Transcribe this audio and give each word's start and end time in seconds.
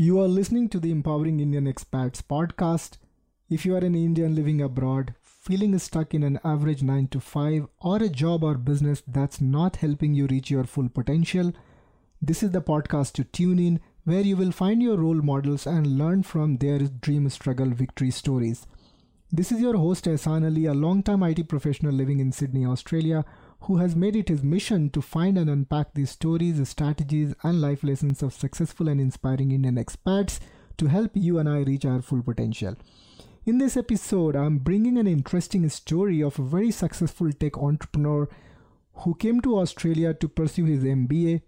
You 0.00 0.20
are 0.20 0.28
listening 0.28 0.68
to 0.68 0.78
the 0.78 0.92
Empowering 0.92 1.40
Indian 1.40 1.64
Expats 1.64 2.22
podcast. 2.22 2.98
If 3.50 3.66
you 3.66 3.74
are 3.74 3.84
an 3.84 3.96
Indian 3.96 4.32
living 4.32 4.62
abroad, 4.62 5.12
feeling 5.24 5.76
stuck 5.80 6.14
in 6.14 6.22
an 6.22 6.38
average 6.44 6.84
9 6.84 7.08
to 7.08 7.18
5, 7.18 7.66
or 7.80 7.96
a 7.96 8.08
job 8.08 8.44
or 8.44 8.54
business 8.54 9.02
that's 9.08 9.40
not 9.40 9.74
helping 9.74 10.14
you 10.14 10.28
reach 10.28 10.52
your 10.52 10.62
full 10.62 10.88
potential, 10.88 11.52
this 12.22 12.44
is 12.44 12.52
the 12.52 12.62
podcast 12.62 13.14
to 13.14 13.24
tune 13.24 13.58
in 13.58 13.80
where 14.04 14.20
you 14.20 14.36
will 14.36 14.52
find 14.52 14.80
your 14.80 14.98
role 14.98 15.20
models 15.20 15.66
and 15.66 15.98
learn 15.98 16.22
from 16.22 16.58
their 16.58 16.78
dream 16.78 17.28
struggle 17.28 17.70
victory 17.70 18.12
stories. 18.12 18.68
This 19.32 19.50
is 19.50 19.60
your 19.60 19.76
host 19.76 20.04
Ehsan 20.04 20.46
Ali, 20.46 20.66
a 20.66 20.74
long-time 20.74 21.24
IT 21.24 21.48
professional 21.48 21.92
living 21.92 22.20
in 22.20 22.30
Sydney, 22.30 22.64
Australia, 22.64 23.24
who 23.62 23.78
has 23.78 23.96
made 23.96 24.16
it 24.16 24.28
his 24.28 24.42
mission 24.42 24.90
to 24.90 25.02
find 25.02 25.36
and 25.36 25.50
unpack 25.50 25.94
these 25.94 26.10
stories, 26.10 26.66
strategies, 26.68 27.34
and 27.42 27.60
life 27.60 27.82
lessons 27.82 28.22
of 28.22 28.32
successful 28.32 28.88
and 28.88 29.00
inspiring 29.00 29.50
Indian 29.50 29.76
expats 29.76 30.38
to 30.76 30.86
help 30.86 31.10
you 31.14 31.38
and 31.38 31.48
I 31.48 31.58
reach 31.60 31.84
our 31.84 32.00
full 32.00 32.22
potential. 32.22 32.76
In 33.44 33.58
this 33.58 33.76
episode, 33.76 34.36
I'm 34.36 34.58
bringing 34.58 34.98
an 34.98 35.06
interesting 35.06 35.68
story 35.70 36.22
of 36.22 36.38
a 36.38 36.42
very 36.42 36.70
successful 36.70 37.32
tech 37.32 37.56
entrepreneur 37.58 38.28
who 38.92 39.14
came 39.14 39.40
to 39.40 39.58
Australia 39.58 40.12
to 40.14 40.28
pursue 40.28 40.64
his 40.64 40.84
MBA. 40.84 41.42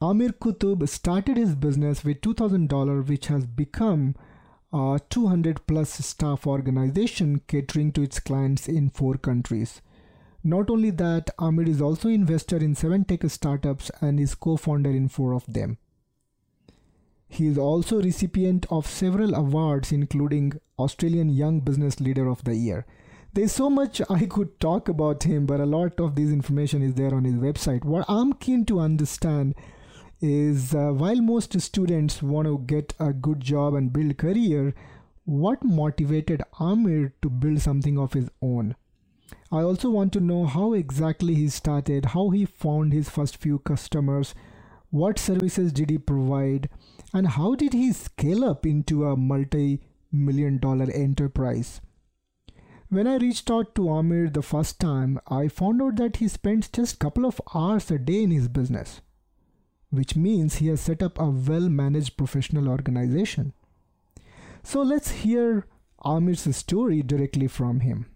Amir 0.00 0.30
Qutub 0.30 0.88
started 0.88 1.36
his 1.36 1.54
business 1.54 2.04
with 2.04 2.20
$2,000, 2.20 3.08
which 3.08 3.26
has 3.26 3.46
become 3.46 4.14
a 4.72 5.00
200 5.10 5.66
plus 5.66 5.90
staff 5.90 6.46
organization 6.46 7.40
catering 7.46 7.90
to 7.92 8.02
its 8.02 8.20
clients 8.20 8.68
in 8.68 8.90
four 8.90 9.14
countries. 9.14 9.80
Not 10.44 10.70
only 10.70 10.90
that, 10.90 11.30
Amir 11.38 11.68
is 11.68 11.82
also 11.82 12.08
investor 12.08 12.58
in 12.58 12.74
seven 12.74 13.04
tech 13.04 13.28
startups 13.28 13.90
and 14.00 14.20
is 14.20 14.34
co-founder 14.34 14.90
in 14.90 15.08
four 15.08 15.34
of 15.34 15.44
them. 15.52 15.78
He 17.28 17.46
is 17.46 17.58
also 17.58 18.00
recipient 18.00 18.64
of 18.70 18.86
several 18.86 19.34
awards 19.34 19.92
including 19.92 20.52
Australian 20.78 21.28
Young 21.28 21.60
Business 21.60 22.00
Leader 22.00 22.28
of 22.28 22.44
the 22.44 22.54
Year. 22.54 22.86
There's 23.34 23.52
so 23.52 23.68
much 23.68 24.00
I 24.10 24.26
could 24.26 24.58
talk 24.60 24.88
about 24.88 25.24
him, 25.24 25.44
but 25.44 25.60
a 25.60 25.66
lot 25.66 26.00
of 26.00 26.14
this 26.14 26.30
information 26.30 26.82
is 26.82 26.94
there 26.94 27.14
on 27.14 27.24
his 27.24 27.34
website. 27.34 27.84
What 27.84 28.06
I'm 28.08 28.32
keen 28.32 28.64
to 28.66 28.80
understand 28.80 29.54
is 30.20 30.74
uh, 30.74 30.92
while 30.92 31.20
most 31.20 31.60
students 31.60 32.22
want 32.22 32.46
to 32.46 32.58
get 32.66 32.94
a 32.98 33.12
good 33.12 33.40
job 33.40 33.74
and 33.74 33.92
build 33.92 34.16
career, 34.18 34.74
what 35.24 35.62
motivated 35.62 36.42
Amir 36.58 37.12
to 37.22 37.28
build 37.28 37.60
something 37.60 37.98
of 37.98 38.14
his 38.14 38.30
own? 38.40 38.74
I 39.50 39.60
also 39.62 39.90
want 39.90 40.12
to 40.14 40.20
know 40.20 40.46
how 40.46 40.72
exactly 40.72 41.34
he 41.34 41.48
started, 41.48 42.06
how 42.06 42.30
he 42.30 42.44
found 42.44 42.92
his 42.92 43.08
first 43.08 43.36
few 43.36 43.58
customers, 43.58 44.34
what 44.90 45.18
services 45.18 45.72
did 45.72 45.90
he 45.90 45.98
provide, 45.98 46.68
and 47.12 47.28
how 47.28 47.54
did 47.54 47.72
he 47.72 47.92
scale 47.92 48.44
up 48.44 48.66
into 48.66 49.04
a 49.04 49.16
multi 49.16 49.80
million 50.12 50.58
dollar 50.58 50.90
enterprise. 50.92 51.80
When 52.88 53.06
I 53.06 53.16
reached 53.16 53.50
out 53.50 53.74
to 53.74 53.90
Amir 53.90 54.30
the 54.30 54.42
first 54.42 54.80
time, 54.80 55.20
I 55.28 55.48
found 55.48 55.82
out 55.82 55.96
that 55.96 56.16
he 56.16 56.28
spends 56.28 56.68
just 56.68 56.94
a 56.94 56.98
couple 56.98 57.26
of 57.26 57.40
hours 57.54 57.90
a 57.90 57.98
day 57.98 58.22
in 58.22 58.30
his 58.30 58.48
business, 58.48 59.02
which 59.90 60.16
means 60.16 60.56
he 60.56 60.68
has 60.68 60.80
set 60.80 61.02
up 61.02 61.18
a 61.18 61.28
well 61.28 61.68
managed 61.68 62.16
professional 62.16 62.68
organization. 62.68 63.52
So 64.62 64.82
let's 64.82 65.10
hear 65.10 65.66
Amir's 66.04 66.56
story 66.56 67.02
directly 67.02 67.46
from 67.46 67.80
him. 67.80 68.06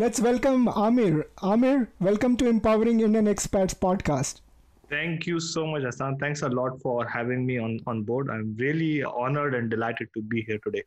Let's 0.00 0.18
welcome 0.18 0.66
Amir. 0.68 1.26
Amir, 1.42 1.86
welcome 2.00 2.34
to 2.38 2.48
Empowering 2.48 3.00
Indian 3.00 3.26
Expats 3.26 3.74
podcast. 3.78 4.40
Thank 4.88 5.26
you 5.26 5.38
so 5.38 5.66
much, 5.66 5.82
Ehsan. 5.82 6.18
Thanks 6.18 6.40
a 6.40 6.48
lot 6.48 6.80
for 6.80 7.06
having 7.06 7.44
me 7.44 7.58
on, 7.58 7.80
on 7.86 8.00
board. 8.04 8.30
I'm 8.30 8.56
really 8.58 9.02
honored 9.02 9.54
and 9.54 9.68
delighted 9.68 10.08
to 10.14 10.22
be 10.22 10.40
here 10.40 10.58
today. 10.64 10.84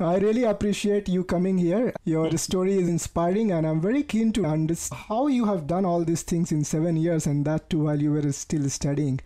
I 0.00 0.16
really 0.16 0.42
appreciate 0.42 1.08
you 1.08 1.22
coming 1.22 1.58
here. 1.58 1.92
Your 2.04 2.36
story 2.36 2.76
is 2.76 2.88
inspiring, 2.88 3.52
and 3.52 3.64
I'm 3.64 3.80
very 3.80 4.02
keen 4.02 4.32
to 4.32 4.44
understand 4.46 5.00
how 5.08 5.28
you 5.28 5.44
have 5.44 5.68
done 5.68 5.84
all 5.84 6.02
these 6.04 6.22
things 6.22 6.50
in 6.50 6.64
seven 6.64 6.96
years, 6.96 7.28
and 7.28 7.44
that 7.44 7.70
too 7.70 7.84
while 7.84 8.02
you 8.02 8.10
were 8.10 8.32
still 8.32 8.68
studying. 8.68 9.20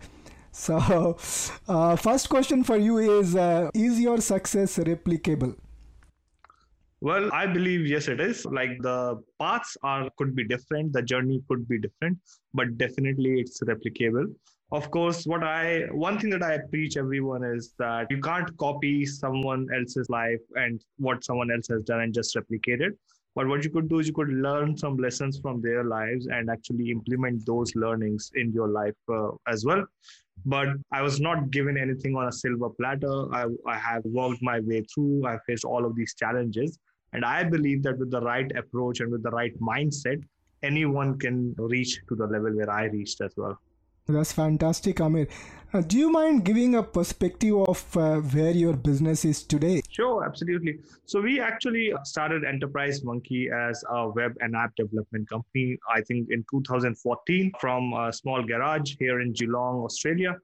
So, 0.51 0.77
uh, 1.67 1.95
first 1.95 2.29
question 2.29 2.63
for 2.63 2.77
you 2.77 2.99
is 2.99 3.35
uh, 3.35 3.71
Is 3.73 3.99
your 3.99 4.21
success 4.21 4.77
replicable? 4.77 5.55
Well, 7.01 7.29
I 7.31 7.47
believe 7.47 7.87
yes, 7.87 8.09
it 8.09 8.19
is. 8.19 8.45
Like 8.45 8.81
the 8.81 9.21
paths 9.39 9.77
are 9.83 10.09
could 10.17 10.35
be 10.35 10.43
different, 10.43 10.91
the 10.91 11.01
journey 11.01 11.41
could 11.47 11.67
be 11.67 11.79
different, 11.79 12.17
but 12.53 12.77
definitely 12.77 13.39
it's 13.39 13.61
replicable. 13.61 14.25
Of 14.73 14.91
course, 14.91 15.25
what 15.25 15.43
I 15.43 15.85
one 15.91 16.19
thing 16.19 16.29
that 16.31 16.43
I 16.43 16.59
preach 16.69 16.97
everyone 16.97 17.43
is 17.43 17.73
that 17.79 18.07
you 18.11 18.19
can't 18.19 18.55
copy 18.57 19.05
someone 19.05 19.67
else's 19.73 20.09
life 20.09 20.41
and 20.55 20.83
what 20.97 21.23
someone 21.23 21.51
else 21.51 21.67
has 21.69 21.83
done 21.83 22.01
and 22.01 22.13
just 22.13 22.35
replicate 22.35 22.81
it. 22.81 22.93
But 23.33 23.47
what 23.47 23.63
you 23.63 23.69
could 23.69 23.87
do 23.87 23.99
is 23.99 24.07
you 24.07 24.13
could 24.13 24.33
learn 24.33 24.75
some 24.75 24.97
lessons 24.97 25.39
from 25.39 25.61
their 25.61 25.85
lives 25.85 26.27
and 26.27 26.49
actually 26.49 26.91
implement 26.91 27.45
those 27.45 27.73
learnings 27.75 28.29
in 28.35 28.51
your 28.51 28.67
life 28.67 28.97
uh, 29.07 29.29
as 29.47 29.63
well. 29.63 29.85
But 30.45 30.69
I 30.91 31.01
was 31.01 31.21
not 31.21 31.49
given 31.49 31.77
anything 31.77 32.15
on 32.15 32.27
a 32.27 32.31
silver 32.31 32.69
platter. 32.69 33.33
I, 33.33 33.45
I 33.65 33.77
have 33.77 34.03
worked 34.03 34.41
my 34.41 34.59
way 34.59 34.81
through. 34.93 35.25
I 35.25 35.37
faced 35.47 35.63
all 35.63 35.85
of 35.85 35.95
these 35.95 36.13
challenges 36.15 36.77
and 37.13 37.25
I 37.25 37.43
believe 37.43 37.83
that 37.83 37.97
with 37.97 38.11
the 38.11 38.21
right 38.21 38.51
approach 38.55 38.99
and 38.99 39.11
with 39.11 39.23
the 39.23 39.31
right 39.31 39.57
mindset, 39.59 40.23
anyone 40.63 41.17
can 41.17 41.55
reach 41.57 41.99
to 42.09 42.15
the 42.15 42.27
level 42.27 42.55
where 42.55 42.69
I 42.69 42.85
reached 42.85 43.21
as 43.21 43.33
well. 43.37 43.59
That's 44.07 44.31
fantastic, 44.31 44.99
Amir. 44.99 45.27
Uh, 45.71 45.81
do 45.81 45.95
you 45.95 46.11
mind 46.11 46.43
giving 46.43 46.73
a 46.73 46.81
perspective 46.81 47.55
of 47.55 47.97
uh, 47.97 48.15
where 48.17 48.49
your 48.49 48.73
business 48.73 49.23
is 49.23 49.43
today? 49.43 49.83
Sure, 49.87 50.25
absolutely. 50.25 50.79
So, 51.05 51.21
we 51.21 51.39
actually 51.39 51.93
started 52.05 52.43
Enterprise 52.43 53.03
Monkey 53.03 53.49
as 53.53 53.83
a 53.87 54.09
web 54.09 54.35
and 54.39 54.55
app 54.55 54.75
development 54.75 55.29
company, 55.29 55.77
I 55.93 56.01
think 56.01 56.29
in 56.31 56.43
2014, 56.49 57.51
from 57.59 57.93
a 57.93 58.11
small 58.11 58.41
garage 58.43 58.95
here 58.97 59.21
in 59.21 59.31
Geelong, 59.33 59.83
Australia. 59.83 60.37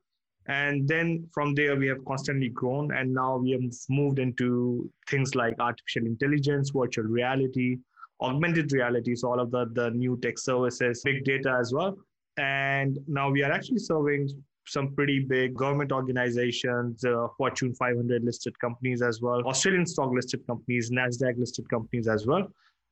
And 0.47 0.87
then 0.87 1.27
from 1.33 1.55
there, 1.55 1.75
we 1.75 1.87
have 1.87 2.03
constantly 2.05 2.49
grown. 2.49 2.93
And 2.93 3.13
now 3.13 3.37
we 3.37 3.51
have 3.51 3.61
moved 3.89 4.19
into 4.19 4.89
things 5.09 5.35
like 5.35 5.55
artificial 5.59 6.05
intelligence, 6.05 6.71
virtual 6.75 7.05
reality, 7.05 7.77
augmented 8.21 8.71
reality. 8.71 9.15
So, 9.15 9.29
all 9.31 9.39
of 9.39 9.51
the, 9.51 9.65
the 9.73 9.89
new 9.91 10.19
tech 10.21 10.37
services, 10.37 11.01
big 11.03 11.23
data 11.23 11.57
as 11.59 11.73
well. 11.73 11.97
And 12.37 12.99
now 13.07 13.29
we 13.29 13.43
are 13.43 13.51
actually 13.51 13.79
serving 13.79 14.29
some 14.67 14.93
pretty 14.95 15.19
big 15.19 15.55
government 15.55 15.91
organizations, 15.91 17.03
uh, 17.05 17.27
Fortune 17.37 17.73
500 17.75 18.23
listed 18.23 18.59
companies 18.59 19.01
as 19.01 19.21
well, 19.21 19.41
Australian 19.45 19.85
stock 19.85 20.11
listed 20.11 20.45
companies, 20.47 20.89
NASDAQ 20.91 21.37
listed 21.37 21.69
companies 21.69 22.07
as 22.07 22.25
well. 22.25 22.47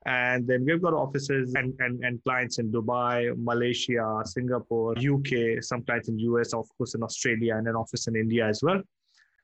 And 0.05 0.45
then 0.45 0.65
we've 0.65 0.81
got 0.81 0.93
offices 0.93 1.53
and, 1.55 1.73
and, 1.79 2.03
and 2.03 2.21
clients 2.23 2.59
in 2.59 2.71
Dubai, 2.71 3.33
Malaysia, 3.37 4.21
Singapore, 4.25 4.95
UK, 4.97 5.63
some 5.63 5.83
clients 5.83 6.09
in 6.09 6.19
US, 6.19 6.53
of 6.53 6.67
course, 6.77 6.93
in 6.93 7.03
Australia, 7.03 7.55
and 7.55 7.67
an 7.67 7.75
office 7.75 8.07
in 8.07 8.15
India 8.15 8.45
as 8.45 8.61
well. 8.61 8.81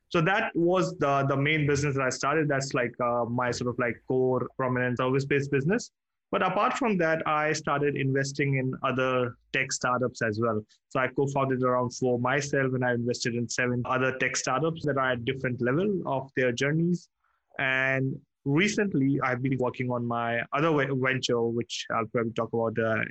So 0.10 0.22
that 0.22 0.52
was 0.56 0.98
the, 0.98 1.26
the 1.30 1.38
main 1.38 1.68
business 1.68 1.96
that 1.96 2.04
I 2.04 2.10
started. 2.10 2.48
That's 2.50 2.74
like 2.74 2.94
uh, 3.00 3.26
my 3.26 3.52
sort 3.52 3.70
of 3.70 3.80
like 3.80 4.02
core 4.08 4.50
prominent 4.58 4.98
service 4.98 5.26
based 5.26 5.52
business. 5.52 5.92
But 6.32 6.44
apart 6.44 6.78
from 6.78 6.98
that, 6.98 7.28
I 7.28 7.54
started 7.54 7.96
investing 7.96 8.58
in 8.58 8.74
other 8.84 9.36
tech 9.52 9.72
startups 9.72 10.22
as 10.22 10.40
well. 10.40 10.64
So 10.90 11.00
I 11.00 11.08
co-founded 11.08 11.64
around 11.64 11.92
four 11.92 12.20
myself, 12.20 12.74
and 12.74 12.86
I 12.86 12.94
invested 12.94 13.34
in 13.36 13.48
seven 13.50 13.82
other 13.86 14.16
tech 14.20 14.36
startups 14.36 14.86
that 14.86 14.98
are 14.98 15.12
at 15.12 15.26
different 15.26 15.62
level 15.62 16.04
of 16.06 16.30
their 16.36 16.52
journeys. 16.52 17.10
And 17.58 18.16
recently 18.46 19.20
i've 19.22 19.42
been 19.42 19.58
working 19.58 19.92
on 19.92 20.06
my 20.06 20.42
other 20.54 20.72
venture 20.96 21.42
which 21.42 21.86
i'll 21.94 22.06
probably 22.08 22.32
talk 22.32 22.50
about 22.54 22.78
uh, 22.80 23.04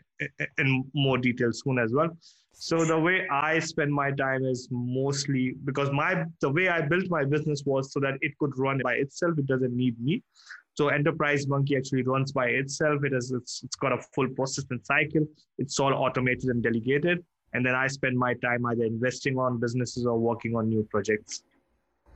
in 0.58 0.84
more 0.94 1.18
detail 1.18 1.52
soon 1.52 1.78
as 1.78 1.92
well. 1.92 2.08
So 2.52 2.84
the 2.84 2.98
way 2.98 3.26
i 3.30 3.58
spend 3.58 3.92
my 3.92 4.10
time 4.10 4.44
is 4.44 4.68
mostly 4.70 5.54
because 5.64 5.90
my 5.92 6.24
the 6.40 6.50
way 6.50 6.68
i 6.68 6.80
built 6.80 7.08
my 7.08 7.24
business 7.24 7.62
was 7.64 7.92
so 7.92 8.00
that 8.00 8.14
it 8.20 8.36
could 8.38 8.58
run 8.58 8.80
by 8.82 8.94
itself. 8.94 9.38
It 9.38 9.46
doesn't 9.46 9.76
need 9.76 10.00
me. 10.00 10.22
So 10.74 10.88
enterprise 10.88 11.46
monkey 11.46 11.76
actually 11.76 12.02
runs 12.02 12.32
by 12.32 12.46
itself. 12.46 13.04
It 13.04 13.12
has 13.12 13.30
it's, 13.30 13.62
it's 13.64 13.76
got 13.76 13.92
a 13.92 14.02
full 14.14 14.28
process 14.28 14.64
and 14.70 14.84
cycle. 14.84 15.26
It's 15.58 15.78
all 15.78 15.92
automated 15.92 16.46
and 16.50 16.62
delegated. 16.62 17.24
And 17.52 17.64
then 17.64 17.74
i 17.74 17.86
spend 17.86 18.18
my 18.18 18.34
time 18.34 18.66
either 18.66 18.84
investing 18.84 19.38
on 19.38 19.60
businesses 19.60 20.04
or 20.04 20.18
working 20.18 20.56
on 20.56 20.68
new 20.68 20.86
projects 20.90 21.42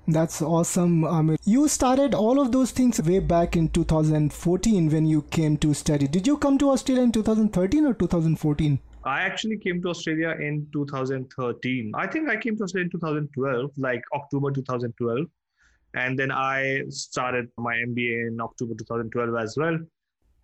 that's 0.08 0.43
awesome. 0.43 1.37
You 1.44 1.69
started 1.69 2.14
all 2.14 2.40
of 2.40 2.52
those 2.52 2.70
things 2.70 3.00
way 3.02 3.20
back 3.20 3.56
in 3.56 3.69
2014 3.69 4.90
when 4.90 5.06
you 5.06 5.22
came 5.22 5.56
to 5.58 5.72
study. 5.75 6.08
Did 6.08 6.26
you 6.26 6.37
come 6.37 6.58
to 6.58 6.70
Australia 6.70 7.02
in 7.02 7.12
2013 7.12 7.87
or 7.87 7.94
2014? 7.94 8.81
I 9.04 9.22
actually 9.22 9.58
came 9.58 9.82
to 9.82 9.88
Australia 9.88 10.31
in 10.31 10.66
2013. 10.72 11.93
I 11.94 12.06
think 12.06 12.28
I 12.28 12.37
came 12.37 12.56
to 12.56 12.64
Australia 12.64 12.87
in 12.87 12.90
2012, 12.90 13.70
like 13.76 14.02
October 14.14 14.50
2012. 14.50 15.26
And 15.94 16.19
then 16.19 16.31
I 16.31 16.82
started 16.88 17.48
my 17.58 17.75
MBA 17.75 18.28
in 18.28 18.40
October 18.40 18.75
2012 18.75 19.37
as 19.37 19.56
well. 19.56 19.78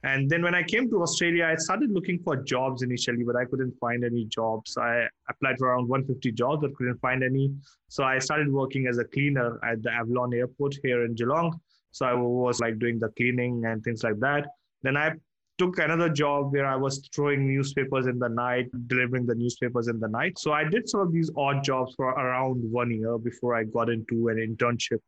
And 0.04 0.30
then 0.30 0.42
when 0.42 0.54
I 0.54 0.62
came 0.62 0.88
to 0.90 1.02
Australia, 1.02 1.44
I 1.46 1.56
started 1.56 1.90
looking 1.90 2.20
for 2.22 2.36
jobs 2.36 2.82
initially, 2.82 3.24
but 3.24 3.34
I 3.34 3.44
couldn't 3.44 3.74
find 3.80 4.04
any 4.04 4.26
jobs. 4.26 4.76
I 4.76 5.08
applied 5.28 5.58
for 5.58 5.68
around 5.68 5.88
150 5.88 6.32
jobs, 6.32 6.62
but 6.62 6.74
couldn't 6.76 7.00
find 7.00 7.24
any. 7.24 7.52
So 7.88 8.04
I 8.04 8.20
started 8.20 8.52
working 8.52 8.86
as 8.86 8.98
a 8.98 9.04
cleaner 9.04 9.58
at 9.64 9.82
the 9.82 9.90
Avalon 9.90 10.32
Airport 10.34 10.76
here 10.84 11.04
in 11.04 11.14
Geelong. 11.14 11.58
So 11.90 12.06
I 12.06 12.14
was 12.14 12.60
like 12.60 12.78
doing 12.78 13.00
the 13.00 13.08
cleaning 13.16 13.64
and 13.64 13.82
things 13.82 14.04
like 14.04 14.20
that. 14.20 14.46
Then 14.82 14.96
I 14.96 15.14
took 15.58 15.78
another 15.80 16.08
job 16.08 16.52
where 16.52 16.66
I 16.66 16.76
was 16.76 17.08
throwing 17.12 17.48
newspapers 17.48 18.06
in 18.06 18.20
the 18.20 18.28
night, 18.28 18.66
delivering 18.86 19.26
the 19.26 19.34
newspapers 19.34 19.88
in 19.88 19.98
the 19.98 20.06
night. 20.06 20.38
So 20.38 20.52
I 20.52 20.62
did 20.62 20.88
some 20.88 21.00
of 21.00 21.12
these 21.12 21.28
odd 21.36 21.64
jobs 21.64 21.94
for 21.96 22.10
around 22.10 22.62
one 22.70 22.92
year 22.92 23.18
before 23.18 23.56
I 23.56 23.64
got 23.64 23.90
into 23.90 24.28
an 24.28 24.36
internship 24.36 25.00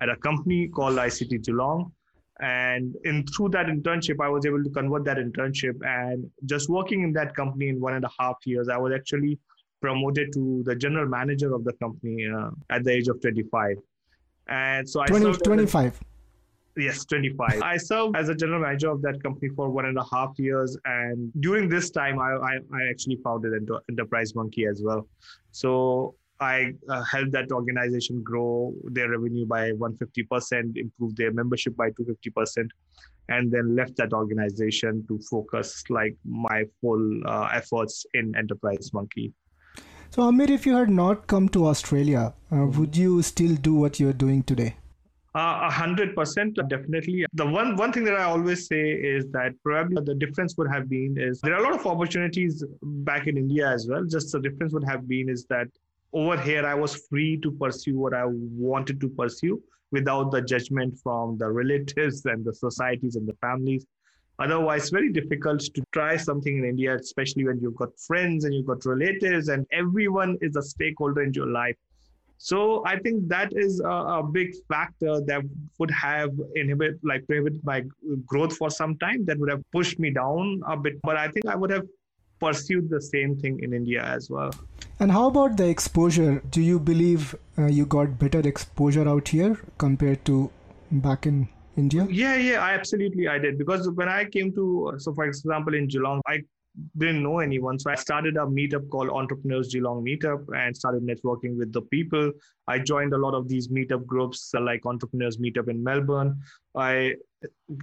at 0.00 0.08
a 0.08 0.16
company 0.16 0.68
called 0.68 0.96
ICT 0.96 1.44
Geelong 1.44 1.92
and 2.40 2.96
in 3.04 3.26
through 3.26 3.48
that 3.50 3.66
internship 3.66 4.16
i 4.20 4.28
was 4.28 4.46
able 4.46 4.62
to 4.62 4.70
convert 4.70 5.04
that 5.04 5.18
internship. 5.18 5.76
And 5.84 6.30
just 6.46 6.68
working 6.68 7.02
in 7.02 7.12
that 7.12 7.34
company 7.34 7.68
in 7.68 7.80
one 7.80 7.94
and 7.94 8.04
a 8.04 8.10
half 8.18 8.36
years 8.44 8.68
i 8.68 8.76
was 8.76 8.92
actually 8.94 9.38
promoted 9.80 10.32
to 10.32 10.62
the 10.64 10.74
general 10.74 11.08
manager 11.08 11.54
of 11.54 11.64
the 11.64 11.72
company 11.74 12.26
uh, 12.26 12.50
at 12.70 12.84
the 12.84 12.92
age 12.92 13.08
of 13.08 13.20
25 13.20 13.76
and 14.48 14.88
so 14.88 15.04
20, 15.04 15.30
i 15.30 15.32
25 15.32 16.00
yes 16.76 17.04
25 17.04 17.60
i 17.62 17.76
served 17.76 18.16
as 18.16 18.28
a 18.28 18.34
general 18.34 18.60
manager 18.60 18.90
of 18.90 19.02
that 19.02 19.22
company 19.22 19.50
for 19.54 19.68
one 19.68 19.86
and 19.86 19.98
a 19.98 20.04
half 20.10 20.38
years. 20.38 20.76
And 20.84 21.30
during 21.40 21.68
this 21.68 21.90
time 21.90 22.18
i, 22.18 22.30
I, 22.32 22.54
I 22.74 22.88
actually 22.88 23.16
founded 23.22 23.68
enterprise 23.90 24.34
monkey 24.34 24.66
as 24.66 24.80
well. 24.82 25.06
So 25.50 26.14
I 26.42 26.72
uh, 26.88 27.02
helped 27.04 27.32
that 27.32 27.52
organization 27.52 28.22
grow 28.22 28.74
their 28.84 29.10
revenue 29.10 29.46
by 29.46 29.70
150%, 29.72 30.76
improve 30.76 31.16
their 31.16 31.32
membership 31.32 31.76
by 31.76 31.90
250%, 31.90 32.68
and 33.28 33.50
then 33.50 33.76
left 33.76 33.96
that 33.96 34.12
organization 34.12 35.04
to 35.08 35.18
focus 35.30 35.84
like 35.88 36.16
my 36.24 36.64
full 36.80 37.26
uh, 37.26 37.48
efforts 37.52 38.04
in 38.14 38.36
Enterprise 38.36 38.90
Monkey. 38.92 39.32
So, 40.10 40.22
Amir, 40.22 40.50
if 40.50 40.66
you 40.66 40.76
had 40.76 40.90
not 40.90 41.26
come 41.26 41.48
to 41.50 41.66
Australia, 41.66 42.34
uh, 42.50 42.66
would 42.66 42.96
you 42.96 43.22
still 43.22 43.54
do 43.54 43.74
what 43.74 43.98
you're 43.98 44.12
doing 44.12 44.42
today? 44.42 44.76
Uh, 45.34 45.60
a 45.62 45.70
hundred 45.70 46.14
percent, 46.14 46.58
definitely. 46.68 47.24
The 47.32 47.46
one 47.46 47.74
one 47.76 47.90
thing 47.90 48.04
that 48.04 48.16
I 48.16 48.24
always 48.24 48.66
say 48.66 48.90
is 48.90 49.24
that 49.30 49.54
probably 49.64 50.02
the 50.04 50.14
difference 50.14 50.58
would 50.58 50.70
have 50.70 50.90
been 50.90 51.16
is 51.18 51.40
there 51.40 51.54
are 51.54 51.60
a 51.60 51.62
lot 51.62 51.74
of 51.74 51.86
opportunities 51.86 52.62
back 52.82 53.26
in 53.26 53.38
India 53.38 53.66
as 53.66 53.88
well. 53.88 54.04
Just 54.04 54.30
the 54.32 54.40
difference 54.40 54.74
would 54.74 54.84
have 54.86 55.08
been 55.08 55.30
is 55.30 55.46
that 55.46 55.68
over 56.12 56.36
here 56.40 56.64
i 56.66 56.74
was 56.74 56.94
free 57.08 57.36
to 57.38 57.50
pursue 57.52 57.98
what 57.98 58.14
i 58.14 58.24
wanted 58.26 59.00
to 59.00 59.08
pursue 59.08 59.62
without 59.92 60.30
the 60.32 60.40
judgment 60.40 60.98
from 61.02 61.38
the 61.38 61.48
relatives 61.48 62.24
and 62.24 62.44
the 62.44 62.52
societies 62.52 63.14
and 63.14 63.28
the 63.28 63.34
families. 63.34 63.86
Otherwise 64.38 64.88
very 64.88 65.12
difficult 65.12 65.60
to 65.60 65.82
try 65.92 66.16
something 66.16 66.56
in 66.56 66.64
india 66.64 66.96
especially 66.96 67.44
when 67.44 67.60
you've 67.60 67.76
got 67.76 67.90
friends 68.00 68.44
and 68.44 68.54
you've 68.54 68.66
got 68.66 68.84
relatives 68.84 69.48
and 69.48 69.66
everyone 69.70 70.36
is 70.40 70.56
a 70.56 70.62
stakeholder 70.62 71.22
in 71.22 71.32
your 71.34 71.46
life. 71.46 71.76
So 72.38 72.84
i 72.86 72.98
think 72.98 73.28
that 73.28 73.52
is 73.54 73.80
a, 73.80 73.98
a 74.18 74.22
big 74.22 74.54
factor 74.68 75.20
that 75.26 75.42
would 75.78 75.90
have 75.90 76.30
inhibit 76.56 76.98
like 77.04 77.26
prohibit 77.26 77.62
my 77.62 77.84
growth 78.26 78.56
for 78.56 78.70
some 78.70 78.96
time 78.98 79.24
that 79.26 79.38
would 79.38 79.50
have 79.50 79.62
pushed 79.70 80.00
me 80.00 80.10
down 80.10 80.62
a 80.66 80.76
bit. 80.76 81.00
But 81.02 81.16
i 81.16 81.28
think 81.28 81.46
i 81.46 81.54
would 81.54 81.70
have 81.70 81.86
pursued 82.44 82.90
the 82.96 83.02
same 83.08 83.36
thing 83.44 83.58
in 83.68 83.72
india 83.80 84.02
as 84.18 84.30
well 84.36 84.52
and 85.02 85.10
how 85.10 85.26
about 85.26 85.56
the 85.56 85.68
exposure? 85.68 86.40
Do 86.50 86.60
you 86.60 86.78
believe 86.78 87.34
uh, 87.58 87.66
you 87.66 87.86
got 87.86 88.20
better 88.20 88.38
exposure 88.38 89.08
out 89.08 89.26
here 89.28 89.58
compared 89.78 90.24
to 90.26 90.50
back 90.92 91.26
in 91.26 91.48
India? 91.76 92.06
Yeah, 92.08 92.36
yeah, 92.36 92.64
I 92.64 92.74
absolutely 92.74 93.26
I 93.26 93.38
did 93.38 93.58
because 93.58 93.90
when 93.90 94.08
I 94.08 94.24
came 94.26 94.54
to 94.54 94.94
so 94.98 95.12
for 95.12 95.24
example 95.24 95.74
in 95.74 95.88
Geelong, 95.88 96.20
I 96.28 96.42
didn't 96.96 97.24
know 97.24 97.40
anyone. 97.40 97.80
So 97.80 97.90
I 97.90 97.96
started 97.96 98.36
a 98.36 98.46
meetup 98.46 98.88
called 98.90 99.10
Entrepreneurs 99.10 99.72
Geelong 99.72 100.04
Meetup 100.04 100.44
and 100.56 100.76
started 100.76 101.02
networking 101.02 101.56
with 101.56 101.72
the 101.72 101.82
people. 101.82 102.30
I 102.68 102.78
joined 102.78 103.12
a 103.12 103.18
lot 103.18 103.34
of 103.34 103.48
these 103.48 103.68
meetup 103.68 104.06
groups 104.06 104.52
like 104.54 104.86
Entrepreneurs 104.86 105.38
Meetup 105.38 105.68
in 105.68 105.82
Melbourne. 105.82 106.40
I 106.76 107.14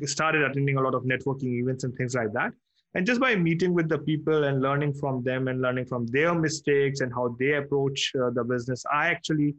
started 0.06 0.44
attending 0.44 0.78
a 0.78 0.82
lot 0.82 0.96
of 0.96 1.04
networking 1.04 1.60
events 1.62 1.84
and 1.84 1.94
things 1.96 2.16
like 2.16 2.32
that 2.32 2.54
and 2.96 3.06
just 3.06 3.22
by 3.22 3.36
meeting 3.36 3.74
with 3.74 3.88
the 3.88 4.00
people 4.00 4.46
and 4.46 4.62
learning 4.62 4.94
from 4.94 5.24
them 5.24 5.48
and 5.48 5.62
learning 5.62 5.86
from 5.86 6.06
their 6.08 6.34
mistakes 6.34 7.02
and 7.02 7.14
how 7.14 7.36
they 7.40 7.54
approach 7.54 8.12
uh, 8.16 8.30
the 8.32 8.44
business 8.44 8.84
i 8.92 9.08
actually 9.08 9.56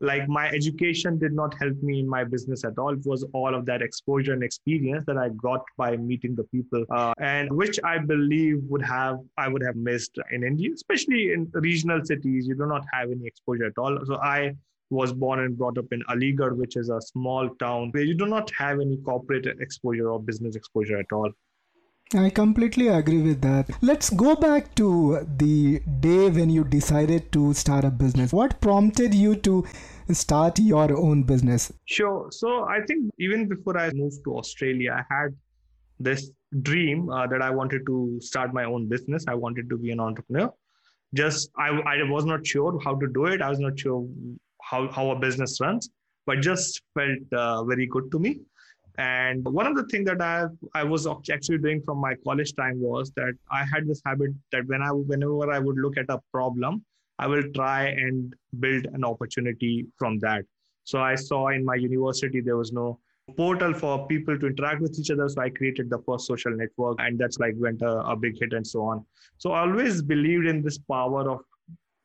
like 0.00 0.28
my 0.28 0.48
education 0.48 1.18
did 1.18 1.32
not 1.32 1.54
help 1.58 1.74
me 1.82 2.00
in 2.00 2.08
my 2.08 2.22
business 2.22 2.64
at 2.64 2.78
all. 2.78 2.92
It 2.92 3.04
was 3.04 3.24
all 3.32 3.54
of 3.54 3.64
that 3.66 3.82
exposure 3.82 4.32
and 4.32 4.42
experience 4.42 5.04
that 5.06 5.16
i 5.16 5.30
got 5.30 5.62
by 5.76 5.96
meeting 5.96 6.34
the 6.34 6.44
people 6.44 6.84
uh, 6.90 7.14
and 7.18 7.50
which 7.50 7.80
i 7.84 7.98
believe 7.98 8.62
would 8.64 8.82
have 8.82 9.20
i 9.38 9.48
would 9.48 9.62
have 9.62 9.76
missed 9.76 10.18
in 10.30 10.44
india 10.44 10.70
especially 10.74 11.32
in 11.32 11.50
regional 11.54 12.04
cities. 12.04 12.46
You 12.46 12.56
do 12.56 12.66
not 12.66 12.84
have 12.92 13.10
any 13.10 13.26
exposure 13.26 13.64
at 13.64 13.78
all. 13.78 13.98
So 14.04 14.16
i 14.16 14.54
was 14.90 15.12
born 15.12 15.40
and 15.40 15.58
brought 15.58 15.78
up 15.78 15.86
in 15.90 16.02
aligarh 16.10 16.56
which 16.56 16.76
is 16.76 16.90
a 16.90 17.00
small 17.00 17.48
town 17.56 17.90
where 17.90 18.04
you 18.04 18.14
do 18.14 18.26
not 18.26 18.50
have 18.56 18.80
any 18.80 18.96
corporate 18.98 19.46
exposure 19.60 20.10
or 20.10 20.20
business 20.20 20.54
exposure 20.54 20.98
at 20.98 21.12
all 21.12 21.30
I 22.14 22.30
completely 22.30 22.86
agree 22.86 23.20
with 23.20 23.40
that. 23.40 23.68
Let's 23.82 24.10
go 24.10 24.36
back 24.36 24.76
to 24.76 25.26
the 25.38 25.80
day 25.98 26.30
when 26.30 26.50
you 26.50 26.62
decided 26.62 27.32
to 27.32 27.52
start 27.52 27.84
a 27.84 27.90
business. 27.90 28.32
What 28.32 28.60
prompted 28.60 29.12
you 29.12 29.34
to 29.36 29.66
start 30.12 30.60
your 30.60 30.96
own 30.96 31.24
business? 31.24 31.72
Sure. 31.86 32.28
So 32.30 32.64
I 32.68 32.80
think 32.86 33.10
even 33.18 33.48
before 33.48 33.76
I 33.76 33.90
moved 33.92 34.22
to 34.24 34.36
Australia, 34.36 34.92
I 34.92 35.14
had 35.14 35.34
this 35.98 36.30
dream 36.62 37.10
uh, 37.10 37.26
that 37.26 37.42
I 37.42 37.50
wanted 37.50 37.84
to 37.86 38.18
start 38.20 38.54
my 38.54 38.64
own 38.64 38.88
business. 38.88 39.24
I 39.26 39.34
wanted 39.34 39.68
to 39.68 39.76
be 39.76 39.90
an 39.90 39.98
entrepreneur. 39.98 40.52
Just 41.12 41.50
I, 41.58 41.70
I 41.70 42.02
was 42.04 42.24
not 42.24 42.46
sure 42.46 42.78
how 42.84 42.94
to 42.94 43.08
do 43.08 43.26
it. 43.26 43.42
I 43.42 43.50
was 43.50 43.58
not 43.58 43.80
sure 43.80 44.06
how, 44.62 44.88
how 44.92 45.10
a 45.10 45.18
business 45.18 45.60
runs, 45.60 45.90
but 46.24 46.40
just 46.40 46.82
felt 46.94 47.32
uh, 47.32 47.64
very 47.64 47.86
good 47.88 48.12
to 48.12 48.20
me. 48.20 48.42
And 48.98 49.44
one 49.44 49.66
of 49.66 49.76
the 49.76 49.84
things 49.84 50.06
that 50.06 50.22
I 50.22 50.46
I 50.74 50.84
was 50.84 51.06
actually 51.06 51.58
doing 51.58 51.82
from 51.82 51.98
my 51.98 52.14
college 52.24 52.54
time 52.54 52.80
was 52.80 53.10
that 53.16 53.34
I 53.50 53.64
had 53.72 53.86
this 53.86 54.00
habit 54.06 54.30
that 54.52 54.66
when 54.66 54.82
I 54.82 54.90
whenever 54.90 55.52
I 55.52 55.58
would 55.58 55.76
look 55.76 55.98
at 55.98 56.06
a 56.08 56.20
problem, 56.32 56.84
I 57.18 57.26
will 57.26 57.44
try 57.54 57.88
and 57.88 58.34
build 58.60 58.86
an 58.92 59.04
opportunity 59.04 59.86
from 59.98 60.18
that. 60.20 60.44
So 60.84 61.00
I 61.00 61.14
saw 61.14 61.48
in 61.48 61.64
my 61.64 61.74
university 61.74 62.40
there 62.40 62.56
was 62.56 62.72
no 62.72 63.00
portal 63.36 63.74
for 63.74 64.06
people 64.06 64.38
to 64.38 64.46
interact 64.46 64.80
with 64.80 64.98
each 64.98 65.10
other. 65.10 65.28
So 65.28 65.42
I 65.42 65.50
created 65.50 65.90
the 65.90 65.98
first 66.06 66.26
social 66.26 66.56
network, 66.56 66.96
and 67.00 67.18
that's 67.18 67.38
like 67.38 67.54
went 67.56 67.82
a, 67.82 67.98
a 68.06 68.16
big 68.16 68.38
hit 68.38 68.52
and 68.52 68.66
so 68.66 68.82
on. 68.82 69.04
So 69.38 69.52
I 69.52 69.60
always 69.60 70.00
believed 70.00 70.46
in 70.46 70.62
this 70.62 70.78
power 70.78 71.28
of 71.28 71.40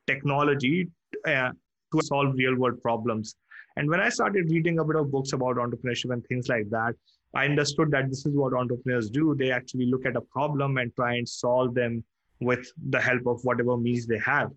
technology 0.08 0.90
uh, 1.26 1.52
to 1.94 2.02
solve 2.04 2.36
real 2.36 2.56
world 2.56 2.82
problems. 2.82 3.36
And 3.78 3.90
when 3.90 4.00
I 4.00 4.10
started 4.10 4.50
reading 4.50 4.80
a 4.80 4.86
bit 4.86 4.96
of 4.96 5.12
books 5.12 5.34
about 5.34 5.56
entrepreneurship 5.56 6.12
and 6.12 6.26
things 6.26 6.48
like 6.50 6.70
that, 6.70 6.94
I 7.34 7.46
understood 7.46 7.92
that 7.92 8.10
this 8.10 8.26
is 8.26 8.36
what 8.36 8.54
entrepreneurs 8.54 9.10
do. 9.10 9.36
They 9.38 9.52
actually 9.52 9.86
look 9.86 10.06
at 10.06 10.16
a 10.18 10.22
problem 10.22 10.78
and 10.78 10.94
try 10.96 11.16
and 11.16 11.28
solve 11.28 11.74
them 11.74 12.04
with 12.42 12.72
the 12.90 13.00
help 13.00 13.26
of 13.28 13.40
whatever 13.44 13.78
means 13.78 14.06
they 14.06 14.20
have. 14.20 14.52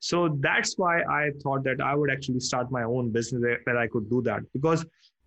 So 0.00 0.36
that's 0.40 0.74
why 0.76 1.02
I 1.02 1.30
thought 1.42 1.64
that 1.64 1.80
I 1.80 1.94
would 1.94 2.10
actually 2.10 2.40
start 2.40 2.70
my 2.70 2.82
own 2.82 3.10
business 3.10 3.42
where 3.64 3.78
I 3.78 3.86
could 3.86 4.10
do 4.10 4.22
that. 4.22 4.40
Because 4.52 4.84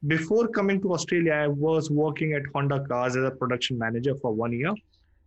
before 0.07 0.47
coming 0.47 0.81
to 0.81 0.93
Australia, 0.93 1.33
I 1.33 1.47
was 1.47 1.89
working 1.89 2.33
at 2.33 2.43
Honda 2.53 2.85
Cars 2.87 3.15
as 3.15 3.23
a 3.23 3.31
production 3.31 3.77
manager 3.77 4.15
for 4.21 4.33
one 4.33 4.53
year. 4.53 4.73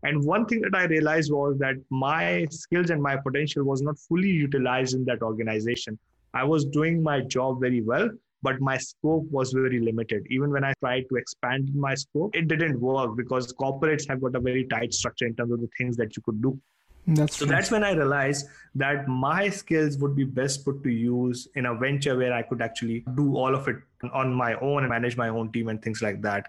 And 0.05 0.25
one 0.25 0.47
thing 0.47 0.61
that 0.63 0.75
I 0.75 0.85
realized 0.85 1.33
was 1.33 1.59
that 1.59 1.77
my 1.91 2.47
skills 2.51 2.91
and 2.91 3.03
my 3.03 3.17
potential 3.17 3.65
was 3.65 3.83
not 3.83 3.99
fully 3.99 4.31
utilized 4.31 4.95
in 4.95 5.05
that 5.05 5.23
organization. 5.23 5.99
I 6.35 6.45
was 6.45 6.65
doing 6.65 7.03
my 7.03 7.21
job 7.21 7.61
very 7.61 7.83
well, 7.83 8.09
but 8.43 8.61
my 8.61 8.77
scope 8.79 9.25
was 9.31 9.53
very 9.53 9.81
limited. 9.81 10.27
Even 10.31 10.51
when 10.51 10.65
I 10.65 10.73
tried 10.81 11.05
to 11.11 11.17
expand 11.17 11.75
my 11.75 11.95
scope, 11.95 12.35
it 12.35 12.49
didn't 12.49 12.81
work 12.81 13.17
because 13.17 13.53
corporates 13.53 14.09
have 14.09 14.21
got 14.21 14.35
a 14.35 14.41
very 14.41 14.65
tight 14.65 14.93
structure 14.93 15.27
in 15.27 15.35
terms 15.35 15.53
of 15.53 15.61
the 15.61 15.69
things 15.79 15.97
that 15.97 16.17
you 16.17 16.23
could 16.23 16.43
do. 16.43 16.59
That's 17.07 17.37
so 17.37 17.47
true. 17.47 17.55
that's 17.55 17.71
when 17.71 17.83
I 17.83 17.93
realized 17.93 18.47
that 18.77 19.09
my 19.09 19.49
skills 19.49 19.99
would 19.99 20.15
be 20.15 20.25
best 20.25 20.65
put 20.65 20.85
to 20.85 20.91
use 20.91 21.49
in 21.57 21.67
a 21.67 21.75
venture 21.75 22.17
where 22.17 22.33
I 22.33 22.43
could 22.43 22.63
actually 22.63 23.05
do 23.17 23.37
all 23.37 23.55
of 23.55 23.67
it 23.67 23.77
on 24.13 24.33
my 24.33 24.55
own 24.55 24.85
and 24.85 24.91
manage 24.91 25.17
my 25.17 25.29
own 25.29 25.51
team 25.51 25.69
and 25.69 25.83
things 25.83 26.01
like 26.01 26.23
that 26.23 26.47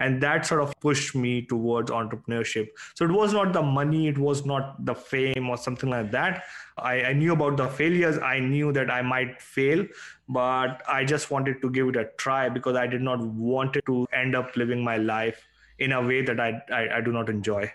and 0.00 0.20
that 0.22 0.46
sort 0.46 0.60
of 0.62 0.72
pushed 0.80 1.14
me 1.14 1.42
towards 1.42 1.90
entrepreneurship 1.90 2.68
so 2.94 3.04
it 3.04 3.12
was 3.12 3.32
not 3.32 3.52
the 3.52 3.62
money 3.62 4.08
it 4.08 4.18
was 4.18 4.44
not 4.44 4.84
the 4.84 4.94
fame 4.94 5.48
or 5.48 5.56
something 5.56 5.90
like 5.90 6.10
that 6.10 6.44
I, 6.78 7.02
I, 7.02 7.12
knew 7.12 7.32
about 7.32 7.56
the 7.56 7.68
failures 7.68 8.18
i 8.18 8.38
knew 8.40 8.72
that 8.72 8.90
i 8.90 9.02
might 9.02 9.40
fail 9.40 9.86
but 10.28 10.82
i 10.88 11.04
just 11.04 11.30
wanted 11.30 11.60
to 11.62 11.70
give 11.70 11.88
it 11.88 11.96
a 11.96 12.06
try 12.16 12.48
because 12.48 12.76
i 12.76 12.86
did 12.86 13.02
not 13.02 13.20
want 13.24 13.76
it 13.76 13.86
to 13.86 14.06
end 14.12 14.34
up 14.34 14.56
living 14.56 14.82
my 14.82 14.96
life 14.96 15.46
in 15.78 15.92
a 15.92 16.02
way 16.02 16.22
that 16.22 16.40
i, 16.40 16.60
I, 16.72 16.96
I 16.96 17.00
do 17.00 17.12
not 17.12 17.28
enjoy 17.28 17.70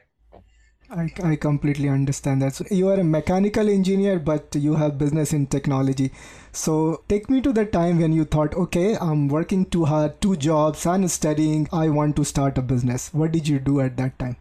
I, 0.90 1.12
I 1.24 1.36
completely 1.36 1.90
understand 1.90 2.42
that. 2.44 2.54
So 2.54 2.66
you 2.70 2.90
are 2.90 3.00
a 3.00 3.04
mechanical 3.04 3.70
engineer, 3.70 4.20
but 4.20 4.56
you 4.56 4.76
have 4.76 4.98
business 4.98 5.34
in 5.34 5.48
technology. 5.48 6.12
So 6.56 7.04
take 7.10 7.30
me 7.30 7.42
to 7.42 7.52
the 7.52 7.66
time 7.66 8.00
when 8.00 8.14
you 8.14 8.24
thought, 8.24 8.56
okay, 8.56 8.98
I'm 8.98 9.28
working 9.28 9.66
too 9.66 9.84
hard, 9.84 10.22
two 10.22 10.38
jobs, 10.38 10.86
and 10.86 11.12
studying. 11.12 11.68
I 11.74 11.90
want 11.90 12.16
to 12.16 12.24
start 12.24 12.58
a 12.58 12.62
business. 12.62 13.14
What 13.14 13.34
did 13.34 13.46
you 13.46 13.60
do 13.60 13.82
at 13.82 13.98
that 13.98 14.18
time? 14.18 14.38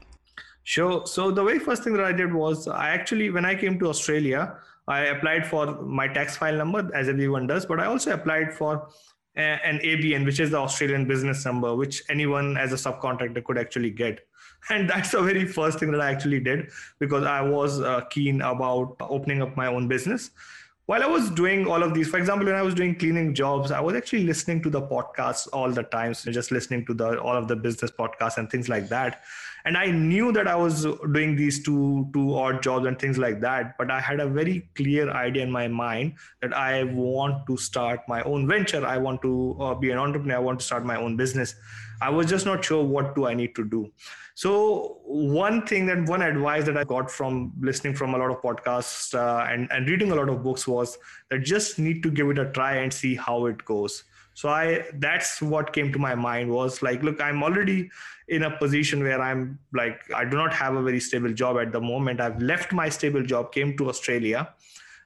Sure. 0.62 1.04
So 1.06 1.32
the 1.32 1.42
very 1.42 1.58
first 1.58 1.82
thing 1.82 1.94
that 1.94 2.04
I 2.04 2.12
did 2.12 2.32
was 2.32 2.68
I 2.68 2.90
actually, 2.90 3.30
when 3.30 3.44
I 3.44 3.56
came 3.56 3.80
to 3.80 3.88
Australia, 3.88 4.56
I 4.86 5.06
applied 5.06 5.46
for 5.46 5.82
my 5.82 6.06
tax 6.06 6.36
file 6.36 6.56
number 6.56 6.88
as 6.94 7.08
everyone 7.08 7.48
does, 7.48 7.66
but 7.66 7.80
I 7.80 7.86
also 7.86 8.12
applied 8.12 8.54
for 8.54 8.88
an 9.34 9.80
ABN, 9.80 10.24
which 10.24 10.38
is 10.38 10.50
the 10.50 10.58
Australian 10.58 11.08
business 11.08 11.44
number, 11.44 11.74
which 11.74 12.04
anyone 12.08 12.56
as 12.56 12.72
a 12.72 12.76
subcontractor 12.76 13.42
could 13.44 13.58
actually 13.58 13.90
get. 13.90 14.20
And 14.70 14.88
that's 14.88 15.10
the 15.10 15.20
very 15.20 15.46
first 15.46 15.78
thing 15.78 15.90
that 15.90 16.00
I 16.00 16.10
actually 16.10 16.40
did 16.40 16.70
because 16.98 17.24
I 17.24 17.42
was 17.42 17.82
uh, 17.82 18.00
keen 18.08 18.40
about 18.40 18.96
opening 19.00 19.42
up 19.42 19.56
my 19.58 19.66
own 19.66 19.88
business. 19.88 20.30
While 20.86 21.02
I 21.02 21.06
was 21.06 21.30
doing 21.30 21.66
all 21.66 21.82
of 21.82 21.94
these, 21.94 22.08
for 22.08 22.18
example, 22.18 22.44
when 22.44 22.54
I 22.54 22.60
was 22.60 22.74
doing 22.74 22.94
cleaning 22.94 23.34
jobs, 23.34 23.70
I 23.70 23.80
was 23.80 23.94
actually 23.94 24.24
listening 24.24 24.62
to 24.64 24.70
the 24.70 24.82
podcasts 24.82 25.48
all 25.50 25.70
the 25.70 25.82
time. 25.82 26.12
So 26.12 26.30
just 26.30 26.50
listening 26.50 26.84
to 26.86 26.92
the 26.92 27.18
all 27.20 27.36
of 27.36 27.48
the 27.48 27.56
business 27.56 27.90
podcasts 27.90 28.36
and 28.36 28.50
things 28.50 28.68
like 28.68 28.90
that 28.90 29.22
and 29.64 29.76
i 29.76 29.86
knew 29.86 30.30
that 30.32 30.46
i 30.46 30.54
was 30.54 30.86
doing 31.12 31.36
these 31.36 31.62
two 31.62 32.08
two 32.12 32.34
odd 32.34 32.62
jobs 32.62 32.86
and 32.86 32.98
things 32.98 33.18
like 33.18 33.40
that 33.40 33.76
but 33.78 33.90
i 33.90 34.00
had 34.00 34.20
a 34.20 34.26
very 34.26 34.68
clear 34.74 35.10
idea 35.10 35.42
in 35.42 35.50
my 35.50 35.66
mind 35.68 36.12
that 36.42 36.52
i 36.54 36.84
want 36.84 37.46
to 37.46 37.56
start 37.56 38.00
my 38.08 38.22
own 38.22 38.46
venture. 38.46 38.84
I 38.86 38.98
want 38.98 39.22
to 39.22 39.56
uh, 39.60 39.74
be 39.74 39.90
an 39.90 39.98
entrepreneur. 39.98 40.36
I 40.36 40.40
want 40.40 40.60
to 40.60 40.66
start 40.66 40.84
my 40.84 40.96
own 40.96 41.16
business. 41.16 41.54
I 42.00 42.10
was 42.10 42.26
just 42.26 42.46
not 42.46 42.64
sure 42.64 42.84
what 42.84 43.14
do 43.14 43.26
i 43.26 43.34
need 43.34 43.54
to 43.56 43.64
do. 43.64 43.90
So 44.34 44.98
one 45.04 45.64
thing 45.66 45.86
that 45.86 46.08
one 46.08 46.22
advice 46.22 46.64
that 46.66 46.76
i 46.76 46.84
got 46.84 47.10
from 47.10 47.52
listening 47.60 47.94
from 47.94 48.14
a 48.14 48.18
lot 48.18 48.30
of 48.30 48.42
podcasts 48.42 49.14
uh, 49.14 49.46
and, 49.50 49.70
and 49.70 49.88
reading 49.88 50.10
a 50.10 50.14
lot 50.14 50.28
of 50.28 50.42
books 50.42 50.66
was 50.66 50.98
that 51.30 51.40
just 51.40 51.78
need 51.78 52.02
to 52.02 52.10
give 52.10 52.28
it 52.30 52.38
a 52.38 52.50
try 52.50 52.72
and 52.76 52.92
see 52.92 53.14
how 53.14 53.46
it 53.46 53.64
goes 53.64 54.04
so 54.34 54.48
i 54.48 54.84
that's 54.94 55.40
what 55.40 55.72
came 55.72 55.92
to 55.92 55.98
my 55.98 56.14
mind 56.14 56.50
was 56.50 56.82
like 56.82 57.02
look 57.02 57.20
i'm 57.20 57.42
already 57.42 57.90
in 58.28 58.44
a 58.44 58.50
position 58.58 59.02
where 59.02 59.20
i'm 59.22 59.58
like 59.72 60.00
i 60.14 60.24
do 60.24 60.36
not 60.36 60.52
have 60.52 60.74
a 60.74 60.82
very 60.82 61.00
stable 61.00 61.32
job 61.32 61.58
at 61.58 61.72
the 61.72 61.80
moment 61.80 62.20
i've 62.20 62.40
left 62.42 62.72
my 62.72 62.88
stable 62.88 63.22
job 63.22 63.52
came 63.52 63.76
to 63.76 63.88
australia 63.88 64.48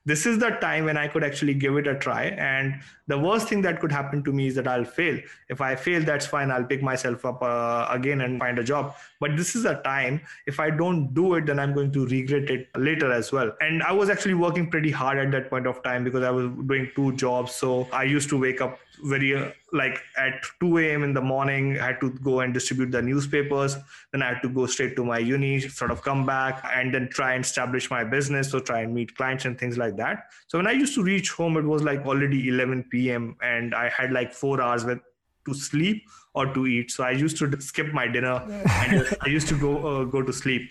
this 0.09 0.25
is 0.25 0.39
the 0.39 0.51
time 0.61 0.87
when 0.87 0.97
I 0.97 1.07
could 1.07 1.23
actually 1.23 1.53
give 1.53 1.77
it 1.77 1.87
a 1.87 1.95
try. 1.95 2.25
And 2.51 2.81
the 3.09 3.19
worst 3.19 3.49
thing 3.49 3.61
that 3.63 3.79
could 3.79 3.93
happen 3.93 4.23
to 4.25 4.33
me 4.33 4.47
is 4.47 4.55
that 4.55 4.67
I'll 4.67 4.87
fail. 4.87 5.21
If 5.51 5.61
I 5.61 5.77
fail, 5.77 6.03
that's 6.03 6.27
fine. 6.27 6.51
I'll 6.51 6.65
pick 6.65 6.83
myself 6.83 7.27
up 7.27 7.43
uh, 7.43 7.87
again 7.91 8.23
and 8.23 8.39
find 8.41 8.59
a 8.59 8.65
job. 8.65 8.95
But 9.21 9.37
this 9.37 9.55
is 9.55 9.67
a 9.67 9.83
time, 9.83 10.23
if 10.47 10.61
I 10.61 10.71
don't 10.71 11.13
do 11.13 11.35
it, 11.35 11.45
then 11.45 11.59
I'm 11.59 11.75
going 11.75 11.93
to 11.93 12.07
regret 12.07 12.49
it 12.49 12.69
later 12.75 13.13
as 13.13 13.33
well. 13.33 13.53
And 13.61 13.83
I 13.83 13.93
was 13.93 14.09
actually 14.09 14.33
working 14.33 14.71
pretty 14.71 14.91
hard 14.91 15.19
at 15.19 15.31
that 15.33 15.51
point 15.51 15.67
of 15.67 15.83
time 15.83 16.05
because 16.05 16.23
I 16.23 16.31
was 16.31 16.51
doing 16.67 16.91
two 16.95 17.13
jobs. 17.17 17.55
So 17.55 17.87
I 17.93 18.05
used 18.05 18.31
to 18.31 18.41
wake 18.41 18.63
up 18.63 18.79
very 19.05 19.35
uh, 19.35 19.51
like 19.73 20.01
at 20.17 20.45
2 20.61 20.79
a.m. 20.79 21.03
in 21.03 21.15
the 21.15 21.21
morning. 21.21 21.79
I 21.79 21.87
had 21.87 22.01
to 22.01 22.11
go 22.11 22.41
and 22.41 22.55
distribute 22.55 22.91
the 22.91 23.03
newspapers. 23.03 23.77
Then 24.13 24.23
I 24.23 24.29
had 24.29 24.43
to 24.43 24.49
go 24.49 24.67
straight 24.67 24.97
to 24.97 25.05
my 25.05 25.19
uni, 25.19 25.61
sort 25.61 25.91
of 25.91 26.03
come 26.03 26.27
back 26.27 26.65
and 26.75 26.93
then 26.93 27.09
try 27.09 27.35
and 27.35 27.45
establish 27.45 27.91
my 27.91 28.05
business. 28.05 28.51
So 28.51 28.61
try 28.61 28.81
and 28.81 28.95
meet 28.95 29.17
clients 29.17 29.45
and 29.45 29.59
things 29.59 29.79
like 29.79 29.97
that. 29.97 30.31
So 30.47 30.59
when 30.59 30.67
I 30.67 30.73
used 30.73 30.95
to 30.95 31.03
reach 31.03 31.31
home, 31.31 31.57
it 31.57 31.65
was 31.65 31.83
like 31.83 32.07
already 32.07 32.49
11 32.49 32.85
p.m. 32.91 33.37
and 33.43 33.75
I 33.75 33.89
had 33.89 34.13
like 34.13 34.33
four 34.33 34.61
hours 34.61 34.85
with 34.85 35.01
to 35.47 35.55
sleep 35.55 36.05
or 36.35 36.53
to 36.55 36.67
eat. 36.67 36.91
So 36.91 37.05
I 37.05 37.11
used 37.11 37.39
to 37.39 37.61
skip 37.69 37.93
my 37.93 38.07
dinner 38.07 38.43
and 38.67 39.17
I 39.21 39.29
used 39.29 39.49
to 39.49 39.59
go 39.59 39.77
uh, 39.87 40.05
go 40.05 40.23
to 40.23 40.33
sleep, 40.33 40.71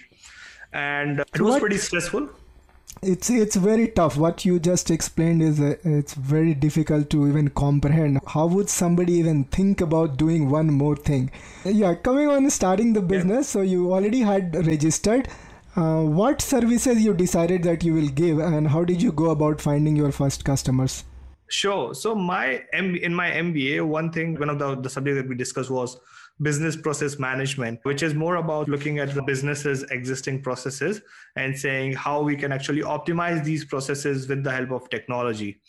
and 0.74 1.20
it 1.20 1.42
was 1.42 1.60
pretty 1.60 1.78
stressful 1.78 2.30
it's 3.01 3.30
it's 3.30 3.56
very 3.56 3.88
tough. 3.88 4.18
What 4.18 4.46
you 4.46 4.60
just 4.60 4.92
explained 4.92 5.42
is 5.42 5.60
uh, 5.60 5.75
it's 5.84 6.13
very 6.13 6.54
difficult 6.54 7.10
to 7.12 7.27
even 7.27 7.50
comprehend. 7.50 8.20
How 8.27 8.46
would 8.48 8.70
somebody 8.70 9.13
even 9.13 9.44
think 9.46 9.82
about 9.82 10.18
doing 10.18 10.50
one 10.50 10.68
more 10.68 10.96
thing? 10.96 11.32
Yeah 11.66 11.96
coming 11.96 12.27
on 12.27 12.50
starting 12.50 12.94
the 12.94 13.01
business. 13.01 13.48
Yeah. 13.48 13.60
so 13.60 13.62
you 13.62 13.94
already 13.94 14.22
had 14.22 14.56
registered. 14.68 15.27
Uh, 15.75 16.01
what 16.01 16.42
services 16.42 17.04
you 17.04 17.13
decided 17.13 17.62
that 17.62 17.84
you 17.84 17.94
will 17.94 18.10
give 18.10 18.39
and 18.39 18.68
how 18.68 18.84
did 18.84 19.00
you 19.00 19.12
go 19.12 19.30
about 19.30 19.62
finding 19.62 19.96
your 19.96 20.12
first 20.12 20.44
customers? 20.44 21.04
Sure. 21.50 21.94
So 21.94 22.16
my 22.16 22.63
in 22.74 23.13
my 23.13 23.30
mba 23.32 23.86
one 23.86 24.12
thing 24.12 24.39
one 24.39 24.50
of 24.50 24.60
the, 24.60 24.75
the 24.75 24.89
subjects 24.89 25.22
that 25.22 25.30
we 25.30 25.36
discussed 25.36 25.70
was 25.70 25.98
business 26.41 26.75
process 26.75 27.17
management, 27.17 27.79
which 27.84 28.03
is 28.03 28.13
more 28.13 28.36
about 28.36 28.70
looking 28.70 29.00
at 29.00 29.13
the 29.13 29.24
business's 29.24 29.84
existing 29.84 30.41
processes 30.41 31.01
and 31.36 31.58
saying 31.58 31.94
how 31.94 32.22
we 32.22 32.36
can 32.36 32.51
actually 32.51 32.82
optimize 32.82 33.44
these 33.44 33.65
processes 33.65 34.27
with 34.27 34.44
the 34.44 34.51
help 34.51 34.72
of 34.72 34.89
technology. 34.89 35.60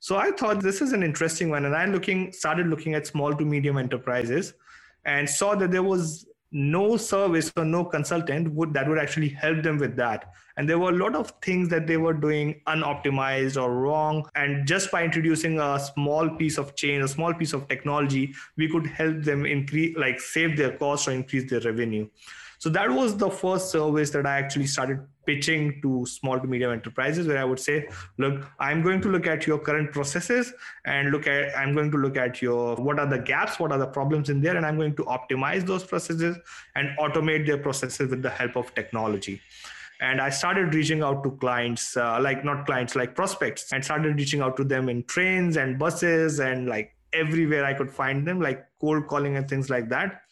So 0.00 0.16
I 0.16 0.30
thought 0.30 0.60
this 0.60 0.80
is 0.80 0.92
an 0.92 1.02
interesting 1.02 1.50
one, 1.50 1.64
and 1.66 1.74
I 1.74 1.84
looking 1.86 2.32
started 2.32 2.66
looking 2.66 2.94
at 2.94 3.06
small 3.06 3.34
to 3.34 3.44
medium 3.44 3.76
enterprises 3.76 4.54
and 5.04 5.28
saw 5.28 5.54
that 5.54 5.70
there 5.70 5.82
was 5.82 6.26
no 6.52 6.96
service 6.96 7.52
or 7.56 7.64
no 7.64 7.84
consultant 7.84 8.52
would 8.52 8.72
that 8.74 8.88
would 8.88 8.98
actually 8.98 9.28
help 9.28 9.62
them 9.62 9.78
with 9.78 9.96
that. 9.96 10.32
And 10.56 10.68
there 10.68 10.78
were 10.78 10.90
a 10.90 10.96
lot 10.96 11.14
of 11.14 11.32
things 11.42 11.68
that 11.68 11.86
they 11.86 11.96
were 11.96 12.12
doing 12.12 12.60
unoptimized 12.66 13.60
or 13.60 13.74
wrong. 13.74 14.28
And 14.34 14.66
just 14.66 14.90
by 14.90 15.04
introducing 15.04 15.60
a 15.60 15.78
small 15.78 16.28
piece 16.28 16.58
of 16.58 16.74
change 16.74 17.04
a 17.04 17.08
small 17.08 17.32
piece 17.32 17.52
of 17.52 17.68
technology 17.68 18.34
we 18.56 18.68
could 18.68 18.86
help 18.86 19.22
them 19.22 19.46
increase 19.46 19.96
like 19.96 20.20
save 20.20 20.56
their 20.56 20.76
cost 20.76 21.08
or 21.08 21.12
increase 21.12 21.48
their 21.50 21.60
revenue. 21.60 22.08
So 22.58 22.68
that 22.70 22.90
was 22.90 23.16
the 23.16 23.30
first 23.30 23.70
service 23.70 24.10
that 24.10 24.26
I 24.26 24.38
actually 24.38 24.66
started 24.66 25.00
pitching 25.30 25.80
to 25.82 26.04
small 26.06 26.40
to 26.40 26.46
medium 26.46 26.72
enterprises, 26.72 27.26
where 27.26 27.38
I 27.38 27.44
would 27.44 27.60
say, 27.60 27.88
look, 28.18 28.44
I'm 28.58 28.82
going 28.82 29.00
to 29.02 29.08
look 29.08 29.26
at 29.26 29.46
your 29.46 29.58
current 29.58 29.92
processes 29.92 30.52
and 30.84 31.10
look 31.12 31.26
at, 31.26 31.56
I'm 31.56 31.74
going 31.74 31.90
to 31.92 31.98
look 32.04 32.16
at 32.16 32.42
your, 32.42 32.76
what 32.76 32.98
are 32.98 33.06
the 33.06 33.18
gaps, 33.18 33.60
what 33.60 33.70
are 33.70 33.78
the 33.78 33.86
problems 33.86 34.28
in 34.28 34.40
there, 34.40 34.56
and 34.56 34.66
I'm 34.66 34.76
going 34.76 34.96
to 34.96 35.04
optimize 35.04 35.66
those 35.66 35.84
processes 35.84 36.36
and 36.74 36.96
automate 36.98 37.46
their 37.46 37.58
processes 37.58 38.10
with 38.10 38.22
the 38.22 38.30
help 38.30 38.56
of 38.56 38.74
technology. 38.74 39.40
And 40.02 40.18
i 40.24 40.30
started 40.30 40.74
reaching 40.74 41.02
out 41.06 41.22
to 41.24 41.30
clients 41.42 41.94
uh, 41.94 42.18
like 42.26 42.42
not 42.42 42.60
clients 42.68 42.94
like 43.00 43.10
prospects 43.14 43.74
and 43.74 43.84
started 43.88 44.16
reaching 44.20 44.40
out 44.44 44.56
to 44.60 44.64
them 44.64 44.88
in 44.92 45.02
trains 45.14 45.58
and 45.62 45.78
buses 45.82 46.40
and 46.40 46.70
like 46.74 46.94
everywhere 47.22 47.66
i 47.70 47.74
could 47.80 47.90
find 47.98 48.26
them 48.30 48.40
like 48.46 48.64
cold 48.84 49.06
calling 49.10 49.36
and 49.40 49.46
things 49.52 49.68
like 49.74 49.90
that 49.90 50.22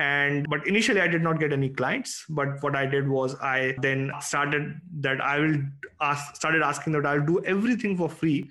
and 0.00 0.48
but 0.48 0.66
initially 0.66 1.00
i 1.00 1.06
did 1.14 1.22
not 1.22 1.38
get 1.38 1.52
any 1.52 1.68
clients 1.68 2.24
but 2.40 2.62
what 2.62 2.76
i 2.80 2.84
did 2.86 3.08
was 3.14 3.34
i 3.48 3.74
then 3.82 4.10
started 4.20 4.68
that 5.06 5.20
i 5.20 5.38
will 5.38 5.56
ask 6.00 6.36
started 6.36 6.62
asking 6.62 6.94
that 6.94 7.06
i'll 7.06 7.26
do 7.32 7.42
everything 7.44 7.96
for 7.96 8.08
free. 8.08 8.50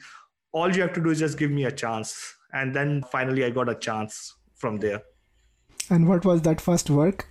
All 0.51 0.75
you 0.75 0.82
have 0.82 0.94
to 0.94 1.01
do 1.03 1.10
is 1.12 1.20
just 1.20 1.38
give 1.38 1.51
me 1.51 1.65
a 1.65 1.72
chance. 1.72 2.36
And 2.53 2.75
then 2.75 3.03
finally 3.12 3.46
i 3.46 3.50
got 3.51 3.70
a 3.70 3.75
chance 3.75 4.36
from 4.56 4.77
there. 4.77 5.01
And 5.89 6.08
what 6.08 6.25
was 6.25 6.41
that 6.44 6.62
first 6.62 6.89
work 6.89 7.27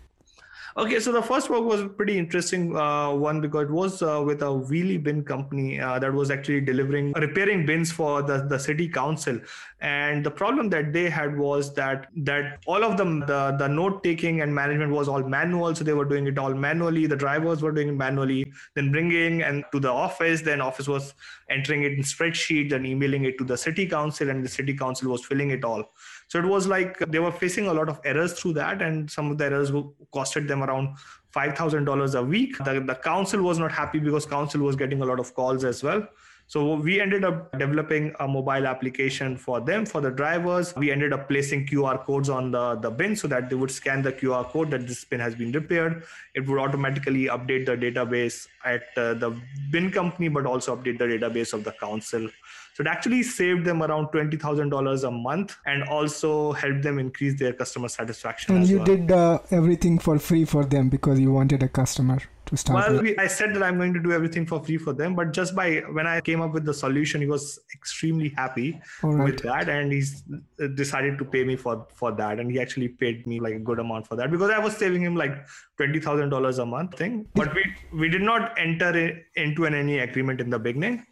Okay, 0.79 1.01
so 1.01 1.11
the 1.11 1.21
first 1.21 1.51
work 1.51 1.65
was 1.65 1.81
a 1.81 1.89
pretty 1.89 2.17
interesting 2.17 2.77
uh, 2.77 3.13
one 3.13 3.41
because 3.41 3.65
it 3.65 3.71
was 3.73 4.01
uh, 4.01 4.23
with 4.25 4.43
a 4.43 4.47
wheelie 4.47 5.03
bin 5.03 5.25
company 5.25 5.81
uh, 5.81 5.99
that 5.99 6.15
was 6.15 6.31
actually 6.31 6.61
delivering 6.61 7.13
repairing 7.15 7.67
bins 7.67 7.91
for 7.91 8.23
the, 8.23 8.45
the 8.45 8.57
city 8.57 8.89
council. 8.89 9.41
And 9.81 10.25
the 10.25 10.31
problem 10.31 10.69
that 10.69 10.93
they 10.93 11.11
had 11.11 11.37
was 11.37 11.75
that 11.75 12.07
that 12.19 12.61
all 12.67 12.85
of 12.85 12.97
them 12.97 13.19
the 13.27 13.57
the 13.59 13.67
note 13.67 14.05
taking 14.05 14.41
and 14.43 14.55
management 14.55 14.93
was 14.93 15.09
all 15.09 15.25
manual, 15.25 15.75
so 15.75 15.83
they 15.83 15.95
were 15.95 16.05
doing 16.05 16.29
it 16.29 16.39
all 16.39 16.55
manually. 16.55 17.07
The 17.07 17.17
drivers 17.17 17.61
were 17.61 17.73
doing 17.73 17.89
it 17.89 17.97
manually, 17.97 18.53
then 18.77 18.93
bringing 18.93 19.43
and 19.43 19.65
to 19.73 19.81
the 19.81 19.91
office. 19.91 20.43
Then 20.43 20.61
office 20.61 20.87
was 20.87 21.15
entering 21.51 21.83
it 21.83 21.95
in 21.95 22.05
spreadsheet 22.05 22.73
and 22.73 22.87
emailing 22.87 23.25
it 23.25 23.37
to 23.39 23.45
the 23.45 23.59
city 23.59 23.85
council, 23.85 24.31
and 24.31 24.45
the 24.45 24.49
city 24.49 24.75
council 24.75 25.11
was 25.11 25.25
filling 25.25 25.51
it 25.51 25.65
all. 25.65 25.91
So 26.29 26.39
it 26.39 26.45
was 26.45 26.67
like 26.67 26.99
they 26.99 27.19
were 27.19 27.33
facing 27.33 27.67
a 27.67 27.73
lot 27.73 27.89
of 27.89 28.01
errors 28.05 28.35
through 28.35 28.53
that, 28.55 28.83
and 28.83 29.11
some 29.11 29.31
of 29.31 29.39
the 29.39 29.47
errors 29.47 29.71
costed 30.15 30.47
them 30.47 30.63
around 30.63 30.97
five 31.31 31.57
thousand 31.57 31.85
dollars 31.85 32.15
a 32.15 32.23
week. 32.23 32.57
The, 32.59 32.81
the 32.81 32.95
council 32.95 33.43
was 33.43 33.59
not 33.59 33.73
happy 33.73 33.99
because 33.99 34.27
council 34.27 34.61
was 34.61 34.77
getting 34.77 35.03
a 35.03 35.07
lot 35.07 35.21
of 35.21 35.35
calls 35.35 35.65
as 35.65 35.83
well. 35.83 36.07
So 36.49 36.77
we 36.77 36.99
ended 36.99 37.25
up 37.25 37.53
developing 37.59 38.15
a 38.21 38.27
mobile 38.27 38.67
application 38.67 39.37
for 39.37 39.61
them, 39.61 39.85
for 39.85 40.01
the 40.01 40.11
drivers. 40.11 40.75
We 40.77 40.91
ended 40.91 41.13
up 41.13 41.29
placing 41.29 41.67
QR 41.67 42.03
codes 42.07 42.31
on 42.31 42.51
the, 42.51 42.77
the 42.77 42.91
bin 42.91 43.17
so 43.17 43.29
that 43.29 43.51
they 43.51 43.55
would 43.55 43.71
scan 43.71 44.01
the 44.01 44.13
QR 44.13 44.47
code 44.47 44.71
that 44.71 44.87
this 44.87 45.05
bin 45.05 45.21
has 45.21 45.35
been 45.35 45.53
repaired. 45.53 46.05
It 46.35 46.49
would 46.49 46.59
automatically 46.59 47.25
update 47.27 47.67
the 47.67 47.77
database 47.77 48.49
at 48.65 48.85
uh, 48.97 49.13
the 49.13 49.39
bin 49.71 49.91
company, 49.91 50.29
but 50.29 50.47
also 50.47 50.75
update 50.75 50.97
the 50.97 51.05
database 51.05 51.53
of 51.53 51.65
the 51.65 51.73
council. 51.73 52.31
So 52.79 52.83
it 52.83 52.87
actually 52.87 53.25
saved 53.25 53.65
them 53.65 53.83
around 53.83 54.07
$20,000 54.13 55.03
a 55.05 55.11
month 55.11 55.57
and 55.67 55.83
also 55.83 56.53
helped 56.53 56.83
them 56.83 57.01
increase 57.01 57.37
their 57.37 57.53
customer 57.53 57.89
satisfaction. 57.89 58.55
And 58.55 58.69
you 58.69 58.77
well. 58.77 58.87
did 58.87 59.11
uh, 59.11 59.41
everything 59.51 59.99
for 59.99 60.17
free 60.21 60.45
for 60.45 60.65
them 60.65 60.89
because 60.89 61.19
you 61.19 61.33
wanted 61.33 61.65
a 61.65 61.69
customer 61.69 62.21
to 62.47 62.57
start 62.57 62.91
well 62.91 63.03
we, 63.03 63.17
i 63.19 63.27
said 63.27 63.55
that 63.55 63.63
i'm 63.63 63.77
going 63.77 63.93
to 63.93 64.01
do 64.01 64.11
everything 64.11 64.47
for 64.47 64.59
free 64.65 64.79
for 64.79 64.93
them 64.93 65.15
but 65.15 65.33
just 65.33 65.55
by 65.55 65.83
when 65.97 66.07
i 66.07 66.21
came 66.21 66.41
up 66.41 66.53
with 66.53 66.65
the 66.65 66.73
solution 66.73 67.21
he 67.21 67.27
was 67.27 67.59
extremely 67.75 68.31
happy 68.31 68.81
right. 69.03 69.25
with 69.25 69.43
that 69.43 69.69
and 69.69 69.93
he's 69.93 70.23
uh, 70.63 70.67
decided 70.69 71.19
to 71.19 71.25
pay 71.25 71.45
me 71.45 71.57
for 71.57 71.87
for 71.95 72.13
that 72.13 72.41
and 72.41 72.51
he 72.51 72.59
actually 72.59 72.89
paid 72.89 73.27
me 73.27 73.39
like 73.39 73.55
a 73.55 73.59
good 73.59 73.79
amount 73.79 74.07
for 74.07 74.17
that 74.17 74.31
because 74.31 74.51
i 74.51 74.59
was 74.59 74.75
saving 74.77 75.03
him 75.03 75.15
like 75.15 75.47
$20000 75.79 76.59
a 76.59 76.67
month 76.67 76.97
thing 76.97 77.27
but 77.35 77.55
we 77.55 77.65
we 77.93 78.09
did 78.09 78.23
not 78.23 78.59
enter 78.59 78.93
into 79.37 79.67
an, 79.67 79.75
any 79.75 79.99
agreement 79.99 80.41
in 80.41 80.49
the 80.49 80.59
beginning 80.59 81.05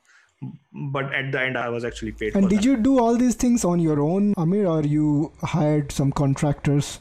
but 0.93 1.13
at 1.15 1.33
the 1.33 1.41
end 1.41 1.57
i 1.57 1.69
was 1.69 1.85
actually 1.85 2.13
paid 2.13 2.35
And 2.37 2.49
did 2.49 2.59
that. 2.59 2.65
you 2.65 2.77
do 2.77 2.99
all 2.99 3.17
these 3.17 3.35
things 3.35 3.65
on 3.65 3.81
your 3.81 4.01
own, 4.01 4.35
Amir, 4.37 4.67
or 4.67 4.83
you 4.83 5.33
hired 5.43 5.93
some 5.93 6.13
contractors? 6.13 7.01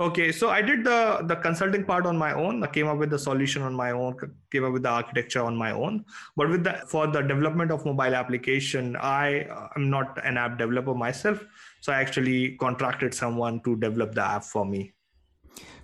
Okay, 0.00 0.32
so 0.32 0.50
I 0.50 0.60
did 0.60 0.82
the 0.84 1.20
the 1.30 1.36
consulting 1.36 1.84
part 1.84 2.04
on 2.04 2.16
my 2.22 2.32
own. 2.34 2.62
I 2.64 2.66
came 2.76 2.88
up 2.92 2.98
with 3.02 3.10
the 3.10 3.18
solution 3.18 3.62
on 3.62 3.74
my 3.80 3.92
own, 3.92 4.16
came 4.54 4.64
up 4.68 4.72
with 4.72 4.82
the 4.82 4.88
architecture 4.90 5.42
on 5.42 5.56
my 5.56 5.70
own. 5.70 6.04
But 6.36 6.50
with 6.54 6.64
the 6.64 6.72
for 6.94 7.06
the 7.06 7.22
development 7.22 7.70
of 7.70 7.84
mobile 7.90 8.16
application, 8.22 8.96
I 8.96 9.46
am 9.76 9.88
not 9.90 10.18
an 10.30 10.36
app 10.46 10.58
developer 10.58 10.94
myself, 11.04 11.44
so 11.80 11.92
I 11.92 12.00
actually 12.00 12.56
contracted 12.64 13.14
someone 13.14 13.60
to 13.68 13.76
develop 13.76 14.14
the 14.16 14.24
app 14.24 14.44
for 14.44 14.66
me. 14.66 14.82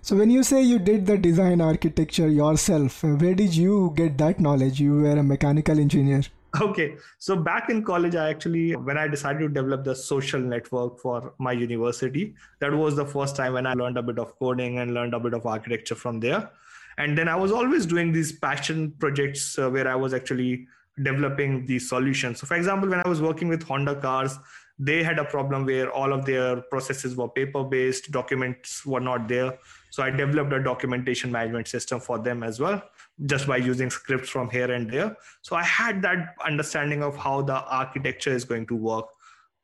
So 0.01 0.17
when 0.17 0.29
you 0.29 0.43
say 0.43 0.61
you 0.61 0.77
did 0.91 1.05
the 1.05 1.17
design 1.17 1.61
architecture 1.61 2.27
yourself, 2.27 3.03
uh, 3.05 3.15
where 3.23 3.33
did 3.33 3.55
you 3.55 3.93
get 3.95 4.17
that 4.17 4.39
knowledge? 4.41 4.81
You 4.81 5.01
were 5.07 5.17
a 5.23 5.23
mechanical 5.23 5.79
engineer. 5.79 6.21
Okay, 6.59 6.97
so 7.17 7.35
back 7.35 7.69
in 7.69 7.81
college, 7.81 8.15
I 8.15 8.29
actually, 8.29 8.75
when 8.75 8.97
I 8.97 9.07
decided 9.07 9.39
to 9.39 9.47
develop 9.47 9.85
the 9.85 9.95
social 9.95 10.39
network 10.39 10.99
for 10.99 11.33
my 11.37 11.53
university, 11.53 12.35
that 12.59 12.73
was 12.73 12.97
the 12.97 13.05
first 13.05 13.37
time 13.37 13.53
when 13.53 13.65
I 13.65 13.73
learned 13.73 13.97
a 13.97 14.03
bit 14.03 14.19
of 14.19 14.37
coding 14.37 14.79
and 14.79 14.93
learned 14.93 15.13
a 15.13 15.19
bit 15.19 15.33
of 15.33 15.45
architecture 15.45 15.95
from 15.95 16.19
there. 16.19 16.51
And 16.97 17.17
then 17.17 17.29
I 17.29 17.35
was 17.35 17.53
always 17.53 17.85
doing 17.85 18.11
these 18.11 18.33
passion 18.33 18.91
projects 18.99 19.57
uh, 19.57 19.69
where 19.69 19.87
I 19.87 19.95
was 19.95 20.13
actually 20.13 20.67
developing 21.01 21.65
these 21.65 21.87
solutions. 21.87 22.41
So, 22.41 22.47
for 22.47 22.55
example, 22.55 22.89
when 22.89 23.01
I 23.03 23.07
was 23.07 23.21
working 23.21 23.47
with 23.47 23.63
Honda 23.63 23.95
cars, 23.95 24.37
they 24.77 25.03
had 25.03 25.19
a 25.19 25.25
problem 25.25 25.65
where 25.65 25.91
all 25.91 26.11
of 26.11 26.25
their 26.25 26.57
processes 26.57 27.15
were 27.15 27.29
paper 27.29 27.63
based, 27.63 28.11
documents 28.11 28.85
were 28.85 28.99
not 28.99 29.27
there. 29.27 29.57
So 29.91 30.01
I 30.01 30.09
developed 30.09 30.51
a 30.53 30.63
documentation 30.63 31.31
management 31.31 31.67
system 31.67 31.99
for 31.99 32.17
them 32.17 32.41
as 32.43 32.59
well, 32.59 32.81
just 33.25 33.47
by 33.47 33.57
using 33.57 33.89
scripts 33.89 34.29
from 34.29 34.49
here 34.49 34.71
and 34.71 34.89
there. 34.89 35.15
So 35.41 35.55
I 35.55 35.63
had 35.63 36.01
that 36.01 36.35
understanding 36.45 37.03
of 37.03 37.15
how 37.15 37.41
the 37.41 37.63
architecture 37.65 38.33
is 38.33 38.43
going 38.43 38.67
to 38.67 38.75
work. 38.75 39.05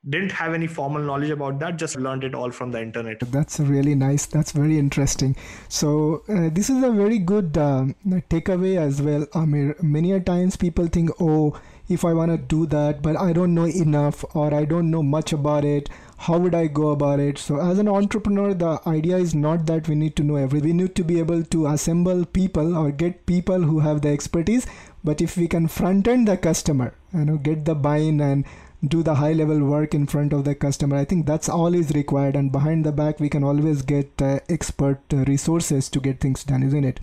Didn't 0.08 0.32
have 0.32 0.54
any 0.54 0.68
formal 0.68 1.02
knowledge 1.02 1.32
about 1.32 1.60
that, 1.60 1.78
just 1.78 1.98
learned 1.98 2.24
it 2.24 2.34
all 2.34 2.52
from 2.52 2.72
the 2.72 2.82
internet. 2.82 3.20
That's 3.20 3.60
really 3.60 3.96
nice. 3.96 4.26
That's 4.26 4.52
very 4.52 4.78
interesting. 4.78 5.36
So 5.70 6.24
uh, 6.30 6.50
this 6.52 6.70
is 6.70 6.84
a 6.84 6.92
very 6.92 7.18
good 7.18 7.58
um, 7.58 7.96
takeaway 8.30 8.78
as 8.78 9.02
well, 9.02 9.26
Amir. 9.34 9.76
Many 9.82 10.14
a 10.14 10.20
times 10.20 10.56
people 10.56 10.88
think, 10.88 11.10
oh, 11.20 11.60
if 11.90 12.06
I 12.06 12.14
want 12.14 12.32
to 12.32 12.38
do 12.38 12.66
that, 12.68 13.02
but 13.02 13.18
I 13.18 13.34
don't 13.34 13.54
know 13.54 13.66
enough 13.66 14.24
or 14.36 14.54
I 14.54 14.66
don't 14.66 14.92
know 14.92 15.04
much 15.04 15.34
about 15.34 15.66
it. 15.66 15.90
How 16.18 16.38
would 16.38 16.56
I 16.56 16.68
go 16.68 16.90
about 16.90 17.20
it? 17.20 17.38
So 17.38 17.60
as 17.60 17.80
an 17.80 17.88
entrepreneur, 17.88 18.54
the 18.54 18.80
idea 18.88 19.18
is 19.18 19.36
not 19.36 19.66
that 19.68 19.88
we 19.88 19.96
need 19.96 20.16
to 20.18 20.24
know 20.24 20.36
everything. 20.36 20.70
We 20.70 20.84
need 20.84 20.96
to 20.96 21.04
be 21.04 21.20
able 21.20 21.44
to 21.44 21.68
assemble 21.68 22.26
people 22.26 22.76
or 22.76 22.92
get 22.92 23.26
people 23.26 23.62
who 23.62 23.80
have 23.80 24.02
the 24.02 24.10
expertise. 24.10 24.66
But 25.04 25.22
if 25.22 25.38
we 25.38 25.48
can 25.48 25.68
front 25.68 26.08
end 26.08 26.28
the 26.28 26.38
customer, 26.38 26.96
you 27.14 27.26
know, 27.26 27.38
get 27.38 27.66
the 27.66 27.76
buy-in 27.76 28.20
and 28.20 28.46
do 28.86 29.02
the 29.04 29.16
high 29.16 29.34
level 29.34 29.60
work 29.60 29.94
in 29.96 30.06
front 30.06 30.32
of 30.34 30.44
the 30.46 30.54
customer 30.54 30.96
i 30.98 31.04
think 31.04 31.26
that's 31.26 31.50
all 31.50 31.74
is 31.74 31.90
required 31.96 32.36
and 32.36 32.52
behind 32.52 32.86
the 32.86 32.92
back 32.92 33.20
we 33.20 33.28
can 33.28 33.44
always 33.44 33.82
get 33.82 34.22
uh, 34.22 34.40
expert 34.50 35.00
uh, 35.14 35.18
resources 35.26 35.90
to 35.90 36.00
get 36.00 36.20
things 36.20 36.44
done 36.44 36.62
isn't 36.62 36.84
it 36.84 37.00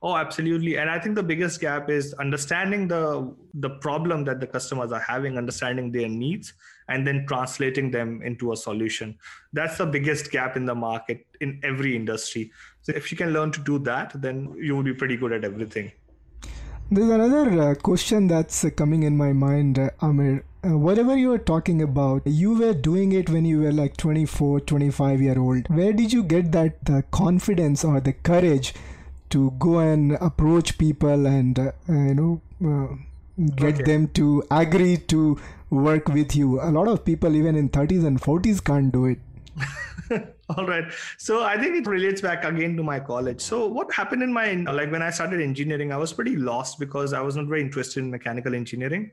Oh, 0.00 0.16
absolutely. 0.16 0.76
And 0.78 0.88
I 0.88 0.98
think 1.00 1.16
the 1.16 1.24
biggest 1.24 1.60
gap 1.60 1.90
is 1.90 2.14
understanding 2.14 2.86
the 2.86 3.34
the 3.54 3.70
problem 3.70 4.24
that 4.24 4.38
the 4.38 4.46
customers 4.46 4.92
are 4.92 5.00
having, 5.00 5.36
understanding 5.36 5.90
their 5.90 6.08
needs, 6.08 6.52
and 6.88 7.06
then 7.06 7.26
translating 7.26 7.90
them 7.90 8.22
into 8.22 8.52
a 8.52 8.56
solution. 8.56 9.18
That's 9.52 9.78
the 9.78 9.86
biggest 9.86 10.30
gap 10.30 10.56
in 10.56 10.66
the 10.66 10.74
market 10.74 11.26
in 11.40 11.60
every 11.62 11.94
industry. 11.94 12.52
So 12.82 12.92
if 12.92 13.10
you 13.12 13.18
can 13.18 13.32
learn 13.32 13.52
to 13.52 13.60
do 13.60 13.78
that, 13.80 14.12
then 14.14 14.54
you 14.58 14.74
will 14.74 14.82
be 14.82 14.94
pretty 14.94 15.16
good 15.16 15.32
at 15.32 15.44
everything. 15.44 15.92
there's 16.90 17.10
another 17.10 17.60
uh, 17.60 17.74
question 17.74 18.28
that's 18.28 18.64
uh, 18.64 18.70
coming 18.70 19.02
in 19.02 19.14
my 19.14 19.30
mind 19.30 19.78
uh, 19.78 19.90
amir 20.00 20.42
uh, 20.64 20.76
whatever 20.84 21.16
you 21.16 21.28
were 21.28 21.44
talking 21.50 21.82
about 21.82 22.22
you 22.24 22.54
were 22.54 22.72
doing 22.72 23.12
it 23.12 23.28
when 23.28 23.44
you 23.44 23.60
were 23.60 23.72
like 23.72 23.98
24 23.98 24.60
25 24.60 25.20
year 25.20 25.38
old 25.38 25.68
where 25.68 25.92
did 25.92 26.14
you 26.14 26.22
get 26.22 26.50
that 26.52 26.82
the 26.86 27.02
confidence 27.10 27.84
or 27.84 28.00
the 28.00 28.14
courage 28.30 28.72
to 29.28 29.50
go 29.58 29.78
and 29.80 30.12
approach 30.12 30.78
people 30.78 31.26
and 31.26 31.58
uh, 31.58 31.72
you 31.88 32.14
know 32.14 32.40
uh, 32.64 32.96
get 33.56 33.84
Okay. 33.84 33.84
them 33.84 34.08
to 34.08 34.42
agree 34.50 34.96
to 34.96 35.38
work 35.70 36.08
with 36.08 36.34
you 36.34 36.60
a 36.60 36.70
lot 36.70 36.88
of 36.88 37.04
people 37.04 37.36
even 37.36 37.54
in 37.54 37.68
30s 37.68 38.04
and 38.04 38.20
40s 38.20 38.62
can't 38.64 38.92
do 38.92 39.04
it 39.06 39.18
All 40.56 40.66
right. 40.66 40.84
So 41.18 41.44
I 41.44 41.58
think 41.58 41.76
it 41.76 41.86
relates 41.86 42.20
back 42.20 42.44
again 42.44 42.76
to 42.76 42.82
my 42.82 42.98
college. 43.00 43.40
So 43.40 43.66
what 43.66 43.92
happened 43.92 44.22
in 44.22 44.32
my 44.32 44.52
like 44.54 44.90
when 44.90 45.02
I 45.02 45.10
started 45.10 45.40
engineering, 45.42 45.92
I 45.92 45.96
was 45.96 46.12
pretty 46.12 46.36
lost 46.36 46.78
because 46.78 47.12
I 47.12 47.20
was 47.20 47.36
not 47.36 47.46
very 47.46 47.60
interested 47.60 48.00
in 48.02 48.10
mechanical 48.10 48.54
engineering. 48.54 49.10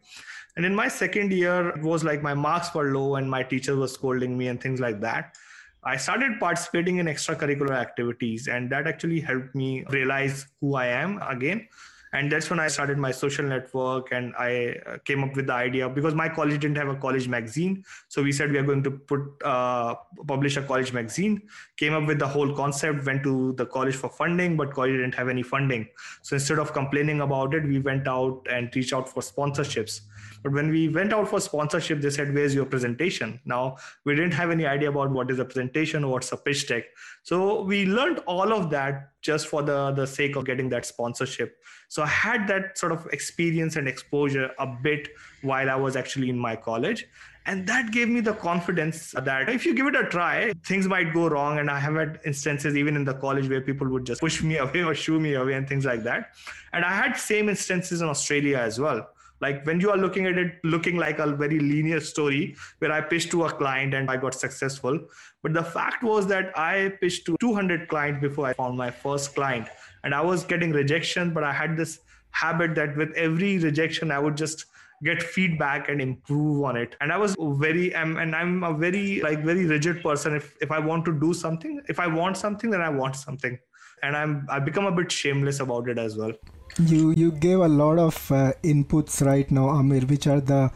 And 0.56 0.66
in 0.66 0.74
my 0.74 0.88
second 0.88 1.34
year, 1.34 1.70
it 1.70 1.82
was 1.82 2.04
like 2.06 2.24
my 2.24 2.34
marks 2.34 2.74
were 2.74 2.94
low 2.94 3.16
and 3.16 3.30
my 3.30 3.44
teacher 3.44 3.76
was 3.76 3.94
scolding 3.94 4.38
me 4.38 4.48
and 4.48 4.62
things 4.62 4.80
like 4.80 5.02
that. 5.02 5.36
I 5.84 5.98
started 5.98 6.40
participating 6.40 6.98
in 6.98 7.06
extracurricular 7.08 7.72
activities, 7.76 8.48
and 8.48 8.72
that 8.72 8.88
actually 8.88 9.20
helped 9.20 9.54
me 9.54 9.84
realize 9.90 10.48
who 10.62 10.76
I 10.76 10.88
am 10.88 11.22
again. 11.22 11.68
And 12.16 12.32
that's 12.32 12.50
when 12.50 12.62
I 12.62 12.68
started 12.70 12.98
my 12.98 13.12
social 13.12 13.46
network, 13.46 14.14
and 14.14 14.34
I 14.40 14.78
uh, 14.88 14.98
came 15.04 15.22
up 15.24 15.36
with 15.36 15.48
the 15.48 15.54
idea 15.54 15.90
because 15.90 16.16
my 16.16 16.30
college 16.30 16.62
didn't 16.62 16.78
have 16.78 16.88
a 16.88 16.96
college 16.96 17.28
magazine, 17.28 17.84
so 18.08 18.24
we 18.24 18.32
said 18.32 18.54
we 18.54 18.58
are 18.58 18.64
going 18.64 18.84
to 18.84 18.92
put 18.92 19.22
uh, 19.44 19.96
publish 20.26 20.56
a 20.56 20.62
college 20.62 20.94
magazine. 20.94 21.42
Came 21.76 21.94
up 21.94 22.08
with 22.08 22.20
the 22.20 22.28
whole 22.28 22.56
concept, 22.56 23.06
went 23.06 23.22
to 23.24 23.52
the 23.54 23.66
college 23.66 23.96
for 23.96 24.10
funding, 24.10 24.56
but 24.56 24.74
college 24.74 24.94
didn't 24.94 25.16
have 25.16 25.28
any 25.28 25.44
funding. 25.44 25.88
So 26.22 26.38
instead 26.38 26.58
of 26.58 26.72
complaining 26.72 27.20
about 27.20 27.54
it, 27.54 27.66
we 27.66 27.80
went 27.80 28.08
out 28.08 28.48
and 28.50 28.74
reached 28.74 28.94
out 28.94 29.10
for 29.10 29.22
sponsorships. 29.22 30.02
But 30.46 30.54
when 30.54 30.70
we 30.70 30.90
went 30.90 31.12
out 31.12 31.28
for 31.28 31.40
sponsorship, 31.40 32.02
they 32.02 32.12
said, 32.12 32.32
Where's 32.32 32.54
your 32.54 32.68
presentation? 32.68 33.40
Now, 33.46 33.78
we 34.04 34.14
didn't 34.14 34.36
have 34.36 34.52
any 34.52 34.68
idea 34.68 34.90
about 34.90 35.10
what 35.10 35.32
is 35.32 35.40
a 35.40 35.46
presentation, 35.46 36.08
what's 36.08 36.32
a 36.34 36.38
pitch 36.38 36.68
deck. 36.68 36.84
So 37.24 37.64
we 37.64 37.88
learned 37.88 38.20
all 38.28 38.54
of 38.54 38.70
that 38.70 39.10
just 39.24 39.48
for 39.48 39.64
the, 39.64 39.90
the 39.94 40.06
sake 40.06 40.36
of 40.36 40.46
getting 40.46 40.70
that 40.70 40.86
sponsorship. 40.86 41.58
So 41.88 42.04
I 42.04 42.06
had 42.06 42.48
that 42.50 42.78
sort 42.78 42.92
of 42.92 43.08
experience 43.08 43.76
and 43.76 43.88
exposure 43.88 44.52
a 44.60 44.68
bit 44.68 45.08
while 45.42 45.68
I 45.68 45.78
was 45.78 45.96
actually 45.96 46.30
in 46.30 46.38
my 46.38 46.56
college. 46.56 47.08
And 47.48 47.66
that 47.66 47.92
gave 47.92 48.10
me 48.10 48.20
the 48.20 48.34
confidence 48.34 49.16
that 49.18 49.50
if 49.50 49.66
you 49.66 49.74
give 49.74 49.88
it 49.88 49.96
a 49.96 50.04
try, 50.04 50.54
things 50.64 50.88
might 50.88 51.12
go 51.12 51.28
wrong. 51.28 51.58
And 51.58 51.72
I 51.72 51.80
have 51.80 51.96
had 51.96 52.20
instances 52.24 52.78
even 52.78 52.96
in 52.96 53.04
the 53.04 53.16
college 53.16 53.50
where 53.50 53.62
people 53.62 53.88
would 53.90 54.06
just 54.06 54.22
push 54.22 54.44
me 54.44 54.58
away 54.66 54.84
or 54.84 54.94
shoo 54.94 55.20
me 55.20 55.34
away 55.34 55.54
and 55.54 55.68
things 55.68 55.86
like 55.86 56.04
that. 56.04 56.36
And 56.72 56.86
I 56.86 56.94
had 56.94 57.14
same 57.14 57.50
instances 57.50 58.02
in 58.02 58.08
Australia 58.08 58.60
as 58.60 58.80
well 58.80 59.08
like 59.42 59.66
when 59.66 59.80
you 59.80 59.90
are 59.92 59.98
looking 59.98 60.26
at 60.26 60.38
it 60.38 60.54
looking 60.64 60.98
like 60.98 61.20
a 61.20 61.28
very 61.36 61.60
linear 61.60 62.00
story 62.00 62.56
where 62.80 62.92
i 62.92 63.02
pitched 63.02 63.32
to 63.32 63.44
a 63.46 63.52
client 63.52 63.94
and 63.94 64.10
i 64.10 64.18
got 64.18 64.34
successful. 64.34 65.00
But 65.44 65.54
the 65.54 65.64
fact 65.64 66.04
was 66.04 66.28
that 66.28 66.58
i 66.58 66.94
pitched 67.02 67.26
to 67.28 67.38
200 67.40 67.88
clients 67.88 68.22
before 68.22 68.48
i 68.48 68.54
found 68.54 68.78
my 68.78 68.92
first 68.92 69.36
client. 69.36 69.68
And 70.04 70.16
i 70.16 70.22
was 70.22 70.44
getting 70.44 70.72
rejection 70.72 71.34
but 71.34 71.44
i 71.44 71.52
had 71.52 71.76
this 71.78 72.00
habit 72.32 72.76
that 72.76 72.96
with 72.98 73.12
every 73.14 73.58
rejection 73.58 74.12
i 74.12 74.20
would 74.20 74.38
just 74.38 74.66
get 75.04 75.22
feedback 75.22 75.90
and 75.90 76.02
improve 76.02 76.64
on 76.64 76.78
it. 76.78 76.96
And 77.02 77.12
i 77.12 77.18
was 77.18 77.36
very 77.40 77.94
um, 77.96 78.18
and 78.18 78.36
i'm 78.36 78.64
a 78.64 78.74
very 78.74 79.22
like 79.22 79.44
very 79.44 79.66
rigid 79.66 80.02
person. 80.02 80.36
If 80.36 80.56
if 80.62 80.72
i 80.72 80.80
want 80.80 81.06
to 81.06 81.20
do 81.20 81.34
something 81.34 81.82
if 81.90 82.00
i 82.00 82.08
want 82.08 82.38
something 82.38 82.70
then 82.70 82.82
i 82.82 82.90
want 82.90 83.16
something 83.16 83.60
and 84.04 84.16
i'm 84.16 84.48
i 84.50 84.60
become 84.60 84.86
a 84.86 84.92
bit 84.92 85.12
shameless 85.12 85.60
about 85.60 85.90
it 85.90 85.98
as 85.98 86.18
well. 86.18 86.34
You 86.80 87.12
you 87.12 87.32
gave 87.32 87.60
a 87.60 87.68
lot 87.68 88.00
of 88.00 88.32
uh, 88.32 88.52
inputs 88.64 89.26
right 89.26 89.50
now 89.50 89.70
amir 89.70 90.02
which 90.02 90.28
are 90.28 90.42
the 90.42 90.72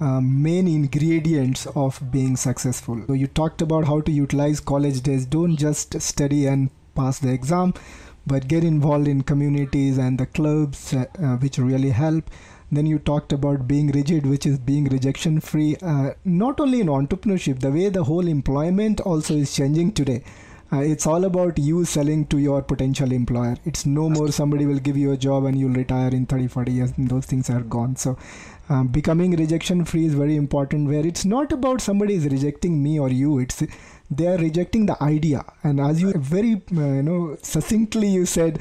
uh, 0.00 0.20
main 0.20 0.68
ingredients 0.68 1.66
of 1.74 2.00
being 2.10 2.36
successful. 2.36 3.02
So 3.06 3.12
you 3.12 3.26
talked 3.26 3.60
about 3.60 3.84
how 3.84 4.00
to 4.00 4.12
utilize 4.12 4.60
college 4.60 5.02
days. 5.02 5.26
Don't 5.26 5.56
just 5.56 6.00
study 6.00 6.46
and 6.46 6.70
pass 6.94 7.18
the 7.18 7.32
exam 7.32 7.74
but 8.26 8.46
get 8.48 8.64
involved 8.64 9.08
in 9.08 9.22
communities 9.22 9.98
and 9.98 10.18
the 10.18 10.26
clubs 10.26 10.94
uh, 10.94 11.04
uh, 11.18 11.36
which 11.36 11.58
really 11.58 11.90
help. 11.90 12.30
Then 12.72 12.86
you 12.86 13.00
talked 13.00 13.32
about 13.32 13.66
being 13.66 13.88
rigid 13.88 14.26
which 14.26 14.46
is 14.46 14.58
being 14.58 14.84
rejection 14.84 15.40
free 15.40 15.76
uh, 15.82 16.10
not 16.24 16.60
only 16.60 16.80
in 16.80 16.86
entrepreneurship 16.86 17.58
the 17.60 17.72
way 17.72 17.88
the 17.88 18.04
whole 18.04 18.28
employment 18.28 19.00
also 19.00 19.34
is 19.34 19.54
changing 19.54 19.92
today 19.92 20.22
uh, 20.72 20.78
it's 20.78 21.06
all 21.06 21.24
about 21.24 21.58
you 21.58 21.84
selling 21.84 22.26
to 22.26 22.38
your 22.38 22.62
potential 22.62 23.12
employer 23.12 23.56
it's 23.64 23.86
no 23.86 24.08
more 24.08 24.30
somebody 24.30 24.66
will 24.66 24.78
give 24.78 24.96
you 24.96 25.12
a 25.12 25.16
job 25.16 25.44
and 25.44 25.58
you'll 25.58 25.80
retire 25.82 26.10
in 26.10 26.26
30 26.26 26.48
40 26.48 26.72
years 26.72 26.92
and 26.96 27.08
those 27.08 27.26
things 27.26 27.50
are 27.50 27.60
gone 27.60 27.96
so 27.96 28.16
um, 28.68 28.86
becoming 28.86 29.36
rejection 29.36 29.84
free 29.84 30.04
is 30.06 30.14
very 30.14 30.36
important 30.36 30.88
where 30.88 31.06
it's 31.06 31.24
not 31.24 31.52
about 31.52 31.80
somebody 31.80 32.14
is 32.14 32.26
rejecting 32.26 32.82
me 32.82 32.98
or 32.98 33.08
you 33.08 33.38
it's 33.38 33.62
they 34.10 34.26
are 34.26 34.38
rejecting 34.38 34.86
the 34.86 35.02
idea 35.02 35.44
and 35.62 35.80
as 35.80 36.00
you 36.00 36.12
very 36.12 36.54
uh, 36.76 36.92
you 36.98 37.02
know 37.02 37.36
succinctly 37.42 38.08
you 38.08 38.24
said 38.26 38.58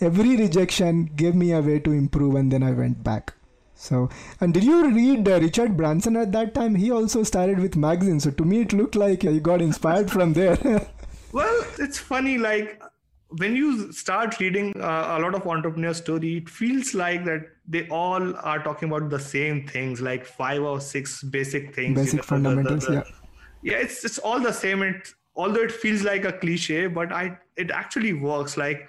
every 0.00 0.36
rejection 0.36 1.10
gave 1.16 1.34
me 1.34 1.52
a 1.52 1.60
way 1.60 1.78
to 1.80 1.92
improve, 1.92 2.34
and 2.34 2.52
then 2.52 2.62
I 2.62 2.72
went 2.72 3.02
back. 3.02 3.34
So, 3.74 4.08
and 4.40 4.52
did 4.52 4.64
you 4.64 4.90
read 4.90 5.28
uh, 5.28 5.40
Richard 5.40 5.76
Branson 5.76 6.16
at 6.16 6.32
that 6.32 6.54
time? 6.54 6.74
He 6.74 6.90
also 6.90 7.22
started 7.22 7.60
with 7.60 7.76
magazines. 7.76 8.24
So 8.24 8.30
to 8.32 8.44
me, 8.44 8.62
it 8.62 8.72
looked 8.72 8.96
like 8.96 9.22
you 9.22 9.38
got 9.40 9.62
inspired 9.62 10.10
from 10.10 10.32
there. 10.32 10.58
well, 11.32 11.64
it's 11.78 11.98
funny. 11.98 12.38
Like 12.38 12.82
when 13.28 13.54
you 13.54 13.92
start 13.92 14.40
reading 14.40 14.72
uh, 14.80 15.16
a 15.16 15.20
lot 15.20 15.34
of 15.34 15.46
entrepreneur 15.46 15.92
story, 15.92 16.38
it 16.38 16.48
feels 16.48 16.94
like 16.94 17.24
that 17.24 17.42
they 17.66 17.86
all 17.88 18.36
are 18.36 18.62
talking 18.62 18.90
about 18.90 19.10
the 19.10 19.20
same 19.20 19.66
things, 19.66 20.00
like 20.00 20.24
five 20.24 20.62
or 20.62 20.80
six 20.80 21.22
basic 21.22 21.74
things. 21.74 21.98
Basic 21.98 22.12
you 22.12 22.16
know, 22.18 22.22
fundamentals, 22.22 22.86
the, 22.86 22.92
the, 22.92 23.00
the, 23.00 23.06
yeah. 23.62 23.72
Yeah, 23.72 23.78
it's 23.78 24.04
it's 24.04 24.18
all 24.18 24.40
the 24.40 24.52
same. 24.52 24.82
It 24.82 25.08
although 25.34 25.62
it 25.62 25.72
feels 25.72 26.02
like 26.02 26.24
a 26.24 26.32
cliche, 26.32 26.86
but 26.86 27.12
I 27.12 27.38
it 27.56 27.70
actually 27.70 28.12
works. 28.12 28.56
Like 28.56 28.88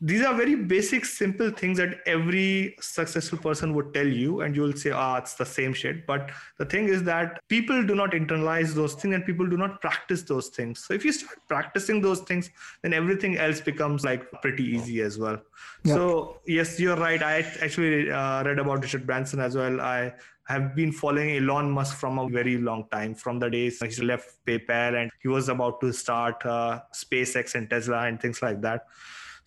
these 0.00 0.24
are 0.24 0.32
very 0.34 0.54
basic 0.54 1.04
simple 1.04 1.50
things 1.50 1.78
that 1.78 1.98
every 2.06 2.76
successful 2.80 3.36
person 3.36 3.74
would 3.74 3.92
tell 3.92 4.06
you 4.06 4.42
and 4.42 4.54
you'll 4.54 4.72
say 4.72 4.92
ah 4.92 5.14
oh, 5.14 5.16
it's 5.16 5.34
the 5.34 5.44
same 5.44 5.74
shit. 5.74 6.06
But 6.06 6.30
the 6.56 6.64
thing 6.64 6.88
is 6.88 7.02
that 7.04 7.40
people 7.48 7.84
do 7.84 7.96
not 7.96 8.12
internalize 8.12 8.74
those 8.74 8.94
things 8.94 9.16
and 9.16 9.26
people 9.26 9.48
do 9.48 9.56
not 9.56 9.80
practice 9.80 10.22
those 10.22 10.48
things. 10.48 10.84
So 10.84 10.94
if 10.94 11.04
you 11.04 11.10
start 11.10 11.40
practicing 11.48 12.00
those 12.00 12.20
things 12.20 12.50
then 12.82 12.92
everything 12.92 13.38
else 13.38 13.60
becomes 13.60 14.04
like 14.04 14.30
pretty 14.40 14.62
easy 14.62 15.00
as 15.00 15.18
well. 15.18 15.40
Yeah. 15.82 15.94
so 15.94 16.40
yes 16.46 16.78
you're 16.78 16.96
right. 16.96 17.20
I 17.20 17.40
actually 17.60 18.10
uh, 18.10 18.44
read 18.44 18.60
about 18.60 18.82
richard 18.82 19.04
branson 19.04 19.40
as 19.40 19.56
well. 19.56 19.80
I 19.80 20.14
have 20.46 20.74
been 20.76 20.92
following 20.92 21.36
Elon 21.36 21.70
Musk 21.70 21.96
from 21.96 22.18
a 22.18 22.28
very 22.28 22.56
long 22.56 22.86
time, 22.90 23.14
from 23.14 23.38
the 23.38 23.50
days 23.50 23.82
he 23.82 24.02
left 24.02 24.36
PayPal 24.46 25.02
and 25.02 25.10
he 25.20 25.28
was 25.28 25.48
about 25.48 25.80
to 25.80 25.92
start 25.92 26.46
uh, 26.46 26.80
SpaceX 26.94 27.56
and 27.56 27.68
Tesla 27.68 28.06
and 28.06 28.20
things 28.20 28.40
like 28.42 28.60
that. 28.62 28.86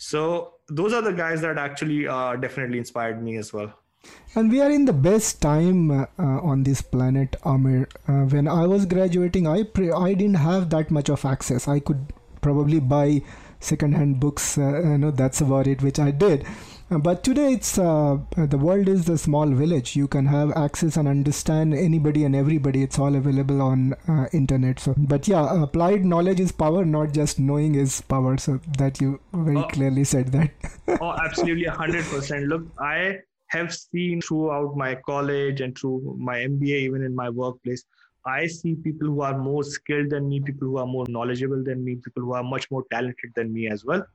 So 0.02 0.54
those 0.68 0.94
are 0.94 1.04
the 1.04 1.14
guys 1.14 1.42
that 1.42 1.60
actually 1.60 2.08
uh, 2.08 2.36
definitely 2.36 2.80
inspired 2.80 3.22
me 3.22 3.38
as 3.38 3.54
well. 3.54 3.72
And 4.34 4.50
we 4.50 4.60
are 4.60 4.72
in 4.72 4.86
the 4.86 4.94
best 4.94 5.44
time 5.44 5.92
uh, 5.92 6.06
uh, 6.18 6.42
on 6.42 6.64
this 6.64 6.82
planet, 6.82 7.36
Amir. 7.46 7.88
Uh, 8.08 8.24
when 8.24 8.48
I 8.48 8.66
was 8.66 8.88
graduating, 8.88 9.46
I 9.46 9.62
pre- 9.62 9.92
I 9.92 10.16
didn't 10.16 10.42
have 10.46 10.72
that 10.72 10.90
much 10.90 11.10
of 11.10 11.24
access. 11.24 11.68
I 11.68 11.80
could 11.80 12.14
probably 12.42 12.80
buy 12.80 13.22
second-hand 13.60 14.20
books. 14.20 14.58
Uh, 14.58 14.82
you 14.82 14.98
know, 14.98 15.12
that's 15.12 15.40
about 15.40 15.68
it, 15.68 15.84
which 15.84 16.00
I 16.00 16.10
did. 16.10 16.48
Uh, 16.92 16.98
but 16.98 17.24
today 17.24 17.54
it's 17.54 17.78
uh, 17.80 18.18
the 18.36 18.58
world 18.58 18.90
is 18.90 19.08
a 19.08 19.18
small 19.18 19.48
village. 19.48 19.96
You 19.96 20.10
can 20.10 20.26
have 20.26 20.52
access 20.58 20.98
and 20.98 21.08
understand 21.08 21.74
anybody 21.74 22.26
and 22.26 22.36
everybody. 22.36 22.84
It's 22.84 23.00
all 23.00 23.16
available 23.16 23.62
on 23.62 23.94
uh, 24.10 24.28
internet. 24.34 24.80
So 24.80 24.94
but 24.98 25.26
yeah 25.28 25.64
applied 25.64 26.04
knowledge 26.04 26.42
is 26.42 26.52
power 26.52 26.84
not 26.84 27.14
just 27.14 27.40
knowing 27.40 27.76
is 27.76 28.02
power. 28.02 28.38
So 28.38 28.60
that 28.78 29.00
you 29.00 29.22
very 29.32 29.58
oh, 29.58 29.68
clearly 29.68 30.04
said 30.04 30.34
that. 30.34 30.52
Oh 31.00 31.16
absolutely 31.24 31.66
100% 31.66 32.48
look 32.48 32.64
i 32.80 33.18
have 33.48 33.74
seen 33.74 34.22
throughout 34.22 34.76
my 34.76 34.96
college 35.06 35.62
and 35.62 35.78
through 35.78 36.18
my 36.20 36.38
mba 36.40 36.80
even 36.88 37.04
in 37.04 37.16
my 37.16 37.30
workplace 37.30 37.86
I 38.26 38.48
see 38.48 38.76
people 38.76 39.08
who 39.08 39.22
are 39.22 39.38
more 39.38 39.64
skilled 39.64 40.12
than 40.12 40.30
me, 40.30 40.42
people 40.42 40.68
who 40.68 40.78
are 40.78 40.86
more 40.86 41.06
knowledgeable 41.10 41.64
than 41.64 41.84
me, 41.84 41.96
people 41.96 42.22
who 42.22 42.34
are 42.34 42.44
much 42.44 42.70
more 42.70 42.84
talented 42.92 43.32
than 43.36 43.52
me 43.52 43.68
as 43.68 43.84
well. 43.84 44.06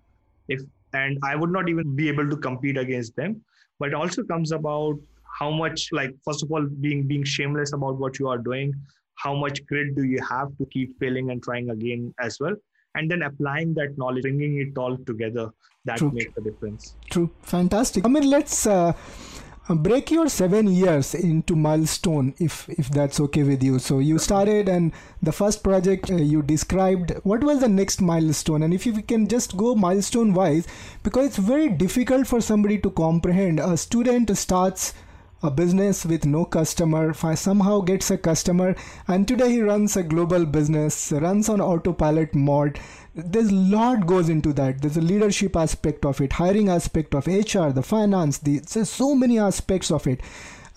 If 0.47 0.61
and 0.93 1.19
i 1.23 1.35
would 1.35 1.51
not 1.51 1.69
even 1.69 1.97
be 1.97 2.09
able 2.09 2.29
to 2.29 2.37
compete 2.37 2.77
against 2.77 3.17
them 3.17 3.41
but 3.79 3.89
it 3.89 3.95
also 3.95 4.23
comes 4.25 4.53
about 4.53 4.95
how 5.39 5.51
much 5.51 5.89
like 5.93 6.13
first 6.25 6.43
of 6.43 6.51
all 6.51 6.67
being 6.81 7.07
being 7.07 7.25
shameless 7.25 7.73
about 7.73 7.99
what 7.99 8.19
you 8.19 8.29
are 8.29 8.39
doing 8.39 8.73
how 9.17 9.35
much 9.35 9.65
grit 9.67 9.95
do 9.97 10.05
you 10.05 10.23
have 10.23 10.49
to 10.59 10.67
keep 10.67 10.99
failing 10.99 11.31
and 11.31 11.43
trying 11.43 11.71
again 11.71 12.13
as 12.21 12.39
well 12.41 12.55
and 12.95 13.11
then 13.11 13.23
applying 13.23 13.75
that 13.75 13.97
knowledge 13.99 14.23
bringing 14.23 14.59
it 14.59 14.79
all 14.79 14.97
together 15.11 15.51
that 15.85 15.99
True. 15.99 16.11
makes 16.13 16.37
a 16.37 16.41
difference 16.41 16.97
True. 17.11 17.31
Fantastic. 17.43 18.05
I 18.05 18.09
mean, 18.09 18.29
let's 18.29 18.67
uh, 18.67 18.77
uh, 18.77 18.93
break 19.75 20.13
your 20.13 20.29
seven 20.29 20.69
years 20.69 21.13
into 21.15 21.57
milestone 21.57 22.35
if 22.39 22.69
if 22.69 22.89
that's 22.89 23.19
okay 23.19 23.43
with 23.43 23.63
you. 23.63 23.79
So 23.81 23.99
you 23.99 24.19
started 24.19 24.69
and 24.69 24.93
the 25.21 25.33
first 25.33 25.65
project 25.65 26.11
uh, 26.11 26.17
you 26.17 26.43
described 26.43 27.13
what 27.25 27.43
was 27.43 27.61
the 27.61 27.69
next 27.69 28.01
milestone? 28.01 28.63
And 28.63 28.73
if 28.73 28.87
you 28.87 29.03
can 29.03 29.27
just 29.27 29.57
go 29.57 29.75
milestone 29.75 30.35
wise 30.35 30.69
because 31.03 31.27
it's 31.27 31.37
very 31.37 31.69
difficult 31.69 32.29
for 32.29 32.41
somebody 32.41 32.79
to 32.79 32.91
comprehend. 32.91 33.59
A 33.59 33.77
student 33.77 34.37
starts 34.39 34.95
a 35.43 35.51
business 35.51 36.05
with 36.07 36.25
no 36.25 36.45
customer 36.45 37.13
somehow 37.13 37.81
gets 37.81 38.11
a 38.11 38.17
customer 38.17 38.75
and 39.07 39.29
today 39.29 39.51
he 39.53 39.61
runs 39.61 39.95
a 39.97 40.03
global 40.03 40.47
business 40.47 41.13
runs 41.13 41.51
on 41.51 41.61
autopilot 41.61 42.35
mode 42.35 42.81
there's 43.17 43.49
a 43.49 43.55
lot 43.55 44.07
goes 44.07 44.29
into 44.29 44.53
that. 44.53 44.83
There's 44.83 44.99
a 44.99 45.01
leadership 45.01 45.57
aspect 45.57 46.05
of 46.05 46.21
it 46.21 46.35
hiring 46.35 46.69
aspect 46.69 47.15
of 47.15 47.27
hr 47.27 47.71
the 47.71 47.83
finance 47.83 48.39
the 48.39 48.59
there's 48.59 48.91
so 48.91 49.15
many 49.15 49.39
aspects 49.39 49.91
of 49.91 50.07
it. 50.07 50.21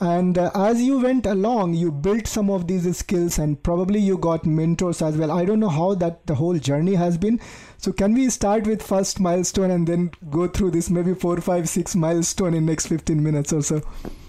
And 0.02 0.38
uh, 0.38 0.50
as 0.56 0.82
you 0.82 1.00
went 1.00 1.26
along 1.26 1.74
you 1.74 1.92
built 1.92 2.26
some 2.26 2.50
of 2.50 2.68
these 2.68 2.98
skills 2.98 3.38
and 3.38 3.62
probably 3.62 4.00
you 4.00 4.18
got 4.18 4.46
mentors 4.46 5.02
as 5.02 5.18
well. 5.18 5.32
I 5.32 5.44
don't 5.44 5.60
know 5.60 5.68
how 5.68 5.96
that 5.96 6.26
the 6.28 6.36
whole 6.36 6.58
journey 6.58 6.96
has 6.96 7.18
been. 7.18 7.42
So 7.78 7.92
can 7.92 8.14
we 8.14 8.30
start 8.30 8.66
with 8.66 8.82
first 8.82 9.20
milestone 9.20 9.72
and 9.72 9.86
then 9.86 10.12
go 10.30 10.48
through 10.48 10.72
this 10.72 10.90
maybe 10.90 11.14
four 11.14 11.42
five 11.42 11.68
six 11.68 11.94
milestone 11.94 12.54
in 12.54 12.66
next 12.66 12.88
15 12.88 13.22
minutes 13.22 13.52
or 13.52 13.62
so? 13.62 13.82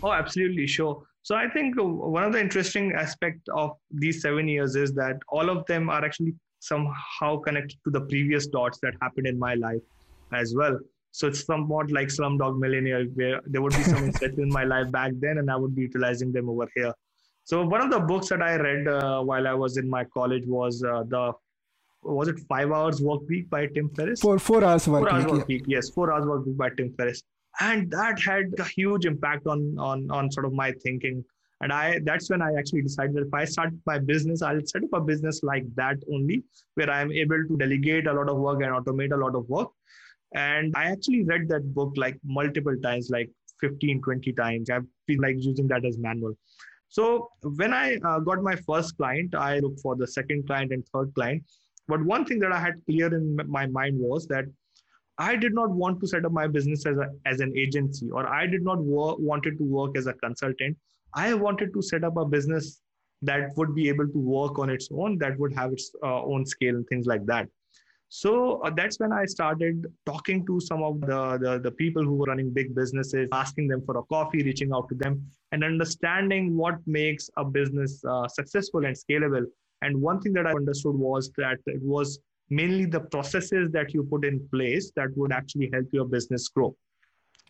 Oh 0.03 0.13
absolutely 0.13 0.67
sure. 0.67 1.05
So 1.23 1.37
i 1.37 1.49
think 1.49 1.77
one 1.79 2.25
of 2.25 2.33
the 2.33 2.41
interesting 2.41 2.93
aspect 2.93 3.49
of 3.55 3.77
these 3.93 4.21
seven 4.23 4.49
years 4.49 4.75
is 4.75 4.95
that 4.95 5.19
all 5.29 5.49
of 5.49 5.65
them 5.67 5.89
are 5.89 6.05
actually 6.05 6.35
somehow 6.61 7.37
connected 7.39 7.79
to 7.85 7.91
the 7.91 8.03
previous 8.03 8.47
dots 8.47 8.79
that 8.83 8.95
happened 9.03 9.27
in 9.27 9.39
my 9.39 9.55
life 9.55 9.83
as 10.33 10.55
well. 10.55 10.79
So 11.13 11.27
it's 11.27 11.45
somewhat 11.45 11.91
like 11.91 12.09
Slumdog 12.09 12.59
Millionaire, 12.59 13.05
where 13.15 13.41
there 13.47 13.61
would 13.61 13.73
be 13.73 13.83
some 13.83 14.05
insights 14.09 14.39
in 14.39 14.49
my 14.49 14.65
life 14.65 14.91
back 14.93 15.13
then, 15.19 15.39
and 15.39 15.51
I 15.51 15.57
would 15.57 15.75
be 15.75 15.83
utilizing 15.83 16.31
them 16.33 16.49
over 16.49 16.69
here. 16.77 16.95
So 17.45 17.65
one 17.65 17.81
of 17.81 17.91
the 17.91 17.99
books 17.99 18.29
that 18.29 18.43
I 18.43 18.57
read 18.57 18.87
uh, 18.87 19.23
while 19.23 19.49
I 19.49 19.55
was 19.55 19.77
in 19.77 19.91
my 19.91 20.05
college 20.05 20.47
was 20.47 20.85
uh, 20.85 21.03
the 21.09 21.33
was 22.03 22.29
it 22.29 22.39
Five 22.49 22.71
Hours 22.71 23.03
Work 23.03 23.23
Week 23.29 23.51
by 23.51 23.67
Tim 23.67 23.91
Ferriss? 23.91 24.21
Four 24.21 24.39
four 24.39 24.63
hours 24.65 24.87
work, 24.89 25.03
four 25.03 25.13
hours 25.13 25.25
week, 25.25 25.33
work 25.33 25.49
yeah. 25.49 25.55
week. 25.55 25.65
Yes, 25.67 25.91
Four 25.91 26.13
Hours 26.13 26.27
Work 26.27 26.47
Week 26.47 26.57
by 26.57 26.71
Tim 26.71 26.95
Ferriss, 26.97 27.23
and 27.61 27.91
that 27.91 28.21
had 28.21 28.55
a 28.59 28.65
huge 28.65 29.05
impact 29.05 29.47
on 29.47 29.77
on 29.79 30.11
on 30.11 30.31
sort 30.31 30.47
of 30.47 30.53
my 30.53 30.73
thinking 30.85 31.25
and 31.61 31.73
i 31.73 31.99
that's 32.05 32.31
when 32.31 32.43
i 32.43 32.53
actually 32.59 32.83
decided 32.83 33.15
that 33.15 33.27
if 33.27 33.35
i 33.35 33.45
start 33.45 33.71
my 33.87 33.99
business 33.99 34.43
i'll 34.43 34.65
set 34.65 34.85
up 34.85 34.93
a 34.95 35.01
business 35.01 35.43
like 35.43 35.65
that 35.75 35.97
only 36.13 36.43
where 36.75 36.91
i'm 36.91 37.13
able 37.13 37.43
to 37.49 37.57
delegate 37.57 38.07
a 38.07 38.13
lot 38.13 38.29
of 38.29 38.39
work 38.39 38.63
and 38.63 38.73
automate 38.73 39.13
a 39.13 39.17
lot 39.17 39.35
of 39.35 39.49
work. 39.49 39.69
And 40.35 40.75
i 40.77 40.85
actually 40.85 41.25
read 41.25 41.49
that 41.49 41.75
book 41.75 41.93
like 41.97 42.17
multiple 42.25 42.77
times 42.83 43.11
like 43.11 43.31
15 43.61 44.01
20 44.03 44.33
times. 44.33 44.71
I've 44.71 44.87
been 45.07 45.19
like 45.19 45.37
using 45.39 45.67
that 45.69 45.85
as 45.85 45.99
manual. 45.99 46.35
So 46.89 47.29
when 47.43 47.75
i 47.75 47.97
uh, 47.97 48.21
got 48.21 48.43
my 48.43 48.55
first 48.69 48.97
client 48.97 49.35
i 49.35 49.59
looked 49.59 49.81
for 49.81 49.97
the 49.97 50.07
second 50.07 50.47
client 50.47 50.73
and 50.73 50.87
third 50.95 51.13
client. 51.15 51.43
But 51.89 52.05
one 52.05 52.25
thing 52.25 52.39
that 52.41 52.53
i 52.53 52.61
had 52.61 52.75
clear 52.87 53.13
in 53.15 53.37
my 53.59 53.67
mind 53.67 53.99
was 53.99 54.27
that 54.29 54.47
I 55.21 55.37
did 55.37 55.53
not 55.53 55.71
want 55.71 56.01
to 56.01 56.07
set 56.07 56.25
up 56.25 56.33
my 56.33 56.47
business 56.47 56.87
as, 56.87 56.97
a, 56.97 57.09
as 57.27 57.41
an 57.41 57.53
agency, 57.55 58.11
or 58.11 58.27
I 58.27 58.47
did 58.47 58.63
not 58.63 58.79
wo- 58.79 59.17
wanted 59.21 59.59
to 59.59 59.65
work 59.65 59.99
as 59.99 60.07
a 60.07 60.15
consultant. 60.15 60.79
I 61.15 61.35
wanted 61.35 61.73
to 61.75 61.83
set 61.83 62.05
up 62.05 62.17
a 62.17 62.25
business 62.25 62.81
that 63.23 63.51
would 63.57 63.75
be 63.75 63.89
able 63.89 64.09
to 64.09 64.19
work 64.19 64.59
on 64.59 64.71
its 64.71 64.89
own, 64.93 65.19
that 65.19 65.39
would 65.39 65.55
have 65.55 65.73
its 65.73 65.93
uh, 66.03 66.23
own 66.23 66.47
scale 66.47 66.77
and 66.77 66.87
things 66.89 67.07
like 67.07 67.27
that. 67.27 67.49
So 68.09 68.61
uh, 68.63 68.71
that's 68.71 68.99
when 68.99 69.13
I 69.13 69.25
started 69.25 69.87
talking 70.05 70.45
to 70.47 70.59
some 70.59 70.83
of 70.83 71.01
the, 71.01 71.39
the, 71.41 71.61
the 71.61 71.71
people 71.71 72.03
who 72.03 72.15
were 72.15 72.27
running 72.27 72.51
big 72.53 72.75
businesses, 72.75 73.29
asking 73.31 73.69
them 73.69 73.83
for 73.87 73.99
a 73.99 74.03
coffee, 74.05 74.43
reaching 74.43 74.73
out 74.73 74.89
to 74.89 74.97
them, 74.97 75.25
and 75.53 75.63
understanding 75.63 76.57
what 76.57 76.75
makes 76.87 77.31
a 77.37 77.45
business 77.45 78.03
uh, 78.05 78.27
successful 78.27 78.85
and 78.85 78.97
scalable. 78.97 79.45
And 79.83 80.01
one 80.01 80.21
thing 80.21 80.33
that 80.33 80.47
I 80.47 80.51
understood 80.51 80.97
was 80.97 81.31
that 81.37 81.59
it 81.67 81.81
was 81.83 82.19
mainly 82.49 82.85
the 82.85 83.01
processes 83.01 83.71
that 83.71 83.95
you 83.95 84.03
put 84.03 84.25
in 84.25 84.47
place 84.53 84.91
that 84.97 85.17
would 85.17 85.31
actually 85.31 85.71
help 85.73 85.87
your 85.93 86.05
business 86.05 86.49
grow. 86.49 86.75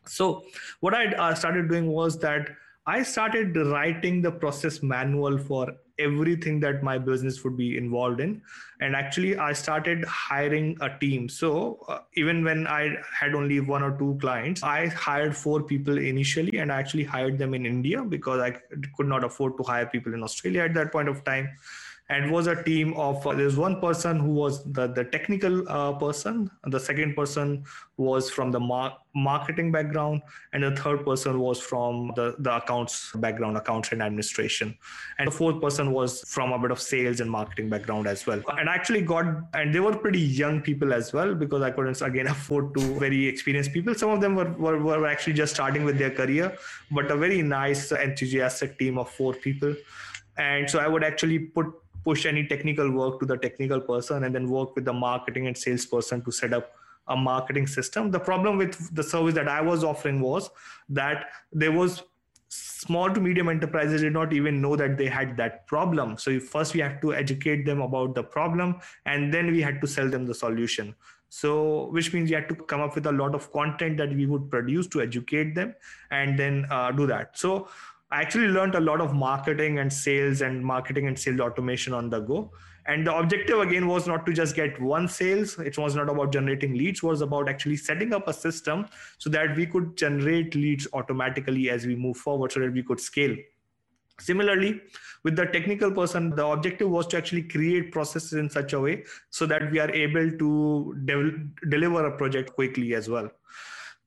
So 0.06 0.44
what 0.80 0.94
I 0.94 1.06
uh, 1.06 1.34
started 1.34 1.70
doing 1.70 1.86
was 1.86 2.18
that 2.18 2.50
I 2.86 3.02
started 3.02 3.56
writing 3.56 4.22
the 4.22 4.32
process 4.32 4.82
manual 4.82 5.36
for 5.38 5.76
everything 5.98 6.60
that 6.60 6.82
my 6.82 6.96
business 6.96 7.44
would 7.44 7.56
be 7.56 7.76
involved 7.76 8.20
in. 8.20 8.40
And 8.80 8.96
actually, 8.96 9.36
I 9.36 9.52
started 9.52 10.04
hiring 10.04 10.78
a 10.80 10.98
team. 10.98 11.28
So 11.28 11.78
uh, 11.88 11.98
even 12.14 12.42
when 12.42 12.66
I 12.66 12.96
had 13.18 13.34
only 13.34 13.60
one 13.60 13.82
or 13.82 13.98
two 13.98 14.16
clients, 14.20 14.62
I 14.62 14.86
hired 14.86 15.36
four 15.36 15.62
people 15.62 15.98
initially 15.98 16.58
and 16.58 16.72
I 16.72 16.78
actually 16.78 17.04
hired 17.04 17.38
them 17.38 17.52
in 17.52 17.66
India 17.66 18.02
because 18.02 18.40
I 18.40 18.52
could 18.96 19.06
not 19.06 19.24
afford 19.24 19.58
to 19.58 19.62
hire 19.62 19.86
people 19.86 20.14
in 20.14 20.22
Australia 20.22 20.62
at 20.62 20.74
that 20.74 20.90
point 20.90 21.08
of 21.08 21.22
time 21.22 21.50
and 22.10 22.30
was 22.30 22.48
a 22.48 22.62
team 22.64 22.92
of 22.94 23.24
uh, 23.26 23.32
there's 23.32 23.56
one 23.56 23.80
person 23.80 24.18
who 24.18 24.32
was 24.34 24.64
the, 24.72 24.86
the 24.88 25.04
technical 25.04 25.66
uh, 25.68 25.92
person 25.92 26.50
the 26.64 26.80
second 26.80 27.14
person 27.14 27.64
was 27.96 28.30
from 28.30 28.50
the 28.50 28.58
mar- 28.58 28.96
marketing 29.14 29.70
background 29.70 30.22
and 30.52 30.62
the 30.62 30.74
third 30.76 31.04
person 31.04 31.38
was 31.38 31.60
from 31.60 32.12
the, 32.16 32.34
the 32.38 32.56
accounts 32.56 33.12
background 33.16 33.56
accounts 33.56 33.92
and 33.92 34.02
administration. 34.02 34.76
And 35.18 35.28
the 35.28 35.32
fourth 35.32 35.60
person 35.60 35.92
was 35.92 36.22
from 36.28 36.52
a 36.52 36.58
bit 36.58 36.70
of 36.70 36.80
sales 36.80 37.20
and 37.20 37.30
marketing 37.30 37.68
background 37.68 38.06
as 38.06 38.26
well. 38.26 38.42
And 38.58 38.68
I 38.68 38.74
actually 38.74 39.02
got 39.02 39.26
and 39.54 39.74
they 39.74 39.80
were 39.80 39.96
pretty 39.96 40.20
young 40.20 40.60
people 40.60 40.92
as 40.92 41.12
well 41.12 41.34
because 41.34 41.62
i 41.62 41.70
couldn't 41.70 42.00
again 42.02 42.26
afford 42.26 42.74
to 42.74 42.80
very 42.98 43.26
experienced 43.26 43.72
people. 43.72 43.94
Some 43.94 44.10
of 44.10 44.20
them 44.20 44.34
were, 44.36 44.52
were, 44.52 44.78
were 44.78 45.06
actually 45.06 45.34
just 45.34 45.54
starting 45.54 45.84
with 45.84 45.98
their 45.98 46.10
career 46.10 46.56
but 46.90 47.10
a 47.10 47.16
very 47.16 47.42
nice 47.42 47.92
enthusiastic 47.92 48.78
team 48.78 48.98
of 48.98 49.10
four 49.10 49.34
people. 49.34 49.74
And 50.38 50.70
so 50.70 50.78
i 50.78 50.88
would 50.88 51.04
actually 51.04 51.38
put 51.38 51.66
push 52.04 52.26
any 52.26 52.46
technical 52.46 52.90
work 52.90 53.20
to 53.20 53.26
the 53.26 53.36
technical 53.36 53.80
person 53.80 54.24
and 54.24 54.34
then 54.34 54.48
work 54.48 54.74
with 54.74 54.84
the 54.84 54.92
marketing 54.92 55.46
and 55.46 55.56
sales 55.56 55.86
person 55.86 56.22
to 56.24 56.30
set 56.30 56.52
up 56.52 56.72
a 57.08 57.16
marketing 57.16 57.66
system. 57.66 58.10
The 58.10 58.20
problem 58.20 58.56
with 58.56 58.94
the 58.94 59.02
service 59.02 59.34
that 59.34 59.48
i 59.48 59.60
was 59.60 59.82
offering 59.82 60.20
was 60.20 60.50
that 60.88 61.26
there 61.52 61.72
was 61.72 62.02
small 62.48 63.12
to 63.12 63.20
medium 63.20 63.48
enterprises 63.48 64.00
did 64.00 64.12
not 64.12 64.32
even 64.32 64.60
know 64.60 64.74
that 64.76 64.96
they 64.96 65.06
had 65.06 65.36
that 65.36 65.66
problem. 65.66 66.16
So 66.16 66.40
first 66.40 66.74
we 66.74 66.80
have 66.80 67.00
to 67.02 67.14
educate 67.14 67.64
them 67.64 67.80
about 67.80 68.14
the 68.14 68.22
problem 68.22 68.80
and 69.06 69.32
then 69.32 69.52
we 69.52 69.60
had 69.60 69.80
to 69.80 69.86
sell 69.86 70.08
them 70.08 70.26
the 70.26 70.34
solution. 70.34 70.94
So 71.28 71.88
which 71.90 72.12
means 72.12 72.28
you 72.28 72.36
had 72.36 72.48
to 72.48 72.56
come 72.56 72.80
up 72.80 72.96
with 72.96 73.06
a 73.06 73.12
lot 73.12 73.36
of 73.36 73.52
content 73.52 73.96
that 73.98 74.12
we 74.12 74.26
would 74.26 74.50
produce 74.50 74.88
to 74.88 75.00
educate 75.00 75.54
them 75.54 75.74
and 76.10 76.36
then 76.36 76.66
uh, 76.70 76.90
do 76.90 77.06
that. 77.06 77.38
So 77.38 77.68
I 78.12 78.22
actually 78.22 78.48
learned 78.48 78.74
a 78.74 78.80
lot 78.80 79.00
of 79.00 79.14
marketing 79.14 79.78
and 79.78 79.92
sales 79.92 80.40
and 80.40 80.64
marketing 80.64 81.06
and 81.06 81.16
sales 81.16 81.38
automation 81.38 81.92
on 81.94 82.10
the 82.10 82.18
go. 82.18 82.50
And 82.86 83.06
the 83.06 83.14
objective 83.14 83.60
again 83.60 83.86
was 83.86 84.08
not 84.08 84.26
to 84.26 84.32
just 84.32 84.56
get 84.56 84.80
one 84.80 85.06
sales. 85.06 85.58
It 85.60 85.78
was 85.78 85.94
not 85.94 86.08
about 86.08 86.32
generating 86.32 86.74
leads, 86.74 87.04
it 87.04 87.06
was 87.06 87.20
about 87.20 87.48
actually 87.48 87.76
setting 87.76 88.12
up 88.12 88.26
a 88.26 88.32
system 88.32 88.86
so 89.18 89.30
that 89.30 89.54
we 89.54 89.64
could 89.64 89.96
generate 89.96 90.56
leads 90.56 90.88
automatically 90.92 91.70
as 91.70 91.86
we 91.86 91.94
move 91.94 92.16
forward 92.16 92.50
so 92.50 92.60
that 92.60 92.72
we 92.72 92.82
could 92.82 92.98
scale. 92.98 93.36
Similarly, 94.18 94.80
with 95.22 95.36
the 95.36 95.46
technical 95.46 95.92
person, 95.92 96.30
the 96.30 96.44
objective 96.44 96.90
was 96.90 97.06
to 97.08 97.16
actually 97.16 97.44
create 97.44 97.92
processes 97.92 98.32
in 98.32 98.50
such 98.50 98.72
a 98.72 98.80
way 98.80 99.04
so 99.30 99.46
that 99.46 99.70
we 99.70 99.78
are 99.78 99.90
able 99.90 100.30
to 100.32 100.96
de- 101.04 101.68
deliver 101.68 102.06
a 102.06 102.16
project 102.16 102.54
quickly 102.54 102.94
as 102.94 103.08
well 103.08 103.30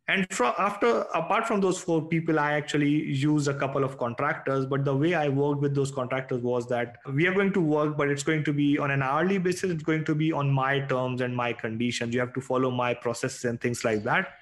and 0.10 0.28
from 0.32 0.54
after 0.60 0.88
apart 1.16 1.48
from 1.48 1.62
those 1.62 1.80
four 1.80 2.02
people 2.02 2.38
i 2.38 2.54
actually 2.54 2.90
used 2.90 3.48
a 3.48 3.54
couple 3.54 3.84
of 3.86 3.98
contractors. 3.98 4.66
But 4.66 4.84
the 4.84 4.96
way 4.96 5.14
i 5.14 5.30
worked 5.30 5.62
with 5.62 5.76
those 5.76 5.92
contractors 5.92 6.42
was 6.42 6.68
that 6.68 6.98
we 7.14 7.26
are 7.28 7.34
going 7.34 7.54
to 7.54 7.62
work 7.62 7.96
but 7.96 8.10
it's 8.10 8.24
going 8.24 8.44
to 8.44 8.54
be 8.54 8.78
on 8.78 8.92
an 8.92 9.02
hourly 9.02 9.38
basis. 9.38 9.72
It's 9.72 9.84
going 9.84 10.04
to 10.06 10.16
be 10.16 10.34
on 10.34 10.52
my 10.52 10.82
terms 10.82 11.22
and 11.22 11.36
my 11.36 11.54
conditions. 11.54 12.14
You 12.14 12.20
have 12.20 12.34
to 12.34 12.42
follow 12.42 12.70
my 12.70 12.94
processes 12.94 13.46
and 13.46 13.62
things 13.62 13.86
like 13.86 14.04
that. 14.04 14.34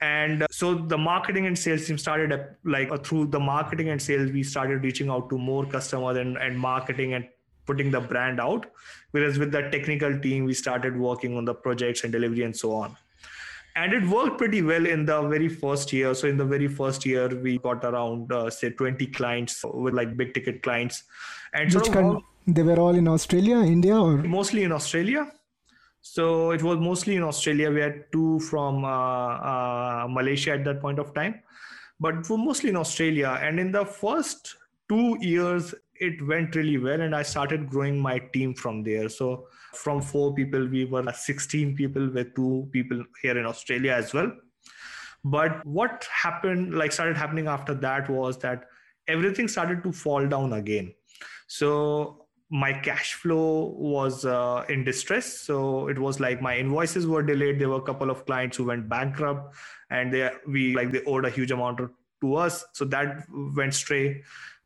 And 0.00 0.44
so 0.50 0.74
the 0.74 0.98
marketing 0.98 1.46
and 1.46 1.56
sales 1.56 1.86
team 1.86 1.96
started 1.96 2.56
like 2.64 2.90
uh, 2.90 2.96
through 2.96 3.26
the 3.26 3.38
marketing 3.38 3.90
and 3.90 4.02
sales 4.02 4.32
we 4.32 4.42
started 4.42 4.82
reaching 4.82 5.10
out 5.10 5.30
to 5.30 5.38
more 5.38 5.64
customers 5.64 6.16
and, 6.16 6.36
and 6.38 6.58
marketing 6.58 7.14
and 7.14 7.28
putting 7.66 7.92
the 7.92 8.00
brand 8.00 8.40
out. 8.40 8.66
Whereas 9.12 9.38
with 9.38 9.52
the 9.52 9.62
technical 9.70 10.18
team 10.18 10.44
we 10.44 10.54
started 10.54 10.96
working 10.96 11.36
on 11.36 11.44
the 11.44 11.54
projects 11.54 12.02
and 12.02 12.12
delivery 12.12 12.42
and 12.42 12.56
so 12.56 12.72
on 12.72 12.96
and 13.74 13.92
it 13.92 14.06
worked 14.06 14.38
pretty 14.38 14.62
well 14.62 14.86
in 14.86 15.04
the 15.04 15.22
very 15.22 15.48
first 15.48 15.92
year. 15.92 16.14
So 16.14 16.28
in 16.28 16.36
the 16.36 16.44
very 16.44 16.68
first 16.68 17.06
year 17.06 17.28
we 17.28 17.58
got 17.58 17.84
around 17.84 18.32
uh, 18.32 18.50
say 18.50 18.70
20 18.70 19.06
clients 19.08 19.64
with 19.64 19.94
like 19.94 20.16
big 20.16 20.34
ticket 20.34 20.62
clients. 20.62 21.04
And 21.54 21.72
Which 21.72 21.90
kind, 21.90 22.20
they 22.46 22.62
were 22.62 22.78
all 22.78 22.94
in 22.94 23.08
australia 23.08 23.58
india 23.58 23.96
or? 23.96 24.18
Mostly 24.18 24.64
in 24.64 24.72
australia. 24.72 25.30
So 26.00 26.50
it 26.50 26.62
was 26.62 26.78
mostly 26.78 27.16
in 27.16 27.22
australia. 27.22 27.70
We 27.70 27.80
had 27.80 28.04
two 28.12 28.40
from 28.40 28.84
uh, 28.84 28.88
uh, 28.88 30.06
malaysia 30.08 30.52
at 30.52 30.64
that 30.64 30.80
point 30.80 30.98
of 30.98 31.14
time. 31.14 31.40
But 32.00 32.26
for 32.26 32.36
mostly 32.36 32.70
in 32.70 32.76
australia. 32.76 33.38
And 33.40 33.58
in 33.58 33.72
the 33.72 33.86
first 33.86 34.56
two 34.88 35.16
years 35.20 35.74
it 36.08 36.22
went 36.26 36.56
really 36.60 36.78
well 36.86 37.00
and 37.06 37.14
i 37.20 37.22
started 37.22 37.68
growing 37.74 37.98
my 38.06 38.18
team 38.36 38.54
from 38.62 38.82
there 38.88 39.08
so 39.08 39.28
from 39.72 40.02
four 40.02 40.34
people, 40.34 40.66
we 40.66 40.84
were 40.84 41.10
16 41.12 41.74
people 41.76 42.08
with 42.10 42.34
two 42.34 42.68
people 42.72 43.04
here 43.20 43.38
in 43.38 43.46
Australia 43.46 43.92
as 43.92 44.12
well. 44.12 44.32
But 45.24 45.64
what 45.64 46.06
happened, 46.12 46.74
like 46.74 46.92
started 46.92 47.16
happening 47.16 47.46
after 47.46 47.74
that 47.74 48.10
was 48.10 48.38
that 48.38 48.64
everything 49.08 49.48
started 49.48 49.82
to 49.84 49.92
fall 49.92 50.26
down 50.26 50.52
again. 50.52 50.94
So 51.46 52.26
my 52.50 52.72
cash 52.72 53.14
flow 53.14 53.74
was 53.78 54.24
uh, 54.24 54.64
in 54.68 54.84
distress. 54.84 55.40
So 55.40 55.88
it 55.88 55.98
was 55.98 56.20
like 56.20 56.42
my 56.42 56.58
invoices 56.58 57.06
were 57.06 57.22
delayed. 57.22 57.58
There 57.58 57.68
were 57.68 57.76
a 57.76 57.82
couple 57.82 58.10
of 58.10 58.26
clients 58.26 58.56
who 58.56 58.64
went 58.64 58.88
bankrupt 58.88 59.54
and 59.90 60.12
they 60.12 60.30
we 60.46 60.74
like 60.74 60.90
they 60.92 61.02
owed 61.04 61.24
a 61.24 61.30
huge 61.30 61.50
amount 61.50 61.80
to 62.20 62.34
us. 62.34 62.64
So 62.74 62.84
that 62.86 63.24
went 63.56 63.74
stray 63.74 64.22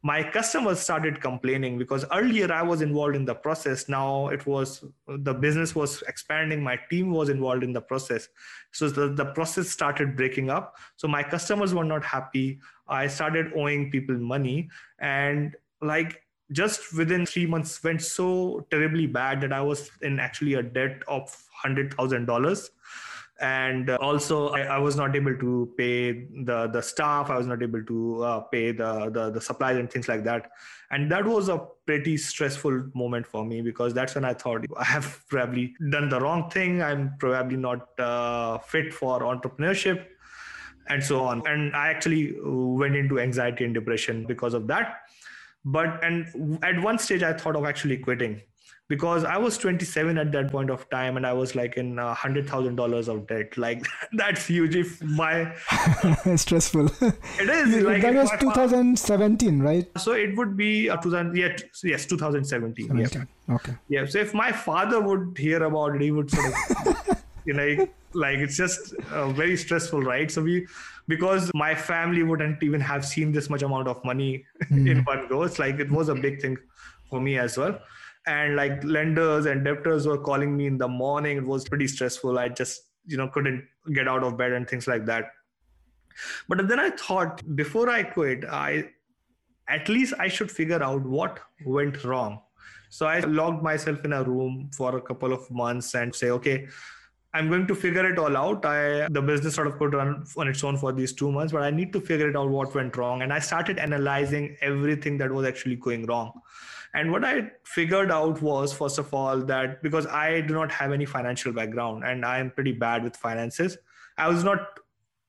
my 0.06 0.22
customers 0.22 0.78
started 0.78 1.20
complaining 1.20 1.78
because 1.78 2.04
earlier 2.12 2.52
I 2.52 2.62
was 2.62 2.80
involved 2.80 3.16
in 3.16 3.24
the 3.24 3.34
process. 3.34 3.88
Now 3.88 4.28
it 4.28 4.46
was 4.46 4.84
the 5.08 5.34
business 5.34 5.74
was 5.74 6.02
expanding, 6.02 6.62
my 6.62 6.78
team 6.90 7.10
was 7.10 7.28
involved 7.28 7.64
in 7.64 7.72
the 7.72 7.80
process. 7.80 8.28
So 8.70 8.88
the, 8.88 9.08
the 9.08 9.24
process 9.24 9.68
started 9.68 10.16
breaking 10.16 10.48
up. 10.48 10.76
So 10.94 11.08
my 11.08 11.24
customers 11.24 11.74
were 11.74 11.88
not 11.92 12.04
happy. 12.04 12.60
I 12.86 13.08
started 13.08 13.50
owing 13.56 13.90
people 13.90 14.16
money. 14.16 14.68
And 15.00 15.56
like 15.82 16.22
just 16.52 16.96
within 16.96 17.26
three 17.26 17.46
months 17.46 17.82
went 17.82 18.00
so 18.00 18.64
terribly 18.70 19.08
bad 19.08 19.40
that 19.40 19.52
I 19.52 19.60
was 19.60 19.90
in 20.02 20.20
actually 20.20 20.54
a 20.54 20.62
debt 20.62 21.02
of 21.08 21.36
hundred 21.50 21.94
thousand 21.94 22.26
dollars 22.26 22.70
and 23.40 23.90
uh, 23.90 23.98
also 24.00 24.48
I, 24.48 24.62
I, 24.62 24.78
was 24.78 24.96
not 24.96 25.14
able 25.14 25.36
to 25.36 25.72
pay 25.76 26.26
the 26.44 26.68
the 26.72 26.80
staff. 26.80 27.28
I 27.28 27.36
was 27.36 27.46
not 27.46 27.62
able 27.62 27.84
to 27.84 28.22
uh, 28.22 28.40
pay 28.40 28.72
the, 28.72 29.10
the 29.10 29.30
the 29.30 29.40
supplies 29.40 29.76
and 29.76 29.90
things 29.90 30.08
like 30.08 30.24
that. 30.24 30.50
And 30.90 31.10
that 31.12 31.26
was 31.26 31.48
a 31.48 31.66
pretty 31.84 32.16
stressful 32.16 32.90
moment 32.94 33.26
for 33.26 33.44
me 33.44 33.60
because 33.60 33.92
that's 33.92 34.14
when 34.14 34.24
i 34.24 34.32
thought 34.32 34.64
i 34.76 34.84
have 34.84 35.22
probably 35.28 35.74
done 35.90 36.08
the 36.08 36.20
wrong 36.20 36.48
thing. 36.50 36.82
I'm 36.82 37.14
probably 37.18 37.56
not 37.56 37.88
uh, 38.00 38.58
fit 38.58 38.94
for 38.94 39.20
entrepreneurship 39.20 40.06
and 40.88 41.02
so 41.04 41.22
on. 41.24 41.46
And 41.46 41.76
i 41.76 41.88
actually 41.88 42.36
went 42.40 42.96
into 42.96 43.20
anxiety 43.20 43.64
and 43.64 43.74
depression 43.74 44.24
because 44.26 44.54
of 44.54 44.66
that. 44.68 45.00
But 45.64 46.02
and 46.02 46.58
at 46.62 46.80
one 46.80 46.98
stage 46.98 47.22
i 47.22 47.34
thought 47.34 47.56
of 47.56 47.66
actually 47.66 47.98
quitting 47.98 48.40
because 48.88 49.24
I 49.24 49.36
was 49.36 49.58
27 49.58 50.16
at 50.16 50.30
that 50.32 50.50
point 50.50 50.70
of 50.70 50.88
time 50.90 51.16
and 51.16 51.26
I 51.26 51.32
was 51.32 51.56
like 51.56 51.76
in 51.76 51.98
a 51.98 52.14
hundred 52.14 52.48
thousand 52.48 52.76
dollars 52.76 53.08
of 53.08 53.26
debt. 53.26 53.56
Like 53.58 53.84
that's 54.12 54.46
huge. 54.46 54.76
If 54.76 55.02
my 55.02 55.52
stressful. 56.36 56.86
It 57.00 57.48
is. 57.48 57.82
Like 57.82 58.02
that 58.02 58.14
was 58.14 58.30
2017, 58.38 59.60
right? 59.60 59.88
So 59.98 60.12
it 60.12 60.36
would 60.36 60.56
be 60.56 60.88
a 60.88 60.96
2000. 60.96 61.36
Yeah, 61.36 61.56
yes, 61.82 62.06
2017. 62.06 62.88
17. 62.88 63.28
Yeah. 63.48 63.54
Okay. 63.54 63.74
Yeah. 63.88 64.06
So 64.06 64.18
if 64.18 64.34
my 64.34 64.52
father 64.52 65.00
would 65.00 65.36
hear 65.36 65.64
about 65.64 65.96
it, 65.96 66.02
he 66.02 66.12
would 66.12 66.30
sort 66.30 66.46
of, 66.46 67.22
you 67.44 67.54
know, 67.54 67.88
like 68.12 68.38
it's 68.38 68.56
just 68.56 68.94
uh, 69.10 69.30
very 69.30 69.56
stressful, 69.56 70.02
right? 70.02 70.30
So 70.30 70.42
we, 70.42 70.66
because 71.08 71.50
my 71.54 71.74
family 71.74 72.22
wouldn't 72.22 72.62
even 72.62 72.80
have 72.80 73.04
seen 73.04 73.32
this 73.32 73.50
much 73.50 73.62
amount 73.62 73.88
of 73.88 74.04
money 74.04 74.44
mm. 74.70 74.88
in 74.88 75.02
one 75.04 75.26
go. 75.28 75.42
It's 75.42 75.58
like 75.58 75.80
it 75.80 75.90
was 75.90 76.08
a 76.08 76.14
big 76.14 76.40
thing 76.40 76.56
for 77.10 77.20
me 77.20 77.38
as 77.38 77.58
well 77.58 77.80
and 78.26 78.56
like 78.56 78.82
lenders 78.82 79.46
and 79.46 79.64
debtors 79.64 80.06
were 80.06 80.18
calling 80.18 80.56
me 80.56 80.66
in 80.66 80.78
the 80.78 80.88
morning. 80.88 81.36
It 81.36 81.44
was 81.44 81.68
pretty 81.68 81.86
stressful. 81.86 82.38
I 82.38 82.48
just 82.48 82.82
you 83.06 83.16
know 83.16 83.28
couldn't 83.28 83.64
get 83.94 84.08
out 84.08 84.24
of 84.24 84.36
bed 84.36 84.52
and 84.52 84.68
things 84.68 84.86
like 84.86 85.06
that. 85.06 85.30
But 86.48 86.66
then 86.68 86.80
i 86.80 86.90
thought 86.90 87.42
before 87.56 87.88
i 87.90 88.02
quit 88.02 88.44
i 88.46 88.88
at 89.68 89.88
least 89.88 90.14
i 90.18 90.28
should 90.28 90.50
figure 90.50 90.82
out 90.82 91.02
what 91.04 91.40
went 91.64 92.04
wrong. 92.04 92.40
So 92.88 93.06
i 93.06 93.20
locked 93.20 93.62
myself 93.62 94.04
in 94.04 94.12
a 94.12 94.22
room 94.22 94.70
for 94.76 94.96
a 94.96 95.00
couple 95.00 95.32
of 95.32 95.50
months 95.50 95.94
and 95.94 96.14
say 96.14 96.30
okay 96.30 96.68
i'm 97.34 97.48
going 97.50 97.66
to 97.66 97.74
figure 97.74 98.10
it 98.10 98.18
all 98.18 98.36
out. 98.36 98.64
I 98.64 99.08
the 99.08 99.22
business 99.22 99.54
sort 99.54 99.66
of 99.66 99.78
could 99.78 99.94
run 99.94 100.24
on 100.36 100.48
its 100.48 100.64
own 100.64 100.78
for 100.78 100.92
these 100.92 101.12
two 101.12 101.30
months 101.30 101.52
but 101.52 101.62
i 101.62 101.70
need 101.70 101.92
to 101.92 102.00
figure 102.00 102.30
it 102.30 102.36
out 102.36 102.48
what 102.48 102.74
went 102.74 102.96
wrong. 102.96 103.22
And 103.22 103.32
i 103.32 103.38
started 103.38 103.78
analyzing 103.78 104.56
everything 104.62 105.18
that 105.18 105.30
was 105.30 105.46
actually 105.46 105.76
going 105.76 106.06
wrong 106.06 106.40
and 106.96 107.12
what 107.12 107.24
I 107.24 107.50
figured 107.64 108.10
out 108.10 108.40
was, 108.40 108.72
first 108.72 108.98
of 108.98 109.12
all, 109.12 109.42
that 109.42 109.82
because 109.82 110.06
I 110.06 110.40
do 110.40 110.54
not 110.54 110.72
have 110.72 110.92
any 110.92 111.04
financial 111.04 111.52
background 111.52 112.04
and 112.04 112.24
I 112.24 112.38
am 112.38 112.50
pretty 112.50 112.72
bad 112.72 113.04
with 113.04 113.14
finances, 113.16 113.76
I 114.16 114.28
was 114.28 114.42
not. 114.42 114.80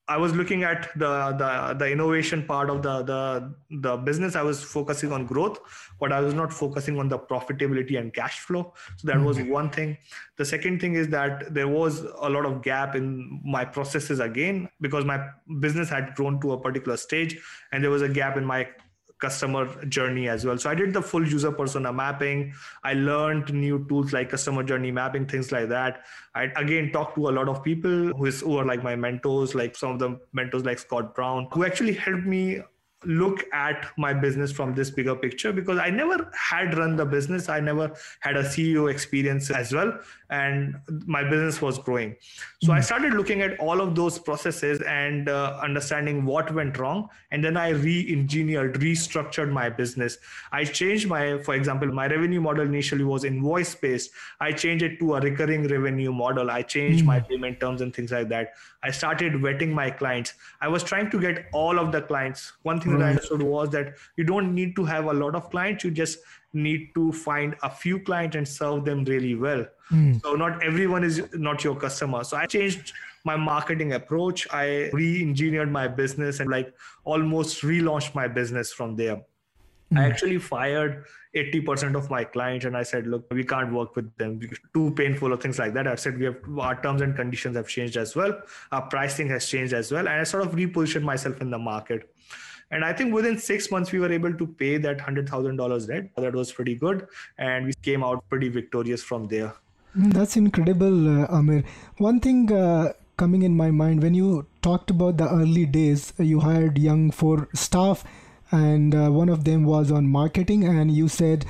I 0.10 0.16
was 0.16 0.34
looking 0.34 0.64
at 0.64 0.88
the 0.98 1.10
the 1.40 1.76
the 1.78 1.92
innovation 1.92 2.44
part 2.52 2.70
of 2.70 2.82
the 2.82 3.04
the 3.04 3.54
the 3.82 3.98
business. 3.98 4.38
I 4.38 4.44
was 4.44 4.64
focusing 4.64 5.12
on 5.12 5.26
growth, 5.26 5.60
but 6.00 6.14
I 6.14 6.22
was 6.22 6.34
not 6.34 6.54
focusing 6.54 6.98
on 6.98 7.10
the 7.10 7.20
profitability 7.20 8.00
and 8.00 8.14
cash 8.14 8.40
flow. 8.40 8.74
So 8.96 9.08
that 9.10 9.18
mm-hmm. 9.18 9.26
was 9.26 9.42
one 9.42 9.70
thing. 9.70 9.98
The 10.38 10.46
second 10.46 10.80
thing 10.80 10.96
is 10.96 11.10
that 11.10 11.54
there 11.54 11.68
was 11.68 12.00
a 12.22 12.30
lot 12.30 12.46
of 12.46 12.62
gap 12.62 12.96
in 12.96 13.42
my 13.44 13.66
processes 13.66 14.22
again 14.22 14.70
because 14.80 15.04
my 15.04 15.20
business 15.60 15.90
had 15.90 16.16
grown 16.16 16.40
to 16.40 16.54
a 16.54 16.62
particular 16.62 16.96
stage, 16.96 17.38
and 17.74 17.84
there 17.84 17.92
was 17.92 18.02
a 18.02 18.14
gap 18.24 18.38
in 18.38 18.46
my 18.46 18.70
customer 19.20 19.86
journey 19.86 20.30
as 20.30 20.46
well. 20.46 20.58
So 20.58 20.70
I 20.70 20.76
did 20.76 20.94
the 20.94 21.02
full 21.02 21.28
user 21.28 21.52
persona 21.52 21.92
mapping. 21.92 22.54
I 22.84 22.94
learned 22.94 23.54
new 23.54 23.86
tools 23.88 24.14
like 24.14 24.30
customer 24.30 24.64
journey 24.64 24.92
mapping, 24.92 25.26
things 25.26 25.52
like 25.52 25.70
that. 25.70 26.06
I 26.36 26.44
again 26.56 26.92
talked 26.92 27.16
to 27.16 27.30
a 27.30 27.32
lot 27.32 27.50
of 27.50 27.64
people 27.64 28.10
who, 28.10 28.26
is, 28.26 28.42
who 28.42 28.58
are 28.58 28.66
like 28.66 28.84
my 28.84 28.96
mentors, 28.96 29.56
like 29.56 29.76
some 29.76 29.92
of 29.92 30.00
the 30.00 30.20
mentors 30.34 30.66
like 30.66 30.80
Scott 30.80 31.16
Brown, 31.16 31.48
who 31.52 31.66
actually 31.66 31.94
helped 31.94 32.26
me 32.26 32.62
look 33.08 33.44
at 33.54 33.86
my 33.98 34.14
business 34.14 34.52
from 34.52 34.76
this 34.76 34.92
bigger 34.92 35.16
picture 35.16 35.54
because 35.54 35.80
I 35.80 35.90
never 35.90 36.30
had 36.36 36.78
run 36.78 36.96
the 36.96 37.06
business. 37.06 37.48
I 37.48 37.60
never 37.60 37.94
had 38.20 38.36
a 38.36 38.44
CEO 38.44 38.92
experience 38.92 39.50
as 39.50 39.74
well. 39.74 39.98
And 40.30 40.76
my 41.06 41.24
business 41.24 41.62
was 41.62 41.80
growing. 41.80 42.16
So 42.62 42.72
mm 42.72 42.78
I 42.78 42.80
hmm. 42.80 42.84
started 42.84 43.14
looking 43.14 43.42
at 43.42 43.60
all 43.60 43.80
of 43.82 43.96
those 43.96 44.20
processes 44.20 44.82
and 44.82 45.30
uh, 45.30 45.58
understanding 45.64 46.26
what 46.26 46.54
went 46.54 46.78
wrong. 46.78 47.08
And 47.32 47.44
then 47.44 47.56
I 47.56 47.70
re 47.70 48.12
engineered, 48.12 48.76
restructured 48.76 49.52
my 49.52 49.70
business. 49.70 50.18
I 50.52 50.66
changed 50.66 51.08
my, 51.08 51.42
for 51.44 51.56
example, 51.56 51.88
my 51.88 52.08
revenue 52.08 52.42
model 52.42 52.66
initially 52.66 53.06
was 53.06 53.24
invoice 53.24 53.74
based. 53.74 54.12
I 54.42 54.52
changed 54.52 54.84
it 54.84 55.00
to 55.00 55.16
a 55.16 55.22
recurring 55.22 55.68
revenue 55.68 56.12
model. 56.12 56.52
I 56.52 56.62
changed 56.62 57.04
mm 57.04 57.08
my 57.08 57.20
hmm. 57.20 57.28
payment 57.28 57.60
terms 57.62 57.80
and 57.82 57.96
things 57.96 58.12
like 58.12 58.28
that. 58.30 58.54
I 58.84 58.92
started 58.92 59.34
vetting 59.34 59.72
my 59.72 59.90
clients. 59.90 60.34
I 60.62 60.68
was 60.68 60.84
trying 60.84 61.10
to 61.12 61.20
get 61.20 61.46
all 61.54 61.80
of 61.80 61.92
the 61.92 62.02
clients. 62.02 62.54
One 62.64 62.82
thing 62.82 62.97
that 62.98 63.06
I 63.06 63.10
understood 63.12 63.44
was 63.44 63.70
that 63.70 63.96
you 64.16 64.24
don't 64.24 64.54
need 64.54 64.76
to 64.76 64.86
have 64.86 65.06
a 65.06 65.14
lot 65.14 65.36
of 65.36 65.50
clients. 65.50 65.84
You 65.84 65.92
just 65.92 66.20
need 66.54 66.94
to 66.96 67.12
find 67.12 67.56
a 67.64 67.70
few 67.70 68.00
clients 68.00 68.36
and 68.36 68.48
serve 68.48 68.86
them 68.86 69.04
really 69.06 69.36
well. 69.36 69.66
Mm. 69.92 70.22
So 70.22 70.34
not 70.34 70.64
everyone 70.64 71.04
is 71.04 71.24
not 71.34 71.64
your 71.64 71.76
customer. 71.76 72.24
So 72.24 72.38
I 72.38 72.46
changed 72.46 72.94
my 73.24 73.36
marketing 73.36 73.94
approach. 73.94 74.48
I 74.52 74.90
re-engineered 74.94 75.72
my 75.72 75.88
business 75.88 76.40
and 76.40 76.50
like 76.50 76.74
almost 77.04 77.62
relaunched 77.62 78.16
my 78.16 78.28
business 78.28 78.72
from 78.74 78.96
there. 78.96 79.22
Mm. 79.94 80.00
I 80.00 80.06
actually 80.06 80.38
fired 80.38 81.06
80% 81.36 81.96
of 81.96 82.10
my 82.10 82.24
clients 82.24 82.66
and 82.66 82.76
I 82.76 82.84
said, 82.84 83.08
look, 83.08 83.28
we 83.32 83.44
can't 83.44 83.72
work 83.72 83.96
with 83.96 84.16
them. 84.18 84.40
Too 84.74 84.92
painful 84.92 85.34
or 85.34 85.38
things 85.38 85.60
like 85.60 85.74
that. 85.76 85.88
I 85.88 85.96
said, 85.96 86.18
we 86.18 86.26
have 86.26 86.38
our 86.58 86.82
terms 86.82 87.02
and 87.02 87.16
conditions 87.16 87.56
have 87.56 87.68
changed 87.68 87.96
as 87.98 88.16
well. 88.16 88.42
Our 88.72 88.82
pricing 88.88 89.30
has 89.30 89.48
changed 89.48 89.74
as 89.74 89.92
well. 89.92 90.08
And 90.08 90.20
I 90.20 90.24
sort 90.24 90.46
of 90.46 90.54
repositioned 90.54 91.04
myself 91.04 91.40
in 91.42 91.52
the 91.52 91.60
market. 91.60 92.10
And 92.72 92.84
I 92.84 92.94
think 92.94 93.14
within 93.14 93.38
six 93.38 93.72
months, 93.72 93.92
we 93.92 94.00
were 94.00 94.12
able 94.12 94.34
to 94.34 94.46
pay 94.46 94.78
that 94.78 94.98
$100,000 94.98 95.88
debt. 95.88 96.10
That 96.18 96.34
was 96.34 96.52
pretty 96.52 96.76
good. 96.76 97.08
And 97.38 97.66
we 97.66 97.74
came 97.82 98.04
out 98.04 98.28
pretty 98.30 98.50
victorious 98.50 99.02
from 99.02 99.28
there. 99.28 99.54
Mm, 99.98 100.14
that's 100.14 100.36
incredible, 100.36 101.24
uh, 101.24 101.28
Amir. 101.28 101.64
One 101.98 102.20
thing 102.20 102.52
uh, 102.52 102.94
coming 103.16 103.44
in 103.44 103.56
my 103.56 103.72
mind 103.72 104.04
when 104.04 104.14
you 104.14 104.46
talked 104.62 104.90
about 104.90 105.18
the 105.18 105.30
early 105.30 105.66
days, 105.66 106.14
you 106.18 106.42
hired 106.42 106.78
young 106.78 107.10
for 107.12 107.48
staff, 107.54 108.04
and 108.52 108.94
uh, 108.94 109.10
one 109.10 109.30
of 109.30 109.46
them 109.46 109.64
was 109.64 109.92
on 109.92 110.08
marketing, 110.08 110.66
and 110.66 110.92
you 110.92 111.08
said 111.08 111.46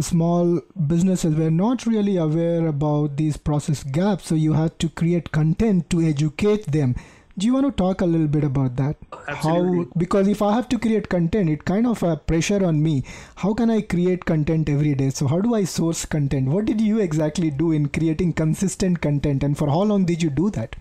small 0.00 0.60
businesses 0.86 1.34
were 1.34 1.50
not 1.50 1.86
really 1.86 2.16
aware 2.16 2.66
about 2.66 3.16
these 3.16 3.36
process 3.36 3.84
gaps, 3.84 4.26
so 4.26 4.34
you 4.34 4.54
had 4.54 4.78
to 4.80 4.88
create 4.88 5.32
content 5.32 5.88
to 5.90 6.00
educate 6.00 6.66
them 6.72 6.96
do 7.38 7.46
you 7.46 7.54
want 7.54 7.66
to 7.66 7.72
talk 7.72 8.00
a 8.00 8.06
little 8.06 8.26
bit 8.26 8.44
about 8.44 8.76
that? 8.76 8.96
Absolutely. 9.28 9.84
how 9.84 9.98
because 9.98 10.28
if 10.28 10.42
i 10.42 10.52
have 10.52 10.68
to 10.68 10.78
create 10.78 11.08
content 11.08 11.48
it 11.48 11.64
kind 11.64 11.86
of 11.86 12.02
a 12.02 12.16
pressure 12.16 12.64
on 12.64 12.82
me. 12.82 13.04
How 13.36 13.54
can 13.54 13.70
i 13.70 13.80
create 13.80 14.24
content 14.24 14.68
every 14.68 14.94
day? 14.94 15.10
So 15.10 15.26
how 15.26 15.40
do 15.40 15.54
i 15.54 15.64
source 15.64 16.04
content? 16.04 16.48
What 16.48 16.64
did 16.64 16.80
you 16.80 17.00
exactly 17.00 17.50
do 17.50 17.72
in 17.72 17.88
creating 17.88 18.34
consistent 18.34 19.00
content 19.00 19.42
and 19.42 19.56
for 19.56 19.68
how 19.68 19.82
long 19.82 20.04
did 20.04 20.22
you 20.22 20.30
do 20.30 20.50
that? 20.50 20.76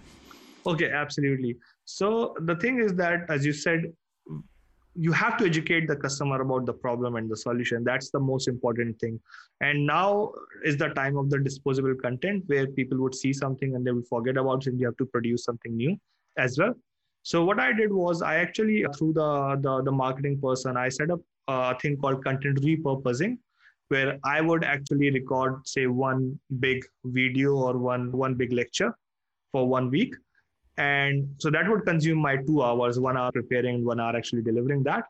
Okay 0.65 0.91
absolutely. 0.91 1.57
So 1.85 2.35
the 2.41 2.55
thing 2.55 2.79
is 2.79 2.93
that 2.95 3.29
as 3.29 3.45
you 3.45 3.53
said 3.53 3.93
you 4.93 5.13
have 5.13 5.37
to 5.37 5.45
educate 5.45 5.87
the 5.87 5.95
customer 5.95 6.41
about 6.41 6.65
the 6.65 6.73
problem 6.73 7.15
and 7.15 7.31
the 7.31 7.37
solution. 7.37 7.81
That's 7.81 8.09
the 8.09 8.19
most 8.19 8.49
important 8.49 8.99
thing. 8.99 9.21
And 9.61 9.85
now 9.85 10.33
is 10.65 10.75
the 10.75 10.89
time 10.89 11.15
of 11.15 11.29
the 11.29 11.39
disposable 11.39 11.95
content 11.95 12.43
where 12.47 12.67
people 12.67 12.97
would 12.97 13.15
see 13.15 13.31
something 13.31 13.73
and 13.75 13.85
they 13.85 13.91
will 13.91 14.03
forget 14.09 14.35
about 14.35 14.67
it 14.67 14.71
and 14.71 14.79
you 14.79 14.87
have 14.87 14.97
to 14.97 15.05
produce 15.05 15.45
something 15.45 15.77
new 15.77 15.97
as 16.37 16.57
well. 16.57 16.73
So 17.23 17.43
what 17.45 17.59
I 17.59 17.71
did 17.73 17.91
was 17.91 18.21
I 18.21 18.35
actually 18.37 18.85
uh, 18.85 18.91
through 18.93 19.13
the 19.13 19.59
the, 19.61 19.83
the 19.83 19.91
marketing 19.91 20.39
person 20.41 20.77
I 20.77 20.89
set 20.89 21.11
up 21.11 21.19
uh, 21.47 21.73
a 21.75 21.79
thing 21.79 21.97
called 21.97 22.23
content 22.23 22.61
repurposing, 22.61 23.37
where 23.89 24.17
I 24.23 24.41
would 24.41 24.63
actually 24.63 25.11
record 25.11 25.67
say 25.67 25.87
one 25.87 26.39
big 26.59 26.83
video 27.03 27.55
or 27.55 27.77
one 27.77 28.11
one 28.11 28.35
big 28.35 28.53
lecture 28.53 28.95
for 29.51 29.67
one 29.67 29.89
week, 29.89 30.15
and 30.77 31.27
so 31.37 31.51
that 31.51 31.69
would 31.69 31.85
consume 31.85 32.17
my 32.17 32.37
two 32.37 32.63
hours, 32.63 32.99
one 32.99 33.17
hour 33.17 33.31
preparing, 33.31 33.85
one 33.85 33.99
hour 33.99 34.15
actually 34.15 34.41
delivering 34.41 34.83
that, 34.83 35.05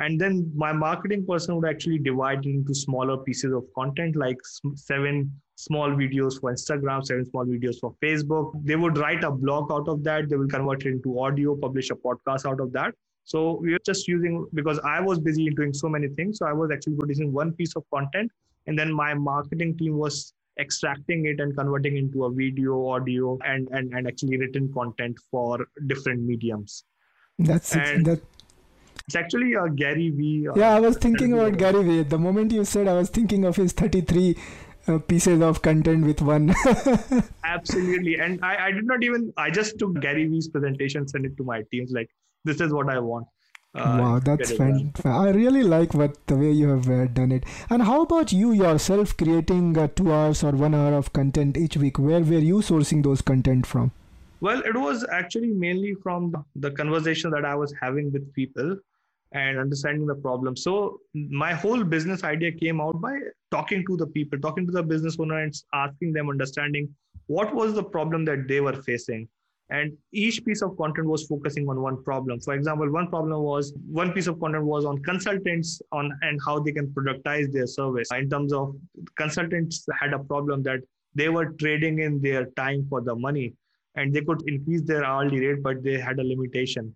and 0.00 0.20
then 0.20 0.50
my 0.54 0.72
marketing 0.72 1.26
person 1.26 1.56
would 1.56 1.68
actually 1.68 1.98
divide 1.98 2.46
it 2.46 2.50
into 2.50 2.74
smaller 2.74 3.18
pieces 3.18 3.52
of 3.52 3.64
content 3.74 4.16
like 4.16 4.38
seven 4.74 5.30
small 5.56 5.90
videos 5.90 6.40
for 6.40 6.52
Instagram, 6.52 7.04
seven 7.04 7.26
small 7.26 7.44
videos 7.44 7.78
for 7.78 7.94
Facebook. 8.02 8.52
They 8.64 8.76
would 8.76 8.96
write 8.96 9.24
a 9.24 9.30
blog 9.30 9.70
out 9.70 9.88
of 9.88 10.02
that. 10.04 10.30
They 10.30 10.36
will 10.36 10.48
convert 10.48 10.86
it 10.86 10.88
into 10.88 11.20
audio, 11.20 11.54
publish 11.54 11.90
a 11.90 11.94
podcast 11.94 12.46
out 12.50 12.60
of 12.60 12.72
that. 12.72 12.94
So 13.24 13.58
we 13.60 13.72
were 13.72 13.84
just 13.84 14.08
using 14.08 14.46
because 14.54 14.80
I 14.80 15.00
was 15.00 15.18
busy 15.18 15.50
doing 15.50 15.74
so 15.74 15.88
many 15.88 16.08
things. 16.08 16.38
So 16.38 16.46
I 16.46 16.54
was 16.54 16.70
actually 16.72 16.96
producing 16.96 17.32
one 17.32 17.52
piece 17.52 17.76
of 17.76 17.84
content, 17.92 18.32
and 18.66 18.78
then 18.78 18.92
my 18.92 19.12
marketing 19.12 19.76
team 19.76 19.98
was 19.98 20.32
extracting 20.58 21.26
it 21.26 21.40
and 21.40 21.56
converting 21.56 21.98
into 21.98 22.24
a 22.24 22.32
video, 22.32 22.88
audio, 22.88 23.38
and 23.44 23.68
and, 23.72 23.92
and 23.92 24.08
actually 24.08 24.38
written 24.38 24.72
content 24.72 25.18
for 25.30 25.66
different 25.86 26.22
mediums. 26.22 26.84
That's 27.38 27.74
and 27.74 28.06
that. 28.06 28.20
It's 29.06 29.16
actually 29.16 29.54
a 29.54 29.68
Gary 29.68 30.10
Vee. 30.10 30.48
Uh, 30.48 30.54
yeah, 30.54 30.74
I 30.74 30.80
was 30.80 30.96
thinking 30.96 31.32
about 31.32 31.58
Gary 31.58 31.82
Vee. 31.82 32.02
The 32.02 32.18
moment 32.18 32.52
you 32.52 32.64
said, 32.64 32.88
I 32.88 32.94
was 32.94 33.10
thinking 33.10 33.44
of 33.44 33.56
his 33.56 33.72
33 33.72 34.36
uh, 34.86 34.98
pieces 34.98 35.40
of 35.40 35.62
content 35.62 36.06
with 36.06 36.22
one. 36.22 36.54
Absolutely. 37.44 38.16
And 38.16 38.44
I, 38.44 38.66
I 38.66 38.70
did 38.72 38.86
not 38.86 39.02
even, 39.02 39.32
I 39.36 39.50
just 39.50 39.78
took 39.78 40.00
Gary 40.00 40.26
Vee's 40.26 40.48
presentation, 40.48 41.06
sent 41.08 41.26
it 41.26 41.36
to 41.36 41.44
my 41.44 41.62
teams 41.70 41.92
like, 41.92 42.08
this 42.44 42.60
is 42.60 42.72
what 42.72 42.88
I 42.88 42.98
want. 42.98 43.26
Uh, 43.72 43.98
wow, 44.00 44.18
that's 44.18 44.50
fantastic. 44.50 45.06
I 45.06 45.30
really 45.30 45.62
like 45.62 45.94
what 45.94 46.26
the 46.26 46.36
way 46.36 46.50
you 46.50 46.68
have 46.70 46.88
uh, 46.90 47.06
done 47.06 47.30
it. 47.30 47.44
And 47.68 47.82
how 47.82 48.02
about 48.02 48.32
you 48.32 48.50
yourself 48.52 49.16
creating 49.16 49.78
uh, 49.78 49.88
two 49.94 50.12
hours 50.12 50.42
or 50.42 50.50
one 50.52 50.74
hour 50.74 50.94
of 50.94 51.12
content 51.12 51.56
each 51.56 51.76
week? 51.76 51.98
Where 51.98 52.20
were 52.20 52.38
you 52.38 52.56
sourcing 52.56 53.04
those 53.04 53.22
content 53.22 53.66
from? 53.66 53.92
Well, 54.40 54.60
it 54.62 54.74
was 54.74 55.06
actually 55.12 55.52
mainly 55.52 55.94
from 56.02 56.34
the 56.56 56.70
conversation 56.72 57.30
that 57.30 57.44
I 57.44 57.54
was 57.54 57.72
having 57.80 58.10
with 58.10 58.32
people 58.34 58.76
and 59.32 59.58
understanding 59.58 60.06
the 60.06 60.14
problem. 60.14 60.56
So 60.56 61.00
my 61.14 61.52
whole 61.52 61.84
business 61.84 62.24
idea 62.24 62.52
came 62.52 62.80
out 62.80 63.00
by 63.00 63.16
talking 63.50 63.84
to 63.86 63.96
the 63.96 64.06
people, 64.06 64.38
talking 64.40 64.66
to 64.66 64.72
the 64.72 64.82
business 64.82 65.16
owner 65.20 65.38
and 65.38 65.54
asking 65.72 66.12
them, 66.12 66.28
understanding 66.28 66.88
what 67.26 67.54
was 67.54 67.74
the 67.74 67.82
problem 67.82 68.24
that 68.24 68.48
they 68.48 68.60
were 68.60 68.82
facing. 68.82 69.28
And 69.72 69.96
each 70.12 70.44
piece 70.44 70.62
of 70.62 70.76
content 70.76 71.06
was 71.06 71.28
focusing 71.28 71.68
on 71.68 71.80
one 71.80 72.02
problem. 72.02 72.40
For 72.40 72.54
example, 72.54 72.90
one 72.90 73.08
problem 73.08 73.40
was 73.40 73.72
one 73.88 74.12
piece 74.12 74.26
of 74.26 74.40
content 74.40 74.64
was 74.64 74.84
on 74.84 75.00
consultants 75.02 75.80
on 75.92 76.10
and 76.22 76.40
how 76.44 76.58
they 76.58 76.72
can 76.72 76.88
productize 76.88 77.52
their 77.52 77.68
service. 77.68 78.08
In 78.10 78.28
terms 78.28 78.52
of 78.52 78.74
consultants 79.16 79.86
had 80.00 80.12
a 80.12 80.18
problem 80.18 80.64
that 80.64 80.80
they 81.14 81.28
were 81.28 81.52
trading 81.52 82.00
in 82.00 82.20
their 82.20 82.46
time 82.56 82.84
for 82.88 83.00
the 83.00 83.14
money 83.14 83.54
and 83.94 84.12
they 84.12 84.22
could 84.22 84.42
increase 84.48 84.82
their 84.82 85.04
hourly 85.04 85.38
rate, 85.38 85.62
but 85.62 85.84
they 85.84 86.00
had 86.00 86.18
a 86.18 86.24
limitation 86.24 86.92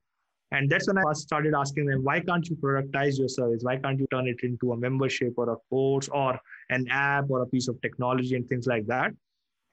and 0.55 0.71
that's 0.71 0.87
when 0.87 0.99
I 0.99 1.03
first 1.03 1.23
started 1.23 1.53
asking 1.53 1.87
them, 1.87 2.05
why 2.05 2.21
can't 2.21 2.49
you 2.49 2.55
productize 2.55 3.19
your 3.19 3.29
service? 3.29 3.62
Why 3.64 3.77
can't 3.77 3.99
you 3.99 4.07
turn 4.12 4.29
it 4.29 4.37
into 4.45 4.71
a 4.73 4.77
membership 4.77 5.35
or 5.37 5.51
a 5.51 5.57
course 5.69 6.09
or 6.09 6.38
an 6.71 6.87
app 6.90 7.25
or 7.29 7.43
a 7.43 7.47
piece 7.47 7.67
of 7.67 7.81
technology 7.83 8.37
and 8.37 8.49
things 8.49 8.69
like 8.69 8.87
that? 8.87 9.11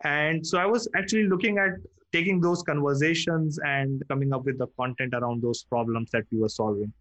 And 0.03 0.45
so 0.45 0.57
I 0.57 0.65
was 0.65 0.87
actually 0.95 1.27
looking 1.27 1.59
at 1.59 1.73
taking 2.11 2.41
those 2.41 2.63
conversations 2.63 3.59
and 3.63 4.01
coming 4.09 4.33
up 4.33 4.43
with 4.45 4.57
the 4.57 4.65
content 4.79 5.13
around 5.13 5.43
those 5.43 5.63
problems 5.63 6.09
that 6.13 6.23
we 6.31 6.39
were 6.39 6.49
solving. 6.49 6.91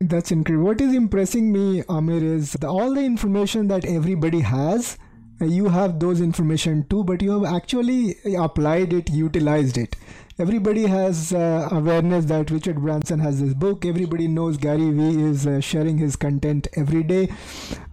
That's 0.00 0.30
incredible. 0.30 0.66
What 0.66 0.80
is 0.80 0.94
impressing 0.94 1.52
me, 1.52 1.82
Amir, 1.88 2.24
is 2.24 2.52
the, 2.52 2.68
all 2.68 2.94
the 2.94 3.02
information 3.02 3.66
that 3.68 3.84
everybody 3.84 4.40
has. 4.40 4.96
You 5.40 5.68
have 5.68 5.98
those 5.98 6.20
information 6.20 6.86
too, 6.88 7.02
but 7.02 7.22
you 7.22 7.42
have 7.42 7.54
actually 7.54 8.16
applied 8.38 8.92
it, 8.92 9.10
utilized 9.10 9.78
it 9.78 9.96
everybody 10.40 10.86
has 10.86 11.34
uh, 11.34 11.68
awareness 11.70 12.24
that 12.24 12.50
Richard 12.50 12.80
Branson 12.80 13.18
has 13.18 13.42
this 13.42 13.52
book. 13.52 13.84
Everybody 13.84 14.26
knows 14.26 14.56
Gary 14.56 14.90
Vee 14.90 15.22
is 15.22 15.46
uh, 15.46 15.60
sharing 15.60 15.98
his 15.98 16.16
content 16.16 16.66
every 16.76 17.02
day. 17.02 17.28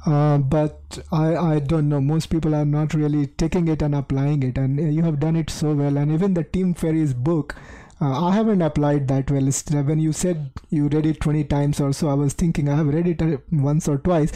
Uh, 0.05 0.38
but 0.38 0.99
I, 1.12 1.36
I 1.36 1.60
don't 1.60 1.89
know. 1.89 1.99
Most 1.99 2.27
people 2.27 2.55
are 2.55 2.63
not 2.63 2.93
really 2.93 3.27
taking 3.27 3.67
it 3.67 3.81
and 3.81 3.93
applying 3.93 4.43
it. 4.43 4.57
And 4.57 4.79
uh, 4.79 4.83
you 4.83 5.03
have 5.03 5.19
done 5.19 5.36
it 5.36 5.49
so 5.49 5.73
well. 5.73 5.97
And 5.97 6.10
even 6.10 6.36
the 6.36 6.45
Tim 6.45 6.73
Ferriss 6.73 7.12
book, 7.12 7.53
uh, 7.99 8.27
I 8.27 8.33
haven't 8.33 8.62
applied 8.62 9.10
that 9.10 9.29
well. 9.29 9.51
When 9.83 9.99
you 9.99 10.13
said 10.13 10.51
you 10.69 10.88
read 10.88 11.05
it 11.05 11.19
20 11.19 11.43
times 11.43 11.81
or 11.81 11.91
so, 11.91 12.07
I 12.07 12.13
was 12.13 12.31
thinking 12.31 12.69
I 12.69 12.77
have 12.77 12.88
read 12.88 13.07
it 13.07 13.21
uh, 13.21 13.39
once 13.51 13.89
or 13.89 13.97
twice 13.97 14.31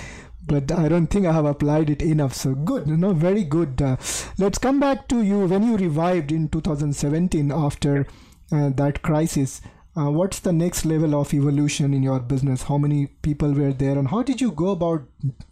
but 0.45 0.71
I 0.71 0.87
don't 0.89 1.07
think 1.07 1.25
I 1.25 1.33
have 1.33 1.45
applied 1.45 1.89
it 1.89 2.01
enough. 2.01 2.33
So 2.33 2.53
good, 2.55 2.87
no, 2.87 3.13
very 3.13 3.43
good. 3.43 3.81
Uh, 3.81 3.97
let's 4.37 4.57
come 4.57 4.79
back 4.79 5.07
to 5.09 5.21
you 5.21 5.45
when 5.45 5.63
you 5.63 5.77
revived 5.77 6.31
in 6.31 6.49
2017 6.49 7.51
after 7.51 8.07
uh, 8.51 8.69
that 8.81 9.01
crisis. 9.01 9.61
uh, 9.99 10.09
what's 10.09 10.39
the 10.39 10.51
next 10.53 10.85
level 10.85 11.13
of 11.19 11.33
evolution 11.33 11.93
in 11.93 12.03
your 12.03 12.19
business 12.19 12.61
how 12.67 12.77
many 12.77 13.07
people 13.27 13.51
were 13.53 13.73
there 13.73 13.97
and 14.01 14.07
how 14.07 14.21
did 14.23 14.39
you 14.43 14.51
go 14.51 14.69
about 14.69 15.01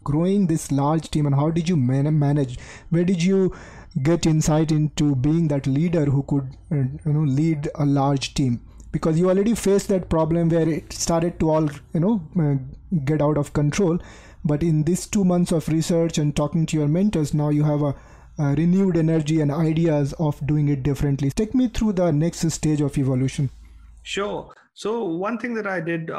growing 0.09 0.45
this 0.47 0.72
large 0.72 1.09
team 1.16 1.26
and 1.26 1.36
how 1.36 1.49
did 1.57 1.68
you 1.72 1.76
man- 1.76 2.18
manage 2.20 2.57
where 2.89 3.03
did 3.03 3.22
you 3.22 3.53
get 4.09 4.26
insight 4.26 4.72
into 4.72 5.09
being 5.16 5.47
that 5.49 5.68
leader 5.68 6.05
who 6.05 6.24
could 6.24 6.55
uh, 6.72 6.76
you 6.76 7.14
know 7.18 7.26
lead 7.41 7.70
a 7.76 7.86
large 7.86 8.34
team 8.34 8.61
because 8.93 9.20
you 9.20 9.30
already 9.30 9.53
faced 9.53 9.89
that 9.89 10.09
problem 10.09 10.49
where 10.49 10.70
it 10.78 10.93
started 10.93 11.38
to 11.39 11.49
all 11.49 11.70
you 11.93 11.99
know 11.99 12.16
uh, 12.45 12.55
get 13.11 13.22
out 13.22 13.38
of 13.38 13.53
control 13.53 13.99
but 14.44 14.64
in 14.64 14.84
these 14.84 15.06
two 15.06 15.24
months 15.24 15.52
of 15.52 15.68
research 15.68 16.18
and 16.18 16.36
talking 16.36 16.66
to 16.66 16.78
your 16.78 16.88
mentors 16.88 17.34
now 17.34 17.50
you 17.50 17.64
have 17.64 17.82
a, 17.82 17.96
a 18.38 18.56
renewed 18.56 18.98
energy 18.98 19.42
and 19.42 19.52
ideas 19.52 20.14
of 20.14 20.46
doing 20.48 20.70
it 20.70 20.84
differently. 20.84 21.30
Take 21.32 21.54
me 21.54 21.68
through 21.68 21.94
the 21.94 22.12
next 22.12 22.50
stage 22.52 22.82
of 22.82 22.98
evolution. 22.98 23.50
Sure. 24.04 24.54
So 24.74 25.04
one 25.04 25.38
thing 25.38 25.54
that 25.56 25.68
i 25.68 25.82
did 25.82 26.10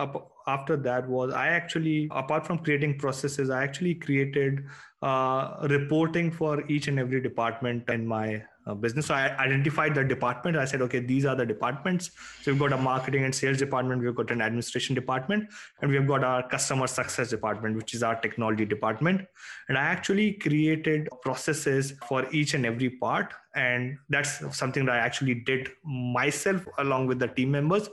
after 0.46 0.76
that 0.76 1.08
was 1.08 1.32
i 1.32 1.48
actually 1.48 2.08
apart 2.10 2.46
from 2.46 2.58
creating 2.58 2.98
processes 2.98 3.50
i 3.50 3.62
actually 3.62 3.94
created 3.94 4.64
uh, 5.02 5.66
reporting 5.70 6.30
for 6.30 6.66
each 6.68 6.88
and 6.88 6.98
every 6.98 7.20
department 7.20 7.88
in 7.88 8.06
my 8.06 8.42
uh, 8.66 8.74
business. 8.74 9.06
So 9.06 9.14
I 9.14 9.36
identified 9.38 9.94
the 9.94 10.04
department. 10.04 10.56
I 10.56 10.64
said, 10.64 10.82
okay, 10.82 11.00
these 11.00 11.24
are 11.24 11.34
the 11.34 11.46
departments. 11.46 12.10
So 12.42 12.52
we've 12.52 12.60
got 12.60 12.72
a 12.72 12.76
marketing 12.76 13.24
and 13.24 13.34
sales 13.34 13.58
department, 13.58 14.02
we've 14.02 14.14
got 14.14 14.30
an 14.30 14.40
administration 14.42 14.94
department, 14.94 15.48
and 15.80 15.90
we've 15.90 16.06
got 16.06 16.24
our 16.24 16.46
customer 16.48 16.86
success 16.86 17.30
department, 17.30 17.76
which 17.76 17.94
is 17.94 18.02
our 18.02 18.16
technology 18.20 18.64
department. 18.64 19.26
And 19.68 19.78
I 19.78 19.82
actually 19.82 20.32
created 20.34 21.08
processes 21.22 21.94
for 22.06 22.30
each 22.32 22.54
and 22.54 22.66
every 22.66 22.90
part. 22.90 23.32
And 23.54 23.98
that's 24.08 24.56
something 24.56 24.84
that 24.86 24.94
I 24.94 24.98
actually 24.98 25.34
did 25.34 25.70
myself 25.84 26.64
along 26.78 27.08
with 27.08 27.18
the 27.18 27.28
team 27.28 27.50
members. 27.50 27.88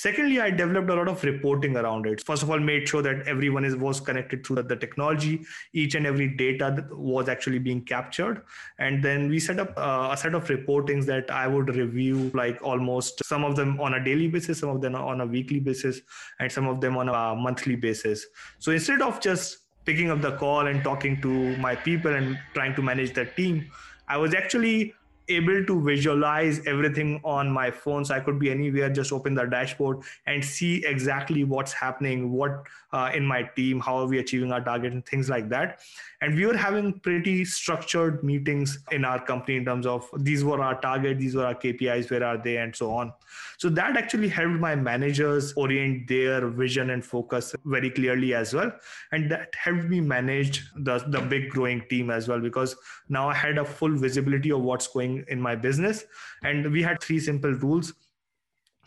Secondly, 0.00 0.40
I 0.40 0.48
developed 0.50 0.88
a 0.88 0.94
lot 0.94 1.08
of 1.08 1.22
reporting 1.24 1.76
around 1.76 2.06
it. 2.06 2.22
First 2.24 2.42
of 2.42 2.50
all, 2.50 2.58
made 2.58 2.88
sure 2.88 3.02
that 3.02 3.28
everyone 3.28 3.66
is 3.66 3.76
was 3.76 4.00
connected 4.00 4.46
through 4.46 4.62
the 4.62 4.76
technology. 4.76 5.44
Each 5.74 5.94
and 5.94 6.06
every 6.06 6.28
data 6.36 6.86
was 6.90 7.28
actually 7.28 7.58
being 7.58 7.82
captured, 7.84 8.40
and 8.78 9.04
then 9.04 9.28
we 9.28 9.38
set 9.38 9.60
up 9.60 9.74
uh, 9.76 10.08
a 10.10 10.16
set 10.16 10.34
of 10.34 10.46
reportings 10.46 11.04
that 11.04 11.30
I 11.30 11.46
would 11.46 11.74
review, 11.76 12.30
like 12.32 12.62
almost 12.62 13.22
some 13.26 13.44
of 13.44 13.56
them 13.56 13.78
on 13.78 13.92
a 13.98 14.02
daily 14.02 14.28
basis, 14.28 14.60
some 14.60 14.70
of 14.70 14.80
them 14.80 14.94
on 14.94 15.20
a 15.20 15.26
weekly 15.26 15.60
basis, 15.60 16.00
and 16.38 16.50
some 16.50 16.66
of 16.66 16.80
them 16.80 16.96
on 16.96 17.10
a 17.10 17.36
monthly 17.36 17.76
basis. 17.76 18.24
So 18.58 18.72
instead 18.72 19.02
of 19.02 19.20
just 19.20 19.58
picking 19.84 20.10
up 20.10 20.22
the 20.22 20.32
call 20.38 20.66
and 20.66 20.82
talking 20.82 21.20
to 21.20 21.58
my 21.58 21.76
people 21.76 22.14
and 22.14 22.38
trying 22.54 22.74
to 22.76 22.80
manage 22.80 23.12
the 23.12 23.26
team, 23.26 23.70
I 24.08 24.16
was 24.16 24.32
actually 24.34 24.94
able 25.30 25.64
to 25.64 25.80
visualize 25.82 26.60
everything 26.66 27.20
on 27.24 27.50
my 27.50 27.70
phone. 27.70 28.04
So 28.04 28.14
i 28.14 28.20
could 28.20 28.38
be 28.38 28.50
anywhere 28.50 28.90
just 28.90 29.12
open 29.12 29.34
the 29.34 29.46
dashboard 29.46 30.02
and 30.26 30.44
see 30.44 30.84
exactly 30.84 31.44
what's 31.44 31.72
happening 31.72 32.32
what 32.32 32.66
uh, 32.92 33.10
in 33.14 33.24
my 33.24 33.42
team 33.56 33.80
how 33.80 33.96
are 33.96 34.06
we 34.06 34.18
achieving 34.18 34.52
our 34.52 34.60
target 34.60 34.92
and 34.92 35.06
things 35.06 35.28
like 35.28 35.48
that. 35.48 35.80
And 36.22 36.34
we 36.34 36.44
were 36.44 36.56
having 36.56 37.00
pretty 37.00 37.44
structured 37.44 38.22
meetings 38.22 38.78
in 38.90 39.04
our 39.04 39.24
company 39.24 39.56
in 39.56 39.64
terms 39.64 39.86
of 39.86 40.08
these 40.18 40.44
were 40.44 40.60
our 40.60 40.80
target 40.80 41.18
these 41.18 41.34
were 41.34 41.46
our 41.46 41.54
kpis 41.54 42.10
where 42.10 42.24
are 42.24 42.36
they 42.36 42.56
and 42.58 42.74
so 42.74 42.90
on. 42.92 43.12
So 43.58 43.68
that 43.70 43.96
actually 43.96 44.28
helped 44.28 44.60
my 44.60 44.74
managers 44.74 45.52
orient 45.54 46.08
their 46.08 46.48
vision 46.48 46.90
and 46.90 47.04
focus 47.04 47.54
very 47.64 47.90
clearly 47.90 48.34
as 48.34 48.54
well. 48.54 48.72
And 49.12 49.30
that 49.30 49.54
helped 49.54 49.84
me 49.84 50.00
manage 50.00 50.64
the, 50.76 50.98
the 51.06 51.20
big 51.20 51.50
growing 51.50 51.82
team 51.88 52.10
as 52.10 52.28
well 52.28 52.40
because 52.40 52.76
now 53.08 53.28
i 53.28 53.34
had 53.34 53.58
a 53.58 53.64
full 53.64 53.94
visibility 53.96 54.50
of 54.50 54.60
what's 54.60 54.86
going 54.86 55.19
in 55.28 55.40
my 55.40 55.56
business. 55.56 56.04
And 56.42 56.70
we 56.72 56.82
had 56.82 57.00
three 57.00 57.20
simple 57.20 57.52
rules 57.52 57.92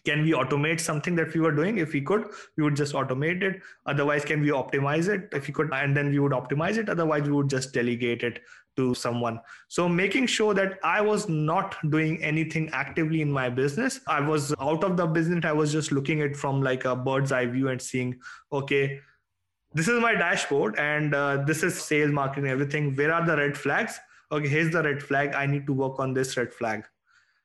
can 0.05 0.23
we 0.23 0.31
automate 0.31 0.81
something 0.81 1.15
that 1.15 1.33
we 1.33 1.39
were 1.39 1.51
doing? 1.51 1.77
If 1.77 1.93
we 1.93 2.01
could 2.01 2.25
we 2.57 2.63
would 2.63 2.75
just 2.75 2.93
automate 2.93 3.41
it. 3.41 3.61
Otherwise 3.85 4.25
can 4.25 4.41
we 4.41 4.49
optimize 4.49 5.07
it? 5.07 5.29
If 5.31 5.47
we 5.47 5.53
could 5.53 5.73
and 5.73 5.95
then 5.95 6.09
we 6.09 6.19
would 6.19 6.33
optimize 6.33 6.77
it. 6.77 6.89
Otherwise 6.89 7.23
we 7.23 7.31
would 7.31 7.49
just 7.49 7.73
delegate 7.73 8.23
it 8.23 8.41
to 8.75 8.93
someone. 8.93 9.39
So 9.67 9.87
making 9.87 10.25
sure 10.25 10.53
that 10.55 10.79
i 10.83 10.99
was 10.99 11.29
not 11.29 11.75
doing 11.89 12.21
anything 12.23 12.69
actively 12.73 13.21
in 13.21 13.31
my 13.31 13.49
business. 13.49 14.01
I 14.07 14.19
was 14.19 14.53
out 14.59 14.83
of 14.83 14.97
the 14.97 15.05
business. 15.05 15.45
I 15.45 15.53
was 15.53 15.71
just 15.71 15.91
looking 15.91 16.21
at 16.21 16.35
from 16.35 16.61
like 16.61 16.85
a 16.85 16.95
bird's 16.95 17.31
eye 17.31 17.45
view 17.45 17.69
and 17.69 17.81
seeing 17.81 18.19
okay 18.51 18.99
this 19.75 19.87
is 19.87 19.99
my 20.01 20.13
dashboard 20.13 20.75
and 20.77 21.15
uh, 21.15 21.43
this 21.47 21.63
is 21.63 21.81
sales 21.81 22.11
marketing 22.11 22.49
everything. 22.49 22.95
Where 22.95 23.13
are 23.13 23.25
the 23.25 23.37
red 23.37 23.57
flags 23.57 23.99
okay 24.33 24.47
here's 24.47 24.71
the 24.71 24.83
red 24.83 25.01
flag. 25.01 25.33
I 25.33 25.45
need 25.45 25.65
to 25.67 25.73
work 25.73 25.99
on 25.99 26.13
this 26.13 26.35
red 26.37 26.53
flag. 26.53 26.85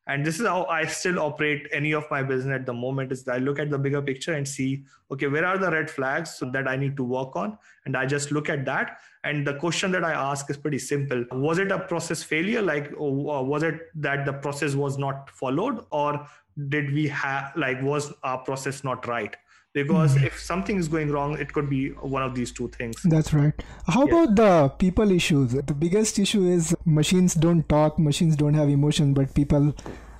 And 0.06 0.24
this 0.24 0.40
is 0.40 0.46
how 0.46 0.64
i 0.74 0.84
still 0.86 1.18
operate 1.22 1.66
any 1.78 1.92
of 1.96 2.04
my 2.10 2.22
business 2.28 2.54
at 2.58 2.64
the 2.68 2.72
moment 2.72 3.12
is 3.12 3.28
i 3.28 3.36
look 3.36 3.58
at 3.64 3.70
the 3.72 3.80
bigger 3.86 4.00
picture 4.00 4.32
and 4.36 4.48
see 4.52 4.84
okay 5.12 5.28
where 5.34 5.44
are 5.48 5.58
the 5.58 5.70
red 5.70 5.90
flags 5.90 6.32
that 6.54 6.66
i 6.66 6.76
need 6.76 6.96
to 6.96 7.04
work 7.04 7.36
on? 7.36 7.58
And 7.84 7.96
i 7.96 8.06
just 8.06 8.32
look 8.32 8.48
at 8.48 8.64
that. 8.64 8.98
And 9.24 9.46
the 9.46 9.54
question 9.64 9.92
that 9.92 10.04
i 10.04 10.12
ask 10.12 10.48
is 10.48 10.56
pretty 10.56 10.78
simple. 10.78 11.24
Was 11.32 11.58
it 11.58 11.70
a 11.70 11.78
process 11.78 12.22
failure? 12.22 12.62
Like 12.62 12.90
oh, 12.98 13.30
uh, 13.30 13.42
was 13.42 13.62
it 13.62 13.82
that 13.96 14.24
the 14.24 14.32
process 14.32 14.74
was 14.74 14.96
not 14.96 15.28
followed? 15.28 15.84
Or 15.90 16.26
did 16.68 16.92
we 16.92 17.06
have 17.08 17.52
like 17.56 17.82
was 17.82 18.12
our 18.22 18.38
process 18.38 18.82
not 18.82 19.06
right 19.06 19.36
because 19.82 20.14
mm-hmm. 20.14 20.26
if 20.26 20.38
something 20.38 20.76
is 20.76 20.88
going 20.88 21.10
wrong 21.10 21.38
it 21.38 21.52
could 21.52 21.68
be 21.68 21.90
one 21.90 22.22
of 22.22 22.34
these 22.34 22.52
two 22.52 22.68
things. 22.68 22.96
That's 23.04 23.32
right. 23.32 23.52
How 23.86 24.06
yeah. 24.06 24.22
about 24.22 24.36
the 24.36 24.68
people 24.78 25.10
issues? 25.10 25.52
The 25.52 25.74
biggest 25.74 26.18
issue 26.18 26.46
is 26.46 26.76
machines 26.84 27.34
don't 27.34 27.68
talk 27.68 27.98
machines 27.98 28.36
don't 28.36 28.54
have 28.54 28.68
emotion 28.68 29.14
but 29.14 29.34
people 29.34 29.74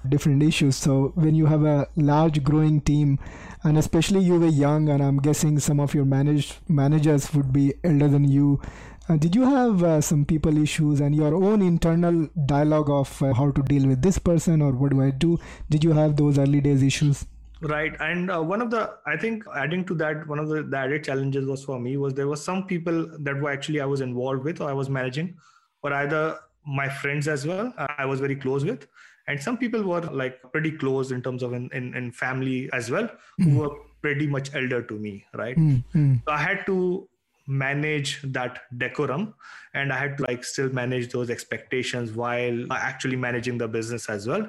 different 0.09 0.43
issues. 0.43 0.77
So 0.77 1.13
when 1.17 1.35
you 1.35 1.47
have 1.47 1.65
a 1.65 1.89
large 1.97 2.43
growing 2.45 2.81
team 2.81 3.19
and 3.65 3.77
especially 3.77 4.21
you 4.21 4.39
were 4.39 4.47
young 4.47 4.89
and 4.89 5.03
i'm 5.03 5.19
guessing 5.19 5.59
some 5.59 5.81
of 5.81 5.95
your 5.95 6.05
managed 6.05 6.57
managers 6.69 7.35
would 7.35 7.53
be 7.53 7.75
elder 7.83 8.09
than 8.09 8.25
you 8.25 8.61
uh, 9.09 9.17
did 9.17 9.35
you 9.35 9.43
have 9.43 9.83
uh, 9.83 10.01
some 10.01 10.25
people 10.25 10.59
issues 10.59 11.01
and 11.01 11.17
your 11.17 11.35
own 11.35 11.63
internal 11.63 12.29
dialogue 12.45 12.91
of 12.91 13.23
uh, 13.23 13.33
how 13.33 13.51
to 13.51 13.63
deal 13.63 13.87
with 13.87 14.03
this 14.03 14.19
person 14.19 14.61
or 14.61 14.73
what 14.73 14.91
do 14.91 15.01
i 15.03 15.11
do? 15.11 15.39
Did 15.71 15.83
you 15.83 15.93
have 15.95 16.17
those 16.17 16.39
early 16.39 16.61
days 16.61 16.83
issues 16.83 17.25
right 17.63 17.97
and 18.01 18.31
uh, 18.31 18.41
one 18.41 18.63
of 18.63 18.71
the 18.71 18.95
i 19.07 19.17
think 19.17 19.45
adding 19.57 19.85
to 19.85 19.95
that 19.95 20.27
one 20.29 20.39
of 20.39 20.49
the, 20.49 20.63
the 20.63 20.77
added 20.77 21.03
challenges 21.03 21.47
was 21.47 21.65
for 21.65 21.79
me 21.81 21.97
was 21.97 22.15
there 22.15 22.29
was 22.29 22.43
some 22.43 22.65
people 22.67 23.07
that 23.19 23.41
were 23.41 23.51
actually 23.51 23.81
i 23.81 23.85
was 23.85 24.01
involved 24.01 24.45
with 24.45 24.61
or 24.61 24.69
i 24.69 24.73
was 24.73 24.89
managing 24.89 25.37
or 25.83 25.93
either 25.93 26.39
my 26.67 26.89
friends 26.89 27.27
as 27.27 27.47
well 27.47 27.73
i 27.99 28.05
was 28.05 28.21
very 28.21 28.37
close 28.37 28.65
with 28.65 28.87
and 29.27 29.41
some 29.43 29.59
people 29.59 29.83
were 29.83 30.01
like 30.01 30.41
pretty 30.53 30.71
close 30.71 31.11
in 31.11 31.23
terms 31.23 31.43
of 31.43 31.53
in, 31.53 31.69
in, 31.73 31.95
in 31.95 32.11
family 32.13 32.71
as 32.73 32.91
well 32.91 33.05
mm. 33.05 33.45
who 33.45 33.51
hmm. 33.51 33.57
were 33.59 33.71
pretty 34.01 34.27
much 34.27 34.55
elder 34.55 34.83
to 34.83 34.95
me 34.95 35.25
right 35.35 35.57
mm. 35.57 35.83
so 36.25 36.33
i 36.33 36.39
had 36.39 36.65
to 36.67 37.09
manage 37.47 38.21
that 38.23 38.61
decorum 38.77 39.35
and 39.75 39.93
i 39.93 39.99
had 39.99 40.17
to 40.17 40.23
like 40.25 40.45
still 40.45 40.69
manage 40.71 41.11
those 41.11 41.31
expectations 41.31 42.13
while 42.13 42.73
actually 42.73 43.17
managing 43.17 43.59
the 43.59 43.67
business 43.67 44.09
as 44.09 44.27
well 44.27 44.49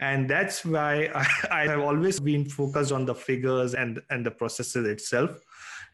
and 0.00 0.28
that's 0.28 0.64
why 0.64 1.10
I, 1.14 1.26
I, 1.62 1.66
have 1.68 1.80
always 1.80 2.20
been 2.20 2.44
focused 2.44 2.92
on 2.92 3.06
the 3.06 3.14
figures 3.14 3.74
and 3.74 4.02
and 4.10 4.24
the 4.24 4.30
processes 4.30 4.86
itself 4.86 5.40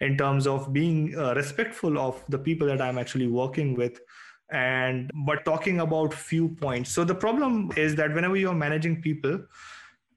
in 0.01 0.17
terms 0.17 0.47
of 0.47 0.73
being 0.73 1.17
uh, 1.17 1.35
respectful 1.35 1.99
of 1.99 2.25
the 2.29 2.39
people 2.39 2.67
that 2.67 2.83
i'm 2.83 2.99
actually 2.99 3.29
working 3.29 3.75
with 3.75 4.01
and 4.53 5.11
but 5.27 5.45
talking 5.45 5.81
about 5.81 6.13
few 6.13 6.49
points. 6.49 6.91
So 6.91 7.05
the 7.05 7.15
problem 7.15 7.73
is 7.77 7.95
that 7.97 8.15
whenever 8.15 8.37
you're 8.37 8.55
managing 8.55 9.03
people 9.03 9.45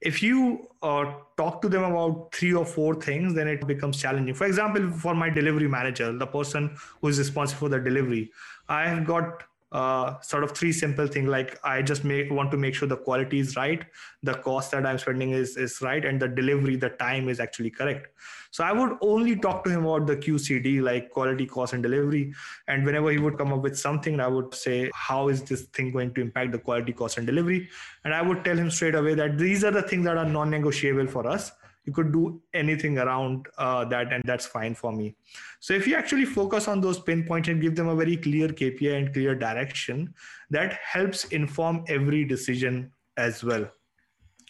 if 0.01 0.21
you 0.21 0.67
uh, 0.83 1.05
talk 1.37 1.61
to 1.61 1.69
them 1.69 1.83
about 1.83 2.35
three 2.35 2.53
or 2.53 2.65
four 2.65 2.95
things 2.95 3.33
then 3.33 3.47
it 3.47 3.65
becomes 3.65 3.99
challenging. 3.99 4.35
For 4.35 4.45
example 4.45 4.91
for 4.91 5.15
my 5.15 5.29
delivery 5.29 5.69
manager 5.69 6.11
the 6.11 6.27
person 6.27 6.75
who 7.01 7.07
is 7.07 7.17
responsible 7.17 7.59
for 7.59 7.69
the 7.69 7.79
delivery 7.79 8.31
i 8.67 8.87
have 8.87 9.05
got 9.05 9.43
uh, 9.75 10.21
sort 10.21 10.43
of 10.45 10.51
three 10.57 10.71
simple 10.71 11.07
things 11.13 11.27
like 11.27 11.59
i 11.71 11.81
just 11.81 12.05
make, 12.09 12.31
want 12.31 12.49
to 12.51 12.57
make 12.57 12.73
sure 12.73 12.87
the 12.87 13.01
quality 13.07 13.39
is 13.39 13.55
right 13.57 13.85
the 14.23 14.35
cost 14.45 14.71
that 14.71 14.85
i'm 14.85 14.97
spending 14.97 15.31
is, 15.31 15.57
is 15.57 15.81
right 15.81 16.05
and 16.05 16.21
the 16.21 16.27
delivery 16.27 16.75
the 16.77 16.89
time 16.89 17.27
is 17.27 17.39
actually 17.39 17.69
correct. 17.69 18.07
So 18.51 18.63
i 18.63 18.71
would 18.71 18.93
only 19.01 19.35
talk 19.35 19.65
to 19.65 19.69
him 19.69 19.85
about 19.85 20.07
the 20.07 20.15
qcd 20.15 20.81
like 20.81 21.11
quality 21.11 21.45
cost 21.45 21.73
and 21.73 21.83
delivery. 21.83 22.33
And 22.69 22.85
whenever 22.85 23.11
he 23.11 23.17
would 23.17 23.37
come 23.37 23.51
up 23.51 23.61
with 23.63 23.77
something 23.77 24.19
i 24.19 24.27
would 24.27 24.55
say 24.55 24.89
how 24.93 25.27
is 25.27 25.43
this 25.43 25.63
thing 25.79 25.91
going 25.91 26.13
to 26.13 26.21
impact 26.21 26.53
the 26.53 26.59
quality 26.59 26.93
cost 26.93 27.17
and 27.17 27.27
delivery? 27.27 27.69
And 28.05 28.13
i 28.13 28.21
would 28.21 28.45
tell 28.45 28.57
him 28.57 28.71
straight 28.71 28.95
away 28.95 29.13
that 29.15 29.37
these 29.37 29.65
are 29.65 29.71
the 29.71 29.81
things 29.81 30.05
that 30.05 30.17
are 30.17 30.29
non-negotiable 30.37 31.07
for 31.07 31.27
us 31.27 31.51
you 31.85 31.93
could 31.93 32.11
do 32.11 32.41
anything 32.53 32.97
around 32.97 33.47
uh, 33.57 33.85
that 33.85 34.11
and 34.11 34.23
that's 34.25 34.45
fine 34.45 34.75
for 34.75 34.91
me. 34.91 35.15
So 35.59 35.73
if 35.73 35.87
you 35.87 35.95
actually 35.95 36.25
focus 36.25 36.67
on 36.67 36.81
those 36.81 36.99
pinpoints 36.99 37.49
and 37.49 37.61
give 37.61 37.75
them 37.75 37.87
a 37.87 37.95
very 37.95 38.17
clear 38.17 38.49
kpi 38.49 38.97
and 38.97 39.13
clear 39.13 39.35
direction 39.35 40.13
that 40.49 40.73
helps 40.73 41.25
inform 41.25 41.83
every 41.87 42.25
decision 42.25 42.91
as 43.17 43.43
well. 43.43 43.69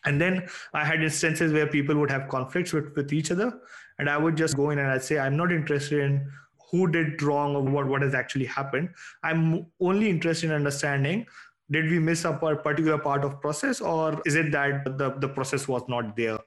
And 0.06 0.22
then 0.22 0.48
i 0.74 0.86
had 0.86 1.02
instances 1.02 1.52
where 1.52 1.68
people 1.68 1.96
would 1.96 2.12
have 2.12 2.28
conflicts 2.30 2.74
with, 2.74 2.96
with 2.96 3.12
each 3.12 3.32
other 3.32 3.60
and 3.98 4.08
i 4.08 4.18
would 4.18 4.38
just 4.38 4.56
go 4.56 4.70
in 4.70 4.78
and 4.78 4.88
i'd 4.92 5.04
say 5.04 5.18
i'm 5.18 5.36
not 5.36 5.52
interested 5.52 6.00
in 6.00 6.32
who 6.70 6.88
did 6.88 7.22
wrong 7.22 7.56
or 7.56 7.64
what, 7.64 7.88
what 7.88 8.02
has 8.02 8.14
actually 8.14 8.46
happened. 8.46 8.90
I'm 9.24 9.66
only 9.80 10.10
interested 10.10 10.48
in 10.50 10.56
understanding 10.56 11.26
did 11.72 11.90
we 11.90 11.98
miss 11.98 12.26
a 12.26 12.34
particular 12.34 13.00
part 13.00 13.24
of 13.24 13.42
process 13.42 13.82
or 13.82 14.22
is 14.26 14.36
it 14.36 14.52
that 14.52 14.86
the, 15.00 15.16
the 15.18 15.28
process 15.28 15.68
was 15.68 15.82
not 15.88 16.16
there 16.16 16.38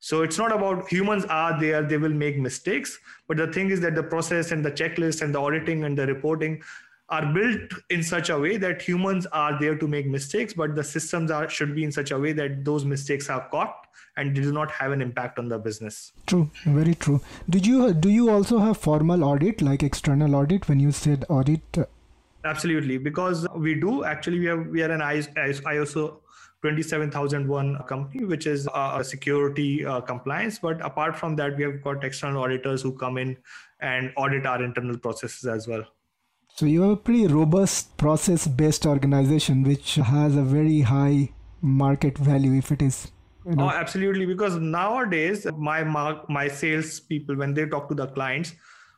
so 0.00 0.22
it's 0.22 0.38
not 0.38 0.52
about 0.52 0.88
humans 0.88 1.24
are 1.26 1.58
there, 1.58 1.82
they 1.82 1.96
will 1.96 2.10
make 2.10 2.38
mistakes. 2.38 2.98
But 3.28 3.38
the 3.38 3.52
thing 3.52 3.70
is 3.70 3.80
that 3.80 3.94
the 3.94 4.02
process 4.02 4.52
and 4.52 4.64
the 4.64 4.70
checklist 4.70 5.22
and 5.22 5.34
the 5.34 5.40
auditing 5.40 5.84
and 5.84 5.98
the 5.98 6.06
reporting 6.06 6.62
are 7.08 7.32
built 7.32 7.72
in 7.90 8.02
such 8.02 8.30
a 8.30 8.38
way 8.38 8.56
that 8.56 8.82
humans 8.82 9.26
are 9.26 9.58
there 9.60 9.76
to 9.76 9.86
make 9.86 10.06
mistakes, 10.06 10.52
but 10.52 10.74
the 10.74 10.82
systems 10.82 11.30
are 11.30 11.48
should 11.48 11.74
be 11.74 11.84
in 11.84 11.92
such 11.92 12.10
a 12.10 12.18
way 12.18 12.32
that 12.32 12.64
those 12.64 12.84
mistakes 12.84 13.30
are 13.30 13.48
caught 13.48 13.86
and 14.16 14.34
do 14.34 14.52
not 14.52 14.70
have 14.70 14.92
an 14.92 15.00
impact 15.00 15.38
on 15.38 15.48
the 15.48 15.58
business. 15.58 16.12
True, 16.26 16.50
very 16.64 16.94
true. 16.94 17.20
Did 17.48 17.66
you 17.66 17.94
do 17.94 18.08
you 18.08 18.30
also 18.30 18.58
have 18.58 18.76
formal 18.76 19.22
audit 19.22 19.62
like 19.62 19.82
external 19.82 20.34
audit 20.34 20.68
when 20.68 20.80
you 20.80 20.90
said 20.90 21.24
audit? 21.28 21.78
Absolutely, 22.44 22.98
because 22.98 23.46
we 23.54 23.74
do 23.74 24.04
actually 24.04 24.40
we 24.40 24.46
have 24.46 24.66
we 24.66 24.82
are 24.82 24.90
an 24.90 25.00
ISO 25.00 26.16
27001 26.74 27.82
company, 27.88 28.24
which 28.24 28.46
is 28.46 28.68
a 28.74 29.02
security 29.04 29.84
uh, 29.84 30.00
compliance. 30.00 30.58
But 30.58 30.80
apart 30.84 31.16
from 31.16 31.36
that, 31.36 31.56
we 31.56 31.64
have 31.64 31.82
got 31.82 32.04
external 32.04 32.42
auditors 32.42 32.82
who 32.82 32.92
come 32.92 33.18
in 33.18 33.36
and 33.80 34.12
audit 34.16 34.46
our 34.46 34.62
internal 34.62 34.98
processes 34.98 35.44
as 35.44 35.68
well. 35.68 35.84
So 36.48 36.66
you 36.66 36.82
have 36.82 36.90
a 36.90 36.96
pretty 36.96 37.26
robust 37.26 37.96
process-based 37.98 38.86
organization, 38.86 39.62
which 39.62 39.96
has 39.96 40.36
a 40.36 40.42
very 40.42 40.80
high 40.80 41.30
market 41.60 42.16
value 42.18 42.56
if 42.56 42.70
it 42.72 42.82
is 42.82 43.10
you 43.46 43.54
know. 43.54 43.64
oh 43.64 43.70
absolutely 43.70 44.26
because 44.26 44.56
nowadays 44.56 45.46
my 45.56 45.82
my 46.28 46.48
sales 46.48 47.00
people 47.00 47.36
when 47.36 47.54
they 47.54 47.66
talk 47.66 47.88
to 47.88 47.94
the 47.94 48.06
clients 48.08 48.52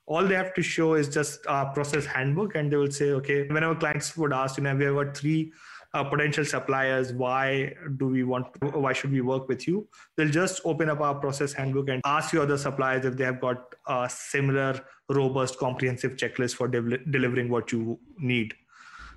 all 0.07 0.25
they 0.25 0.35
have 0.35 0.55
to 0.55 0.63
show 0.63 0.95
is 0.95 1.09
just 1.09 1.41
a 1.47 1.67
process 1.67 2.07
handbook 2.07 2.55
and 2.55 2.73
they 2.73 2.77
will 2.77 2.91
say 2.91 3.11
okay 3.11 3.47
whenever 3.49 3.75
clients 3.75 4.17
would 4.17 4.33
ask 4.33 4.57
you 4.57 4.65
know 4.65 4.75
we 4.75 4.85
have 4.85 4.95
got 4.95 5.17
three 5.17 5.53
uh, 5.95 6.05
potential 6.05 6.45
suppliers 6.45 7.13
why 7.13 7.73
do 7.97 8.07
we 8.07 8.23
want 8.23 8.47
to, 8.61 8.69
why 8.79 8.93
should 8.93 9.11
we 9.11 9.21
work 9.21 9.49
with 9.49 9.67
you? 9.67 9.87
They'll 10.17 10.31
just 10.31 10.61
open 10.65 10.91
up 10.91 11.01
our 11.01 11.15
process 11.15 11.53
handbook 11.53 11.89
and 11.89 12.03
ask 12.05 12.33
your 12.33 12.43
other 12.43 12.59
suppliers 12.59 13.05
if 13.05 13.17
they 13.17 13.25
have 13.25 13.41
got 13.41 13.75
a 13.87 14.09
similar 14.11 14.81
robust 15.09 15.59
comprehensive 15.59 16.17
checklist 16.17 16.57
for 16.57 16.69
de- 16.69 16.99
delivering 17.11 17.49
what 17.49 17.73
you 17.73 17.99
need. 18.19 18.55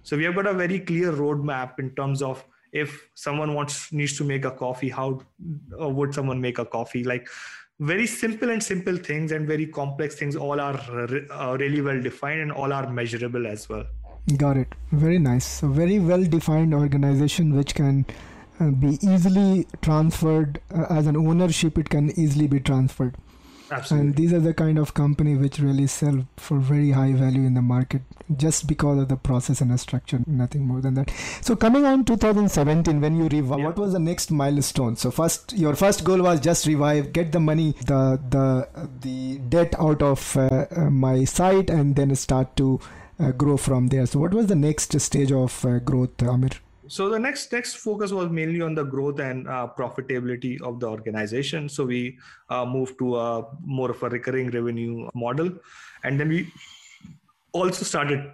So 0.04 0.18
we 0.18 0.24
have 0.24 0.36
got 0.36 0.48
a 0.48 0.54
very 0.54 0.80
clear 0.80 1.12
roadmap 1.12 1.80
in 1.80 1.92
terms 1.96 2.22
of 2.22 2.44
if 2.72 3.10
someone 3.16 3.54
wants 3.54 3.92
needs 3.92 4.18
to 4.18 4.24
make 4.24 4.46
a 4.46 4.52
coffee 4.52 4.88
how 4.90 5.22
uh, 5.80 5.90
would 5.90 6.14
someone 6.14 6.40
make 6.40 6.58
a 6.58 6.66
coffee? 6.66 7.04
Like 7.04 7.28
very 7.82 8.08
simple 8.08 8.50
and 8.50 8.64
simple 8.64 8.96
things 8.96 9.32
and 9.32 9.48
very 9.48 9.66
complex 9.66 10.16
things 10.16 10.36
all 10.36 10.62
are 10.62 10.80
uh, 11.32 11.58
really 11.60 11.82
well 11.82 12.00
defined 12.00 12.40
and 12.40 12.52
all 12.52 12.72
are 12.72 12.90
measurable 12.92 13.48
as 13.48 13.68
well 13.68 13.86
Got 14.38 14.58
it. 14.58 14.76
Very 14.92 15.20
nice. 15.20 15.46
So 15.46 15.68
very 15.68 16.00
well 16.00 16.24
defined 16.24 16.74
organization 16.74 17.56
which 17.56 17.76
can 17.76 18.06
uh, 18.60 18.70
be 18.70 19.00
easily 19.02 19.68
transferred 19.82 20.62
uh, 20.74 20.86
as 20.90 21.08
an 21.08 21.18
ownership. 21.18 21.78
It 21.78 21.90
can 21.90 22.12
easily 22.20 22.48
be 22.48 22.60
transferred. 22.60 23.16
Absolutely. 23.72 24.08
And 24.08 24.16
these 24.18 24.34
are 24.34 24.40
the 24.40 24.54
kind 24.54 24.78
of 24.78 24.94
company 24.94 25.36
which 25.36 25.60
really 25.60 25.88
sell 25.88 26.28
for 26.36 26.60
very 26.60 26.92
high 26.92 27.14
value 27.14 27.46
in 27.46 27.54
the 27.54 27.62
market 27.62 28.02
just 28.36 28.68
because 28.68 29.00
of 29.00 29.08
the 29.08 29.16
process 29.16 29.62
and 29.62 29.72
the 29.72 29.78
structure, 29.78 30.20
nothing 30.28 30.66
more 30.66 30.82
than 30.82 30.94
that. 30.96 31.10
So 31.42 31.56
coming 31.56 31.86
on 31.86 32.04
2017, 32.06 33.00
when 33.00 33.16
you 33.16 33.28
revive, 33.30 33.60
yeah. 33.60 33.66
what 33.66 33.78
was 33.78 33.94
the 33.94 34.00
next 34.00 34.30
milestone? 34.30 34.98
So 34.98 35.10
first, 35.10 35.54
your 35.54 35.76
first 35.76 36.04
goal 36.04 36.22
was 36.22 36.40
just 36.42 36.66
revive, 36.68 37.14
get 37.14 37.32
the 37.32 37.40
money, 37.40 37.74
the 37.86 38.20
the 38.30 38.68
the 39.02 39.38
debt 39.50 39.74
out 39.80 40.02
of 40.02 40.36
uh, 40.38 40.66
uh 40.76 40.90
my 40.90 41.24
site, 41.24 41.70
and 41.70 41.96
then 41.96 42.14
start 42.16 42.56
to 42.58 42.80
grow 43.30 43.58
from 43.58 43.88
there. 43.88 44.06
So, 44.08 44.20
what 44.20 44.34
was 44.34 44.48
the 44.48 44.56
next 44.56 45.00
stage 45.00 45.32
of 45.32 45.64
uh, 45.66 45.80
growth, 45.80 46.22
Amir? 46.24 46.52
So 46.92 47.08
the 47.08 47.18
next 47.18 47.54
next 47.54 47.76
focus 47.76 48.12
was 48.12 48.30
mainly 48.30 48.60
on 48.60 48.76
the 48.76 48.84
growth 48.84 49.20
and 49.22 49.48
uh, 49.48 49.66
profitability 49.78 50.62
of 50.62 50.82
the 50.82 50.88
organization. 50.90 51.70
So 51.70 51.86
we 51.86 52.18
uh, 52.50 52.66
moved 52.66 52.98
to 53.00 53.16
a 53.16 53.48
more 53.64 53.92
of 53.92 54.04
a 54.04 54.10
recurring 54.10 54.50
revenue 54.52 55.08
model, 55.14 55.54
and 56.04 56.20
then 56.20 56.28
we 56.28 56.52
also 57.54 57.86
started 57.86 58.34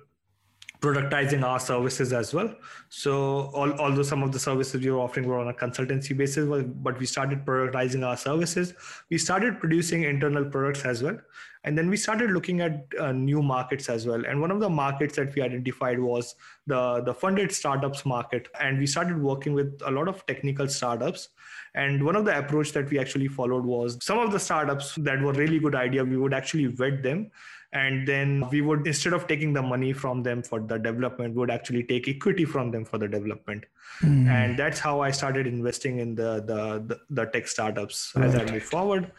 productizing 0.80 1.44
our 1.44 1.60
services 1.60 2.14
as 2.14 2.34
well. 2.34 2.54
So 2.90 3.52
all, 3.54 3.72
although 3.80 4.04
some 4.04 4.24
of 4.24 4.32
the 4.32 4.40
services 4.40 4.82
we 4.82 4.92
were 4.92 5.00
offering 5.00 5.28
were 5.28 5.40
on 5.40 5.48
a 5.48 5.54
consultancy 5.54 6.16
basis, 6.16 6.48
but 6.48 7.00
we 7.00 7.06
started 7.06 7.46
productizing 7.46 8.06
our 8.06 8.18
services. 8.18 8.74
We 9.10 9.18
started 9.18 9.60
producing 9.60 10.04
internal 10.04 10.46
products 10.46 10.86
as 10.86 11.02
well. 11.02 11.18
And 11.64 11.78
then 11.78 11.90
we 11.90 11.98
started 11.98 12.32
looking 12.32 12.62
at 12.62 12.86
uh, 12.98 13.12
new 13.12 13.42
markets 13.42 13.90
as 13.90 14.08
well. 14.08 14.24
And 14.26 14.40
one 14.40 14.52
of 14.52 14.60
the 14.62 14.70
markets 14.70 15.16
that 15.18 15.36
we 15.36 15.42
identified 15.42 16.00
was 16.00 16.36
the, 16.66 17.02
the 17.02 17.14
funded 17.14 17.52
startups 17.52 18.06
market. 18.06 18.48
And 18.60 18.78
we 18.78 18.88
started 18.88 19.22
working 19.22 19.54
with 19.54 19.82
a 19.86 19.92
lot 19.92 20.08
of 20.08 20.26
technical 20.28 20.70
startups. 20.70 21.30
And 21.76 22.04
one 22.06 22.16
of 22.16 22.24
the 22.24 22.38
approach 22.38 22.72
that 22.72 22.90
we 22.90 23.00
actually 23.00 23.28
followed 23.28 23.66
was 23.66 23.98
some 24.02 24.18
of 24.20 24.32
the 24.32 24.40
startups 24.40 24.96
that 24.96 25.22
were 25.22 25.34
really 25.34 25.60
good 25.60 25.76
idea, 25.76 26.06
we 26.06 26.16
would 26.16 26.34
actually 26.34 26.68
vet 26.68 27.04
them 27.04 27.32
and 27.74 28.08
then 28.08 28.44
we 28.50 28.62
would 28.62 28.88
instead 28.88 29.14
of 29.14 29.28
taking 29.28 29.52
the 29.52 29.62
money 29.62 29.92
from 29.92 30.24
them 30.24 30.42
for 30.42 30.60
the 30.60 30.78
development 30.78 31.36
would 31.36 31.52
actually 31.52 31.84
take 31.84 32.08
equity 32.08 32.46
from 32.46 32.72
them 32.72 32.86
for 32.86 32.98
the 32.98 33.08
development 33.08 33.66
mm. 34.02 34.28
and 34.28 34.58
that's 34.58 34.80
how 34.80 35.02
i 35.02 35.12
started 35.12 35.46
investing 35.46 36.00
in 36.00 36.16
the 36.16 36.42
the 36.46 36.84
the, 36.88 37.00
the 37.10 37.26
tech 37.26 37.48
startups 37.48 38.14
right. 38.16 38.26
as 38.26 38.36
i 38.36 38.52
move 38.52 38.64
forward 38.64 39.12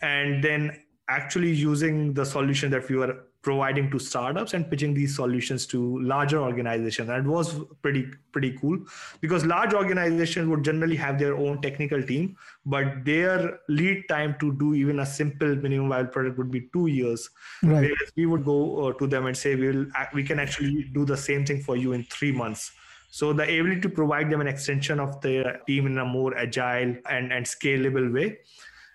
and 0.00 0.42
then 0.42 0.82
actually 1.08 1.52
using 1.52 2.14
the 2.14 2.24
solution 2.24 2.70
that 2.70 2.88
we 2.88 2.96
were 2.96 3.24
providing 3.44 3.90
to 3.90 3.98
startups 3.98 4.54
and 4.54 4.68
pitching 4.70 4.94
these 4.94 5.14
solutions 5.14 5.66
to 5.66 6.00
larger 6.00 6.40
organizations. 6.40 7.08
And 7.10 7.26
it 7.26 7.30
was 7.30 7.54
pretty 7.82 8.06
pretty 8.32 8.56
cool 8.60 8.78
because 9.20 9.44
large 9.44 9.74
organizations 9.74 10.48
would 10.48 10.64
generally 10.64 10.96
have 10.96 11.18
their 11.18 11.36
own 11.36 11.60
technical 11.62 12.02
team 12.02 12.36
but 12.66 13.04
their 13.04 13.60
lead 13.68 14.04
time 14.08 14.36
to 14.40 14.52
do 14.52 14.74
even 14.74 15.00
a 15.00 15.06
simple 15.06 15.54
minimum 15.56 15.90
viable 15.90 16.10
product 16.10 16.38
would 16.38 16.50
be 16.50 16.68
two 16.72 16.86
years. 16.86 17.28
Right. 17.62 17.82
Whereas 17.82 18.12
we 18.16 18.26
would 18.26 18.44
go 18.44 18.88
uh, 18.88 18.92
to 18.94 19.06
them 19.06 19.26
and 19.26 19.36
say 19.36 19.54
we'll 19.54 19.86
we 20.12 20.24
can 20.24 20.38
actually 20.38 20.90
do 20.94 21.04
the 21.04 21.16
same 21.16 21.44
thing 21.44 21.62
for 21.62 21.76
you 21.76 21.92
in 21.92 22.04
three 22.04 22.32
months. 22.32 22.72
So 23.10 23.32
the 23.32 23.44
ability 23.44 23.80
to 23.82 23.88
provide 23.88 24.28
them 24.28 24.40
an 24.40 24.48
extension 24.48 24.98
of 24.98 25.20
their 25.20 25.60
team 25.68 25.86
in 25.86 25.98
a 25.98 26.04
more 26.04 26.36
agile 26.36 26.96
and, 27.08 27.32
and 27.32 27.46
scalable 27.46 28.12
way 28.12 28.38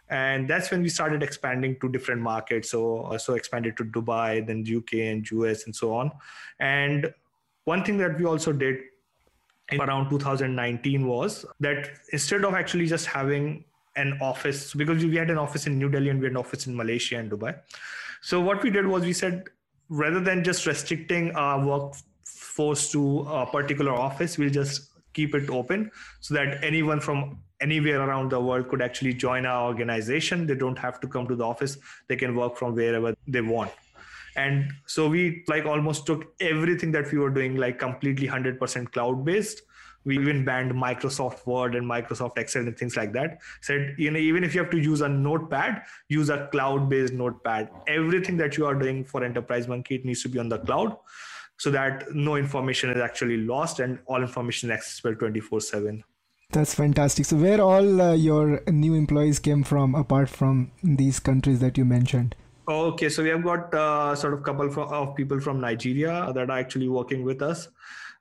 and 0.09 0.47
that's 0.47 0.71
when 0.71 0.81
we 0.81 0.89
started 0.89 1.21
expanding 1.21 1.79
to 1.79 1.89
different 1.89 2.21
markets. 2.21 2.71
So 2.71 3.01
uh, 3.01 3.17
so 3.17 3.33
expanded 3.35 3.77
to 3.77 3.85
dubai 3.85 4.45
then 4.45 4.65
uk 4.77 4.93
and 4.93 5.25
us 5.31 5.65
and 5.65 5.75
so 5.75 5.93
on. 5.93 6.11
And 6.59 7.13
one 7.65 7.83
thing 7.83 7.97
that 7.99 8.17
we 8.17 8.25
also 8.25 8.51
did 8.51 8.77
in 9.71 9.79
around 9.81 10.09
2019 10.09 11.07
was 11.07 11.45
that 11.59 11.89
instead 12.11 12.43
of 12.43 12.55
actually 12.55 12.87
just 12.87 13.05
having 13.05 13.63
an 13.95 14.17
office 14.21 14.73
because 14.73 15.03
we 15.05 15.15
had 15.15 15.29
an 15.29 15.37
office 15.37 15.67
in 15.67 15.77
new 15.77 15.89
delhi 15.89 16.09
and 16.09 16.19
we 16.19 16.25
had 16.25 16.31
an 16.31 16.37
office 16.37 16.65
in 16.65 16.75
malaysia 16.75 17.17
and 17.17 17.31
dubai. 17.31 17.55
So 18.21 18.41
what 18.41 18.63
we 18.63 18.69
did 18.69 18.87
was 18.87 19.03
we 19.03 19.13
said 19.13 19.43
rather 19.89 20.19
than 20.19 20.43
just 20.43 20.65
restricting 20.65 21.31
our 21.35 21.65
workforce 21.65 22.91
to 22.91 23.21
a 23.21 23.45
particular 23.45 23.91
office 23.91 24.37
we'll 24.37 24.49
just 24.49 24.89
keep 25.13 25.35
it 25.35 25.49
open 25.49 25.91
so 26.19 26.33
that 26.33 26.63
anyone 26.63 26.99
from 26.99 27.39
anywhere 27.61 28.01
around 28.01 28.31
the 28.31 28.39
world 28.39 28.69
could 28.69 28.81
actually 28.81 29.13
join 29.13 29.45
our 29.45 29.67
organization. 29.67 30.47
They 30.47 30.55
don't 30.55 30.77
have 30.77 30.99
to 31.01 31.07
come 31.07 31.27
to 31.27 31.35
the 31.35 31.45
office. 31.45 31.77
They 32.07 32.15
can 32.15 32.35
work 32.35 32.57
from 32.57 32.75
wherever 32.75 33.15
they 33.27 33.41
want. 33.41 33.71
And 34.35 34.71
so 34.85 35.09
we 35.09 35.43
like 35.47 35.65
almost 35.65 36.05
took 36.05 36.33
everything 36.39 36.91
that 36.93 37.11
we 37.11 37.17
were 37.17 37.29
doing 37.29 37.55
like 37.57 37.79
completely 37.79 38.27
100% 38.27 38.91
cloud 38.91 39.25
based. 39.25 39.63
We 40.05 40.17
even 40.17 40.45
banned 40.45 40.71
Microsoft 40.71 41.45
Word 41.45 41.75
and 41.75 41.85
Microsoft 41.85 42.37
Excel 42.37 42.61
and 42.61 42.77
things 42.77 42.95
like 42.95 43.11
that. 43.13 43.39
Said, 43.61 43.95
you 43.97 44.11
know, 44.11 44.19
even 44.19 44.45
if 44.45 44.55
you 44.55 44.61
have 44.61 44.71
to 44.71 44.79
use 44.79 45.01
a 45.01 45.09
notepad, 45.09 45.83
use 46.07 46.29
a 46.29 46.47
cloud 46.51 46.89
based 46.89 47.13
notepad. 47.13 47.69
Everything 47.87 48.37
that 48.37 48.55
you 48.55 48.65
are 48.65 48.75
doing 48.75 49.03
for 49.03 49.23
Enterprise 49.25 49.67
Monkey, 49.67 49.95
it 49.95 50.05
needs 50.05 50.23
to 50.23 50.29
be 50.29 50.39
on 50.39 50.47
the 50.47 50.59
cloud 50.59 50.95
so 51.57 51.69
that 51.69 52.05
no 52.15 52.37
information 52.37 52.89
is 52.89 53.01
actually 53.01 53.37
lost 53.37 53.81
and 53.81 53.99
all 54.05 54.21
information 54.21 54.71
is 54.71 54.75
accessible 54.75 55.15
24 55.15 55.59
7 55.59 56.03
that's 56.51 56.73
fantastic. 56.73 57.25
So, 57.25 57.37
where 57.37 57.61
all 57.61 58.01
uh, 58.01 58.13
your 58.13 58.61
new 58.67 58.95
employees 58.95 59.39
came 59.39 59.63
from, 59.63 59.93
apart 59.93 60.29
from 60.29 60.71
these 60.83 61.19
countries 61.19 61.59
that 61.59 61.77
you 61.77 61.85
mentioned? 61.85 62.35
Okay, 62.67 63.09
so 63.09 63.23
we 63.23 63.29
have 63.29 63.43
got 63.43 63.73
uh, 63.73 64.15
sort 64.15 64.33
of 64.33 64.43
couple 64.43 64.67
of 64.67 65.15
people 65.15 65.39
from 65.39 65.59
Nigeria 65.61 66.31
that 66.33 66.49
are 66.49 66.57
actually 66.57 66.87
working 66.87 67.23
with 67.23 67.41
us, 67.41 67.69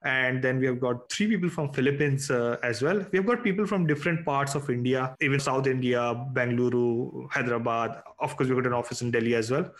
and 0.03 0.43
then 0.43 0.59
we 0.59 0.67
have 0.67 0.79
got 0.79 1.11
three 1.11 1.27
people 1.27 1.49
from 1.49 1.73
Philippines 1.73 2.31
uh, 2.31 2.57
as 2.63 2.83
well. 2.83 3.05
We 3.13 3.19
have 3.19 3.27
got 3.27 3.43
people 3.43 3.67
from 3.67 3.87
different 3.87 4.25
parts 4.27 4.55
of 4.55 4.69
India, 4.69 5.17
even 5.21 5.41
South 5.41 5.67
India, 5.67 6.15
Bangalore, 6.33 7.29
Hyderabad. 7.31 8.03
Of 8.21 8.37
course, 8.37 8.51
we 8.51 8.55
got 8.55 8.67
an 8.67 8.75
office 8.75 9.01
in 9.01 9.11
Delhi 9.11 9.35
as 9.37 9.51
well, 9.51 9.71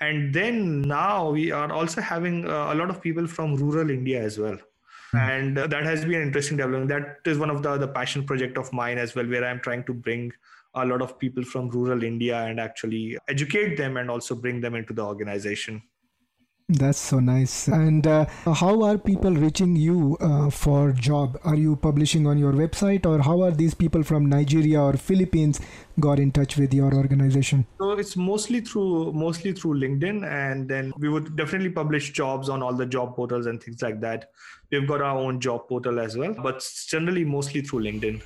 and 0.00 0.34
then 0.34 0.82
now 0.82 1.30
we 1.30 1.52
are 1.52 1.70
also 1.70 2.00
having 2.00 2.48
uh, 2.48 2.72
a 2.72 2.74
lot 2.74 2.90
of 2.90 3.00
people 3.00 3.28
from 3.28 3.54
rural 3.54 3.90
India 3.90 4.20
as 4.20 4.38
well. 4.38 4.58
Hmm. 5.12 5.18
and 5.18 5.56
that 5.56 5.84
has 5.84 6.04
been 6.04 6.14
an 6.14 6.22
interesting 6.22 6.56
development 6.56 6.88
that 6.88 7.30
is 7.30 7.38
one 7.38 7.50
of 7.50 7.62
the 7.62 7.76
the 7.76 7.88
passion 7.88 8.24
project 8.24 8.56
of 8.56 8.72
mine 8.72 8.98
as 8.98 9.14
well 9.14 9.26
where 9.26 9.44
i'm 9.44 9.60
trying 9.60 9.84
to 9.84 9.92
bring 9.92 10.32
a 10.74 10.86
lot 10.86 11.02
of 11.02 11.18
people 11.18 11.44
from 11.44 11.68
rural 11.68 12.02
india 12.02 12.38
and 12.44 12.58
actually 12.58 13.18
educate 13.28 13.76
them 13.76 13.98
and 13.98 14.10
also 14.10 14.34
bring 14.34 14.60
them 14.60 14.74
into 14.74 14.94
the 14.94 15.04
organization 15.04 15.82
That's 16.68 16.98
so 16.98 17.18
nice. 17.18 17.68
And 17.68 18.06
uh, 18.06 18.24
how 18.44 18.82
are 18.82 18.96
people 18.96 19.32
reaching 19.32 19.76
you 19.76 20.16
uh, 20.20 20.48
for 20.48 20.92
job? 20.92 21.38
Are 21.44 21.54
you 21.54 21.76
publishing 21.76 22.26
on 22.26 22.38
your 22.38 22.52
website, 22.52 23.04
or 23.04 23.20
how 23.20 23.42
are 23.42 23.50
these 23.50 23.74
people 23.74 24.02
from 24.02 24.26
Nigeria 24.26 24.80
or 24.80 24.94
Philippines 24.94 25.60
got 26.00 26.18
in 26.18 26.32
touch 26.32 26.56
with 26.56 26.72
your 26.72 26.94
organization? 26.94 27.66
So 27.78 27.90
it's 27.92 28.16
mostly 28.16 28.60
through 28.60 29.12
mostly 29.12 29.52
through 29.52 29.80
LinkedIn, 29.80 30.24
and 30.26 30.68
then 30.68 30.92
we 30.98 31.08
would 31.08 31.36
definitely 31.36 31.70
publish 31.70 32.12
jobs 32.12 32.48
on 32.48 32.62
all 32.62 32.74
the 32.74 32.86
job 32.86 33.16
portals 33.16 33.46
and 33.46 33.62
things 33.62 33.82
like 33.82 34.00
that. 34.00 34.30
We've 34.70 34.88
got 34.88 35.02
our 35.02 35.18
own 35.18 35.40
job 35.40 35.68
portal 35.68 36.00
as 36.00 36.16
well, 36.16 36.32
but 36.32 36.66
generally 36.86 37.24
mostly 37.24 37.60
through 37.60 37.80
LinkedIn. 37.80 38.22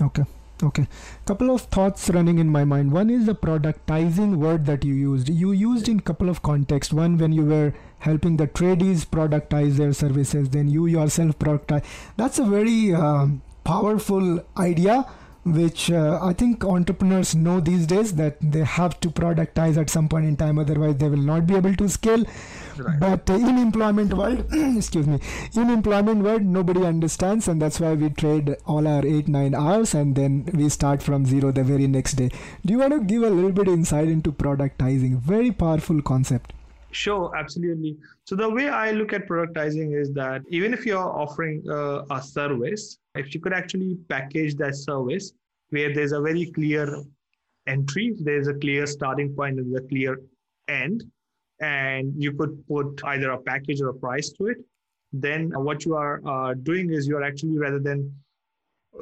Okay. 0.00 0.24
Okay. 0.62 0.86
Couple 1.26 1.50
of 1.50 1.62
thoughts 1.62 2.08
running 2.10 2.38
in 2.38 2.48
my 2.48 2.64
mind. 2.64 2.92
One 2.92 3.10
is 3.10 3.26
the 3.26 3.34
productizing 3.34 4.36
word 4.36 4.64
that 4.66 4.84
you 4.84 4.94
used. 4.94 5.28
You 5.28 5.50
used 5.50 5.88
in 5.88 5.98
couple 6.00 6.28
of 6.28 6.42
contexts. 6.42 6.92
One 6.92 7.18
when 7.18 7.32
you 7.32 7.44
were 7.44 7.74
helping 7.98 8.36
the 8.36 8.46
tradies 8.46 9.04
productize 9.04 9.76
their 9.76 9.92
services, 9.92 10.50
then 10.50 10.68
you 10.68 10.86
yourself 10.86 11.38
productize. 11.38 11.84
That's 12.16 12.38
a 12.38 12.44
very 12.44 12.94
um, 12.94 13.42
powerful 13.64 14.44
idea 14.56 15.06
which 15.44 15.90
uh, 15.90 16.20
I 16.22 16.32
think 16.32 16.64
entrepreneurs 16.64 17.34
know 17.34 17.58
these 17.58 17.86
days 17.86 18.14
that 18.14 18.36
they 18.40 18.62
have 18.62 19.00
to 19.00 19.08
productize 19.08 19.76
at 19.76 19.90
some 19.90 20.08
point 20.08 20.26
in 20.26 20.36
time, 20.36 20.58
otherwise 20.58 20.96
they 20.98 21.08
will 21.08 21.16
not 21.16 21.46
be 21.46 21.56
able 21.56 21.74
to 21.74 21.88
scale. 21.88 22.24
Right. 22.78 22.98
But 22.98 23.28
in 23.30 23.58
employment 23.58 24.14
world, 24.14 24.46
excuse 24.52 25.06
me, 25.06 25.20
in 25.54 25.70
employment 25.70 26.22
world, 26.22 26.42
nobody 26.42 26.84
understands, 26.84 27.48
and 27.48 27.60
that's 27.60 27.80
why 27.80 27.94
we 27.94 28.10
trade 28.10 28.56
all 28.66 28.86
our 28.86 29.04
eight 29.04 29.28
nine 29.28 29.54
hours, 29.54 29.94
and 29.94 30.14
then 30.14 30.48
we 30.54 30.68
start 30.68 31.02
from 31.02 31.26
zero 31.26 31.52
the 31.52 31.64
very 31.64 31.86
next 31.86 32.14
day. 32.14 32.30
Do 32.64 32.72
you 32.72 32.78
want 32.78 32.92
to 32.92 33.00
give 33.00 33.22
a 33.22 33.30
little 33.30 33.52
bit 33.52 33.68
insight 33.68 34.08
into 34.08 34.32
productizing? 34.32 35.18
Very 35.18 35.50
powerful 35.50 36.00
concept. 36.02 36.52
Sure, 36.92 37.34
absolutely. 37.34 37.96
So 38.24 38.36
the 38.36 38.48
way 38.48 38.68
I 38.68 38.90
look 38.92 39.12
at 39.12 39.26
productizing 39.26 39.98
is 39.98 40.12
that 40.12 40.42
even 40.48 40.74
if 40.74 40.84
you're 40.84 40.98
offering 40.98 41.64
uh, 41.68 42.04
a 42.10 42.22
service, 42.22 42.98
if 43.14 43.34
you 43.34 43.40
could 43.40 43.54
actually 43.54 43.96
package 44.08 44.56
that 44.56 44.76
service 44.76 45.32
where 45.70 45.92
there's 45.92 46.12
a 46.12 46.20
very 46.20 46.50
clear 46.52 47.02
entry, 47.66 48.14
there's 48.20 48.46
a 48.46 48.54
clear 48.54 48.86
starting 48.86 49.34
point 49.34 49.58
and 49.58 49.74
a 49.76 49.80
clear 49.80 50.20
end, 50.68 51.04
and 51.62 52.12
you 52.16 52.32
could 52.32 52.66
put 52.66 53.00
either 53.04 53.30
a 53.30 53.38
package 53.38 53.80
or 53.80 53.88
a 53.88 53.94
price 53.94 54.30
to 54.32 54.48
it, 54.48 54.58
then 55.12 55.50
what 55.54 55.84
you 55.84 55.94
are 55.94 56.20
uh, 56.26 56.54
doing 56.54 56.92
is 56.92 57.06
you're 57.06 57.22
actually 57.22 57.56
rather 57.56 57.78
than 57.78 58.14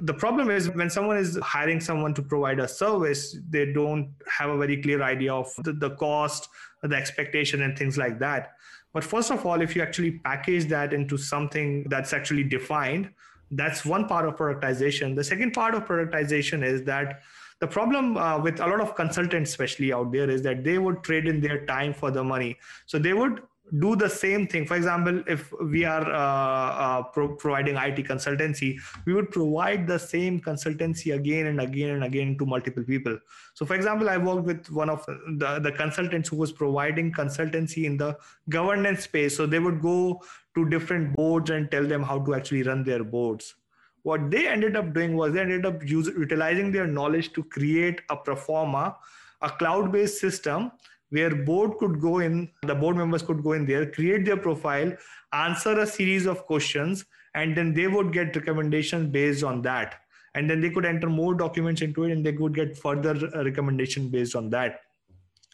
the 0.02 0.14
problem 0.14 0.50
is 0.50 0.70
when 0.70 0.88
someone 0.88 1.16
is 1.16 1.36
hiring 1.42 1.80
someone 1.80 2.14
to 2.14 2.22
provide 2.22 2.61
a 2.61 2.68
service 2.68 3.36
they 3.48 3.72
don't 3.72 4.08
have 4.38 4.48
a 4.48 4.56
very 4.56 4.80
clear 4.80 5.02
idea 5.02 5.32
of 5.34 5.52
the, 5.64 5.72
the 5.72 5.90
cost 5.96 6.48
the 6.84 6.94
expectation 6.94 7.62
and 7.62 7.76
things 7.76 7.98
like 7.98 8.18
that. 8.18 8.52
But 8.92 9.04
first 9.04 9.30
of 9.30 9.44
all 9.44 9.61
if 9.61 9.74
you 9.74 9.82
actually 9.82 10.12
package 10.12 10.66
that 10.66 10.92
into 10.92 11.16
something 11.16 11.84
that's 11.88 12.12
actually 12.12 12.44
defined 12.44 13.11
that's 13.52 13.84
one 13.84 14.06
part 14.06 14.28
of 14.28 14.36
productization. 14.36 15.16
The 15.16 15.24
second 15.24 15.52
part 15.52 15.74
of 15.74 15.84
productization 15.84 16.64
is 16.64 16.84
that 16.84 17.22
the 17.61 17.66
problem 17.66 18.16
uh, 18.16 18.38
with 18.38 18.61
a 18.61 18.66
lot 18.66 18.80
of 18.80 18.94
consultants 18.94 19.50
especially 19.50 19.92
out 19.92 20.11
there 20.12 20.28
is 20.30 20.42
that 20.42 20.64
they 20.64 20.78
would 20.78 21.02
trade 21.02 21.26
in 21.26 21.40
their 21.40 21.64
time 21.66 21.92
for 21.92 22.11
the 22.11 22.22
money 22.22 22.56
so 22.86 22.98
they 22.98 23.12
would 23.12 23.42
do 23.78 23.94
the 23.94 24.08
same 24.08 24.46
thing. 24.46 24.66
For 24.66 24.76
example, 24.76 25.22
if 25.26 25.52
we 25.62 25.84
are 25.84 26.04
uh, 26.12 26.18
uh, 26.18 27.02
pro- 27.04 27.36
providing 27.36 27.76
IT 27.76 27.96
consultancy, 28.06 28.78
we 29.06 29.14
would 29.14 29.30
provide 29.30 29.86
the 29.86 29.98
same 29.98 30.40
consultancy 30.40 31.14
again 31.14 31.46
and 31.46 31.61
again 31.61 31.90
and 31.90 32.04
again 32.04 32.36
to 32.38 32.46
multiple 32.46 32.82
people. 32.82 33.18
So, 33.54 33.64
for 33.64 33.74
example, 33.74 34.11
I 34.11 34.16
worked 34.16 34.44
with 34.44 34.70
one 34.70 34.90
of 34.90 35.04
the, 35.06 35.61
the 35.61 35.72
consultants 35.72 36.28
who 36.28 36.36
was 36.36 36.52
providing 36.52 37.12
consultancy 37.12 37.84
in 37.84 37.96
the 37.96 38.18
governance 38.48 39.04
space. 39.04 39.36
So, 39.36 39.46
they 39.46 39.58
would 39.58 39.80
go 39.80 40.22
to 40.54 40.68
different 40.68 41.14
boards 41.14 41.50
and 41.50 41.70
tell 41.70 41.86
them 41.86 42.02
how 42.02 42.18
to 42.24 42.34
actually 42.34 42.64
run 42.64 42.82
their 42.82 43.04
boards. 43.04 43.54
What 44.03 44.30
they 44.30 44.48
ended 44.48 44.76
up 44.76 44.92
doing 44.94 45.16
was 45.16 45.34
they 45.34 45.40
ended 45.40 45.66
up 45.66 45.82
utilizing 45.86 46.72
their 46.72 46.86
knowledge 46.86 47.32
to 47.34 47.44
create 47.44 48.01
a 48.11 48.16
proforma, 48.16 48.96
a 49.42 49.51
cloud 49.51 49.92
based 49.92 50.20
system 50.20 50.72
where 51.11 51.34
board 51.34 51.76
could 51.78 52.01
go 52.01 52.20
in 52.20 52.48
the 52.62 52.74
board 52.74 52.96
members 52.96 53.22
could 53.22 53.42
go 53.42 53.53
in 53.53 53.66
there 53.66 53.84
create 53.90 54.24
their 54.24 54.36
profile 54.36 54.92
answer 55.32 55.80
a 55.80 55.86
series 55.86 56.24
of 56.24 56.46
questions 56.46 57.05
and 57.34 57.57
then 57.57 57.74
they 57.74 57.86
would 57.86 58.12
get 58.12 58.34
recommendations 58.34 59.11
based 59.11 59.44
on 59.44 59.62
that. 59.62 59.96
And 60.34 60.48
then 60.48 60.61
they 60.61 60.70
could 60.70 60.84
enter 60.84 61.09
more 61.09 61.34
documents 61.34 61.82
into 61.82 62.05
it 62.05 62.12
and 62.12 62.24
they 62.24 62.32
could 62.32 62.55
get 62.55 62.76
further 62.76 63.16
uh, 63.34 63.44
recommendation 63.44 64.09
based 64.09 64.36
on 64.36 64.51
that 64.51 64.80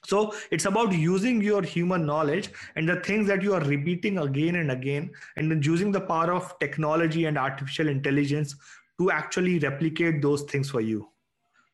so 0.06 0.32
it's 0.50 0.66
about 0.66 0.92
using 0.92 1.40
your 1.40 1.62
human 1.62 2.06
knowledge 2.06 2.50
and 2.76 2.88
the 2.88 2.96
things 3.00 3.26
that 3.26 3.42
you 3.42 3.54
are 3.54 3.64
repeating 3.64 4.18
again 4.18 4.56
and 4.56 4.70
again 4.70 5.10
and 5.36 5.50
then 5.50 5.62
using 5.62 5.92
the 5.92 6.00
power 6.00 6.32
of 6.32 6.56
technology 6.60 7.24
and 7.24 7.36
artificial 7.36 7.88
intelligence 7.88 8.56
to 8.98 9.10
actually 9.10 9.58
replicate 9.58 10.22
those 10.22 10.42
things 10.54 10.70
for 10.70 10.80
you 10.80 11.08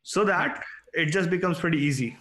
so 0.02 0.24
that 0.24 0.62
it 0.94 1.06
just 1.06 1.30
becomes 1.30 1.58
pretty 1.58 1.78
easy 1.78 2.16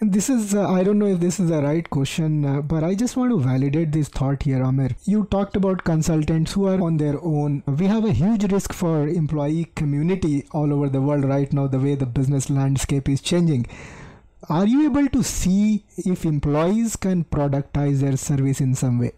this 0.00 0.28
is, 0.28 0.54
uh, 0.54 0.68
I 0.68 0.82
don't 0.82 0.98
know 0.98 1.06
if 1.06 1.20
this 1.20 1.40
is 1.40 1.48
the 1.48 1.62
right 1.62 1.88
question, 1.88 2.44
uh, 2.44 2.60
but 2.60 2.84
I 2.84 2.94
just 2.94 3.16
want 3.16 3.30
to 3.30 3.40
validate 3.40 3.92
this 3.92 4.08
thought 4.08 4.42
here, 4.42 4.62
Amir. 4.62 4.90
You 5.04 5.24
talked 5.30 5.56
about 5.56 5.84
consultants 5.84 6.52
who 6.52 6.66
are 6.66 6.80
on 6.80 6.96
their 6.96 7.18
own. 7.22 7.62
We 7.66 7.86
have 7.86 8.04
a 8.04 8.12
huge 8.12 8.50
risk 8.52 8.72
for 8.72 9.08
employee 9.08 9.66
community 9.76 10.46
all 10.52 10.72
over 10.72 10.88
the 10.88 11.00
world 11.00 11.24
right 11.24 11.50
now, 11.52 11.68
the 11.68 11.78
way 11.78 11.94
the 11.94 12.06
business 12.06 12.50
landscape 12.50 13.08
is 13.08 13.20
changing. 13.20 13.66
Are 14.48 14.66
you 14.66 14.84
able 14.84 15.08
to 15.08 15.22
see 15.22 15.84
if 15.96 16.24
employees 16.24 16.96
can 16.96 17.24
productize 17.24 18.00
their 18.00 18.16
service 18.16 18.60
in 18.60 18.74
some 18.74 18.98
way? 18.98 19.12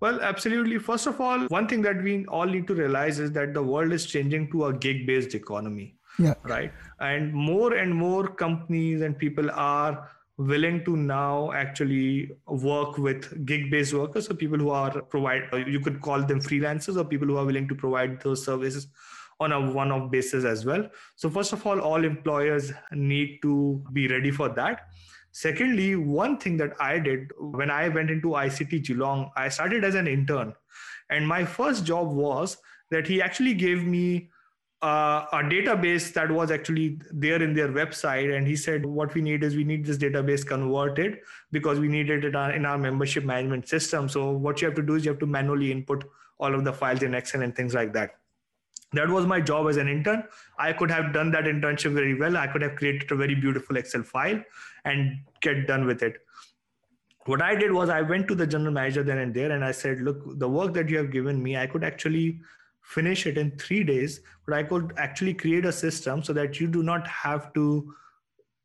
Well, 0.00 0.20
absolutely. 0.20 0.78
First 0.78 1.06
of 1.06 1.20
all, 1.20 1.46
one 1.46 1.66
thing 1.66 1.82
that 1.82 2.02
we 2.02 2.26
all 2.26 2.44
need 2.44 2.66
to 2.66 2.74
realize 2.74 3.18
is 3.18 3.32
that 3.32 3.54
the 3.54 3.62
world 3.62 3.92
is 3.92 4.06
changing 4.06 4.50
to 4.52 4.66
a 4.66 4.72
gig 4.72 5.06
based 5.06 5.34
economy 5.34 5.96
yeah 6.18 6.34
right 6.44 6.72
and 7.00 7.32
more 7.32 7.74
and 7.74 7.94
more 7.94 8.28
companies 8.28 9.02
and 9.02 9.18
people 9.18 9.50
are 9.50 10.08
willing 10.38 10.84
to 10.84 10.96
now 10.96 11.50
actually 11.52 12.30
work 12.46 12.98
with 12.98 13.44
gig 13.46 13.70
based 13.70 13.94
workers 13.94 14.26
so 14.26 14.34
people 14.34 14.58
who 14.58 14.70
are 14.70 15.02
provide 15.02 15.42
you 15.66 15.80
could 15.80 16.00
call 16.00 16.22
them 16.22 16.40
freelancers 16.40 16.96
or 16.96 17.04
people 17.04 17.26
who 17.26 17.36
are 17.36 17.44
willing 17.44 17.68
to 17.68 17.74
provide 17.74 18.20
those 18.20 18.44
services 18.44 18.88
on 19.40 19.52
a 19.52 19.70
one 19.70 19.92
off 19.92 20.10
basis 20.10 20.44
as 20.44 20.64
well. 20.64 20.88
So 21.16 21.30
first 21.30 21.52
of 21.52 21.66
all 21.66 21.80
all 21.80 22.04
employers 22.04 22.72
need 22.92 23.40
to 23.42 23.82
be 23.92 24.08
ready 24.08 24.30
for 24.30 24.48
that. 24.50 24.88
Secondly 25.32 25.96
one 25.96 26.38
thing 26.38 26.56
that 26.56 26.72
i 26.80 26.98
did 26.98 27.30
when 27.38 27.70
i 27.70 27.88
went 27.88 28.10
into 28.10 28.36
ict 28.36 28.86
geelong 28.86 29.30
i 29.36 29.48
started 29.48 29.84
as 29.84 29.94
an 29.94 30.06
intern. 30.06 30.54
And 31.10 31.28
my 31.28 31.44
first 31.44 31.84
job 31.84 32.08
was 32.08 32.56
that 32.90 33.06
he 33.06 33.20
actually 33.20 33.54
gave 33.54 33.84
me 33.84 34.30
uh, 34.82 35.24
a 35.32 35.38
database 35.38 36.12
that 36.12 36.30
was 36.30 36.50
actually 36.50 37.00
there 37.10 37.42
in 37.42 37.54
their 37.54 37.68
website. 37.68 38.36
And 38.36 38.46
he 38.46 38.56
said 38.56 38.84
what 38.84 39.14
we 39.14 39.22
need 39.22 39.42
is 39.42 39.56
we 39.56 39.64
need 39.64 39.84
this 39.84 39.98
database 39.98 40.46
converted 40.46 41.18
because 41.52 41.80
we 41.80 41.88
needed 41.88 42.24
it 42.24 42.34
in 42.34 42.66
our 42.66 42.78
membership 42.78 43.24
management 43.24 43.68
system. 43.68 44.08
So 44.08 44.30
what 44.30 44.60
you 44.60 44.66
have 44.66 44.74
to 44.76 44.82
do 44.82 44.94
is 44.94 45.04
you 45.04 45.12
have 45.12 45.20
to 45.20 45.26
manually 45.26 45.70
input 45.72 46.04
all 46.38 46.54
of 46.54 46.64
the 46.64 46.72
files 46.72 47.02
in 47.02 47.14
excel 47.14 47.42
and 47.42 47.54
things 47.54 47.74
like 47.74 47.92
that 47.94 48.16
that 48.96 49.08
was 49.08 49.26
my 49.26 49.40
job 49.40 49.68
as 49.68 49.76
an 49.76 49.88
intern 49.88 50.22
i 50.58 50.72
could 50.72 50.90
have 50.90 51.12
done 51.12 51.30
that 51.30 51.44
internship 51.44 51.92
very 51.92 52.14
well 52.14 52.36
i 52.36 52.46
could 52.46 52.62
have 52.62 52.76
created 52.76 53.10
a 53.10 53.16
very 53.16 53.34
beautiful 53.34 53.76
excel 53.76 54.02
file 54.02 54.42
and 54.84 55.18
get 55.40 55.66
done 55.66 55.86
with 55.86 56.02
it 56.02 56.18
what 57.26 57.42
i 57.42 57.54
did 57.54 57.72
was 57.72 57.88
i 57.88 58.00
went 58.00 58.28
to 58.28 58.34
the 58.34 58.46
general 58.46 58.72
manager 58.72 59.02
then 59.02 59.18
and 59.18 59.34
there 59.34 59.52
and 59.52 59.64
i 59.64 59.72
said 59.72 60.00
look 60.00 60.22
the 60.38 60.48
work 60.48 60.72
that 60.74 60.88
you 60.88 60.96
have 60.96 61.10
given 61.10 61.42
me 61.42 61.56
i 61.56 61.66
could 61.66 61.84
actually 61.84 62.38
finish 62.86 63.26
it 63.26 63.36
in 63.36 63.50
three 63.58 63.82
days, 63.82 64.20
but 64.46 64.54
I 64.54 64.62
could 64.62 64.92
actually 64.96 65.34
create 65.34 65.64
a 65.64 65.72
system 65.72 66.22
so 66.22 66.32
that 66.32 66.60
you 66.60 66.68
do 66.68 66.82
not 66.82 67.06
have 67.08 67.52
to 67.54 67.92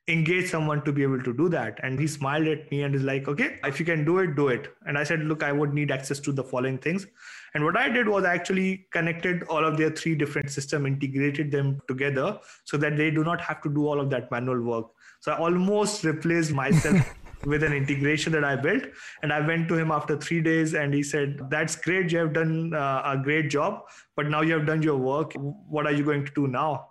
engage 0.07 0.49
someone 0.49 0.83
to 0.83 0.91
be 0.91 1.03
able 1.03 1.23
to 1.23 1.33
do 1.33 1.49
that. 1.49 1.79
And 1.83 1.99
he 1.99 2.07
smiled 2.07 2.47
at 2.47 2.69
me 2.71 2.83
and 2.83 2.93
is 2.93 3.03
like, 3.03 3.27
okay, 3.27 3.57
if 3.63 3.79
you 3.79 3.85
can 3.85 4.05
do 4.05 4.19
it, 4.19 4.35
do 4.35 4.49
it. 4.49 4.67
And 4.85 4.97
I 4.97 5.03
said, 5.03 5.21
look, 5.21 5.41
I 5.43 5.51
would 5.51 5.73
need 5.73 5.91
access 5.91 6.19
to 6.19 6.31
the 6.31 6.43
following 6.43 6.77
things. 6.77 7.07
And 7.53 7.63
what 7.65 7.77
I 7.77 7.89
did 7.89 8.07
was 8.07 8.23
I 8.23 8.33
actually 8.33 8.87
connected 8.91 9.43
all 9.43 9.63
of 9.63 9.77
their 9.77 9.89
three 9.89 10.15
different 10.15 10.49
system, 10.51 10.85
integrated 10.85 11.51
them 11.51 11.81
together 11.87 12.39
so 12.63 12.77
that 12.77 12.95
they 12.95 13.11
do 13.11 13.23
not 13.23 13.41
have 13.41 13.61
to 13.63 13.69
do 13.69 13.87
all 13.87 13.99
of 13.99 14.09
that 14.11 14.31
manual 14.31 14.61
work. 14.61 14.85
So 15.19 15.33
I 15.33 15.37
almost 15.37 16.03
replaced 16.03 16.51
myself 16.51 17.05
with 17.45 17.63
an 17.63 17.73
integration 17.73 18.31
that 18.33 18.43
I 18.43 18.55
built. 18.55 18.83
And 19.21 19.33
I 19.33 19.45
went 19.45 19.67
to 19.69 19.77
him 19.77 19.91
after 19.91 20.15
three 20.17 20.41
days 20.41 20.73
and 20.73 20.93
he 20.93 21.03
said, 21.03 21.39
That's 21.49 21.75
great. 21.75 22.11
You 22.11 22.19
have 22.19 22.33
done 22.33 22.73
uh, 22.73 23.01
a 23.05 23.17
great 23.17 23.49
job, 23.49 23.83
but 24.15 24.27
now 24.27 24.41
you 24.41 24.53
have 24.53 24.65
done 24.65 24.81
your 24.81 24.97
work. 24.97 25.33
What 25.35 25.85
are 25.85 25.91
you 25.91 26.03
going 26.03 26.25
to 26.25 26.31
do 26.33 26.47
now? 26.47 26.87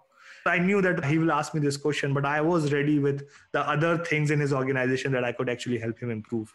I 0.47 0.59
knew 0.59 0.81
that 0.81 1.05
he 1.05 1.19
will 1.19 1.33
ask 1.33 1.55
me 1.55 1.61
this 1.61 1.77
question, 1.77 2.15
but 2.15 2.25
I 2.25 2.41
was 2.41 2.73
ready 2.73 2.99
with 2.99 3.29
the 3.53 3.61
other 3.69 3.99
things 3.99 4.31
in 4.31 4.41
his 4.41 4.53
organization 4.53 5.13
that 5.13 5.25
I 5.25 5.33
could 5.33 5.51
actually 5.51 5.79
help 5.79 5.99
him 5.99 6.11
improve. 6.11 6.55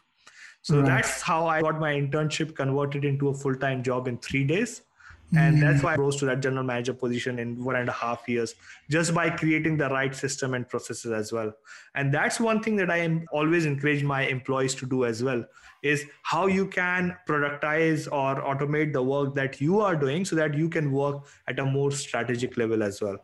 So 0.65 0.77
right. 0.77 0.87
that's 0.87 1.21
how 1.21 1.45
I 1.45 1.61
got 1.61 1.79
my 1.79 1.93
internship 1.93 2.55
converted 2.55 3.05
into 3.05 3.27
a 3.27 3.33
full 3.35 3.53
time 3.53 3.83
job 3.83 4.07
in 4.07 4.17
three 4.17 4.43
days. 4.43 4.81
and 5.43 5.55
hmm. 5.55 5.61
that's 5.61 5.81
why 5.83 5.91
i 5.93 5.97
rose 5.99 6.17
to 6.17 6.27
that 6.29 6.41
general 6.45 6.65
manager 6.69 6.93
position 6.97 7.39
in 7.43 7.53
one 7.67 7.77
and 7.77 7.89
a 7.91 7.95
half 7.99 8.27
years 8.33 8.51
just 8.95 9.13
by 9.15 9.23
creating 9.37 9.79
the 9.79 9.87
right 9.93 10.17
system 10.19 10.53
and 10.57 10.67
processes 10.73 11.15
as 11.19 11.31
well 11.37 11.51
and 12.01 12.13
that's 12.17 12.39
one 12.47 12.61
thing 12.67 12.75
that 12.81 12.91
i 12.95 12.97
am 13.05 13.15
always 13.39 13.65
encourage 13.71 14.03
my 14.11 14.21
employees 14.35 14.75
to 14.81 14.89
do 14.91 15.03
as 15.09 15.23
well 15.29 15.43
is 15.91 16.05
how 16.33 16.45
you 16.57 16.67
can 16.77 17.09
productize 17.31 18.07
or 18.21 18.31
automate 18.53 18.93
the 18.99 19.05
work 19.11 19.33
that 19.39 19.59
you 19.67 19.81
are 19.87 19.95
doing 20.03 20.29
so 20.31 20.41
that 20.43 20.59
you 20.63 20.69
can 20.77 20.91
work 20.99 21.23
at 21.47 21.63
a 21.65 21.65
more 21.77 21.89
strategic 22.03 22.61
level 22.63 22.89
as 22.91 23.01
well 23.07 23.17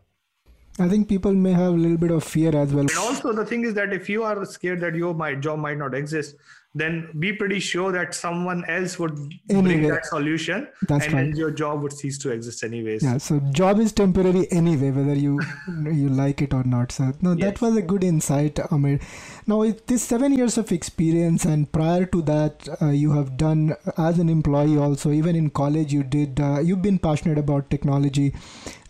I 0.79 0.87
think 0.87 1.09
people 1.09 1.33
may 1.33 1.51
have 1.51 1.73
a 1.73 1.77
little 1.77 1.97
bit 1.97 2.11
of 2.11 2.23
fear 2.23 2.55
as 2.55 2.73
well. 2.73 2.85
And 2.85 2.97
also, 2.97 3.33
the 3.33 3.45
thing 3.45 3.65
is 3.65 3.73
that 3.73 3.91
if 3.91 4.09
you 4.09 4.23
are 4.23 4.45
scared 4.45 4.79
that 4.79 4.95
your 4.95 5.13
my 5.13 5.35
job 5.35 5.59
might 5.59 5.77
not 5.77 5.93
exist, 5.93 6.35
then 6.73 7.09
be 7.19 7.33
pretty 7.33 7.59
sure 7.59 7.91
that 7.91 8.15
someone 8.15 8.63
else 8.69 8.97
would 8.97 9.17
anyway, 9.49 9.61
bring 9.63 9.87
that 9.89 10.05
solution 10.05 10.67
that's 10.87 11.05
and 11.05 11.13
right. 11.13 11.35
your 11.35 11.51
job 11.51 11.81
would 11.81 11.91
cease 11.91 12.17
to 12.17 12.31
exist 12.31 12.63
anyways. 12.63 13.03
Yeah 13.03 13.17
so 13.17 13.39
job 13.51 13.79
is 13.79 13.91
temporary 13.91 14.49
anyway 14.51 14.91
whether 14.91 15.13
you 15.13 15.41
you 15.83 16.07
like 16.07 16.41
it 16.41 16.53
or 16.53 16.63
not. 16.63 16.93
So 16.93 17.11
no 17.21 17.33
yes. 17.33 17.41
that 17.41 17.61
was 17.61 17.75
a 17.75 17.81
good 17.81 18.03
insight 18.05 18.59
amir. 18.71 18.99
Now 19.47 19.59
with 19.59 19.85
this 19.87 20.01
seven 20.01 20.33
years 20.33 20.57
of 20.57 20.71
experience 20.71 21.43
and 21.43 21.69
prior 21.71 22.05
to 22.05 22.21
that 22.21 22.69
uh, 22.81 22.87
you 22.87 23.11
have 23.11 23.35
done 23.35 23.75
as 23.97 24.17
an 24.19 24.29
employee 24.29 24.77
also 24.77 25.11
even 25.11 25.35
in 25.35 25.49
college 25.49 25.91
you 25.91 26.03
did 26.03 26.39
uh, 26.39 26.59
you've 26.61 26.81
been 26.81 26.99
passionate 26.99 27.37
about 27.37 27.69
technology 27.69 28.33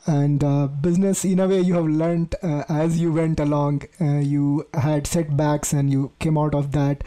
and 0.06 0.44
uh, 0.44 0.68
business. 0.68 1.26
In 1.26 1.40
a 1.40 1.48
way 1.48 1.62
you 1.62 1.74
have 1.76 1.88
learned 1.88 2.36
uh, 2.44 2.64
as 2.70 3.00
you 3.00 3.12
went 3.12 3.40
along 3.40 3.84
uh, 4.00 4.20
you 4.20 4.68
had 4.76 5.08
setbacks 5.08 5.74
and 5.74 5.92
you 5.92 6.12
came 6.20 6.38
out 6.38 6.54
of 6.54 6.72
that 6.74 7.04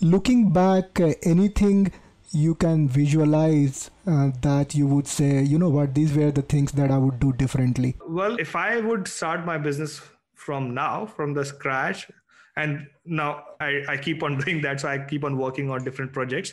looking 0.00 0.50
back, 0.52 1.00
uh, 1.00 1.14
anything 1.22 1.92
you 2.32 2.54
can 2.54 2.88
visualize 2.88 3.90
uh, 4.06 4.30
that 4.42 4.74
you 4.74 4.86
would 4.86 5.06
say, 5.06 5.42
you 5.42 5.58
know 5.58 5.68
what, 5.68 5.94
these 5.94 6.14
were 6.16 6.30
the 6.30 6.42
things 6.42 6.72
that 6.72 6.90
I 6.90 6.98
would 6.98 7.18
do 7.18 7.32
differently? 7.32 7.96
Well, 8.06 8.38
if 8.38 8.54
I 8.54 8.80
would 8.80 9.08
start 9.08 9.44
my 9.44 9.58
business 9.58 10.00
from 10.34 10.74
now, 10.74 11.06
from 11.06 11.34
the 11.34 11.44
scratch, 11.44 12.10
and 12.56 12.86
now 13.04 13.44
I, 13.60 13.82
I 13.88 13.96
keep 13.96 14.22
on 14.22 14.38
doing 14.44 14.60
that, 14.62 14.80
so 14.80 14.88
I 14.88 14.98
keep 14.98 15.24
on 15.24 15.36
working 15.36 15.70
on 15.70 15.84
different 15.84 16.12
projects. 16.12 16.52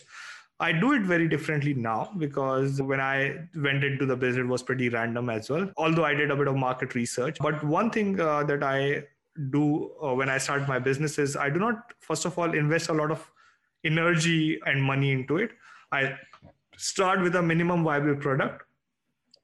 I 0.59 0.71
do 0.71 0.93
it 0.93 1.03
very 1.03 1.27
differently 1.27 1.75
now 1.75 2.11
because 2.17 2.81
when 2.81 2.99
I 2.99 3.47
went 3.55 3.83
into 3.83 4.07
the 4.07 4.15
business, 4.15 4.43
it 4.43 4.47
was 4.47 4.63
pretty 4.63 4.89
random 4.89 5.29
as 5.29 5.51
well. 5.51 5.69
Although 5.77 6.03
I 6.03 6.15
did 6.15 6.31
a 6.31 6.35
bit 6.35 6.47
of 6.47 6.55
market 6.55 6.95
research. 6.95 7.37
But 7.39 7.63
one 7.63 7.91
thing 7.91 8.19
uh, 8.19 8.43
that 8.45 8.63
I 8.63 9.03
do 9.51 9.91
uh, 10.03 10.15
when 10.15 10.29
I 10.29 10.39
start 10.39 10.67
my 10.67 10.79
business 10.79 11.19
is 11.19 11.35
I 11.35 11.51
do 11.51 11.59
not, 11.59 11.93
first 11.99 12.25
of 12.25 12.39
all, 12.39 12.55
invest 12.55 12.89
a 12.89 12.93
lot 12.93 13.11
of 13.11 13.29
energy 13.83 14.59
and 14.65 14.83
money 14.83 15.11
into 15.11 15.37
it. 15.37 15.51
I 15.91 16.15
start 16.77 17.21
with 17.21 17.35
a 17.35 17.41
minimum 17.41 17.83
viable 17.83 18.15
product, 18.15 18.63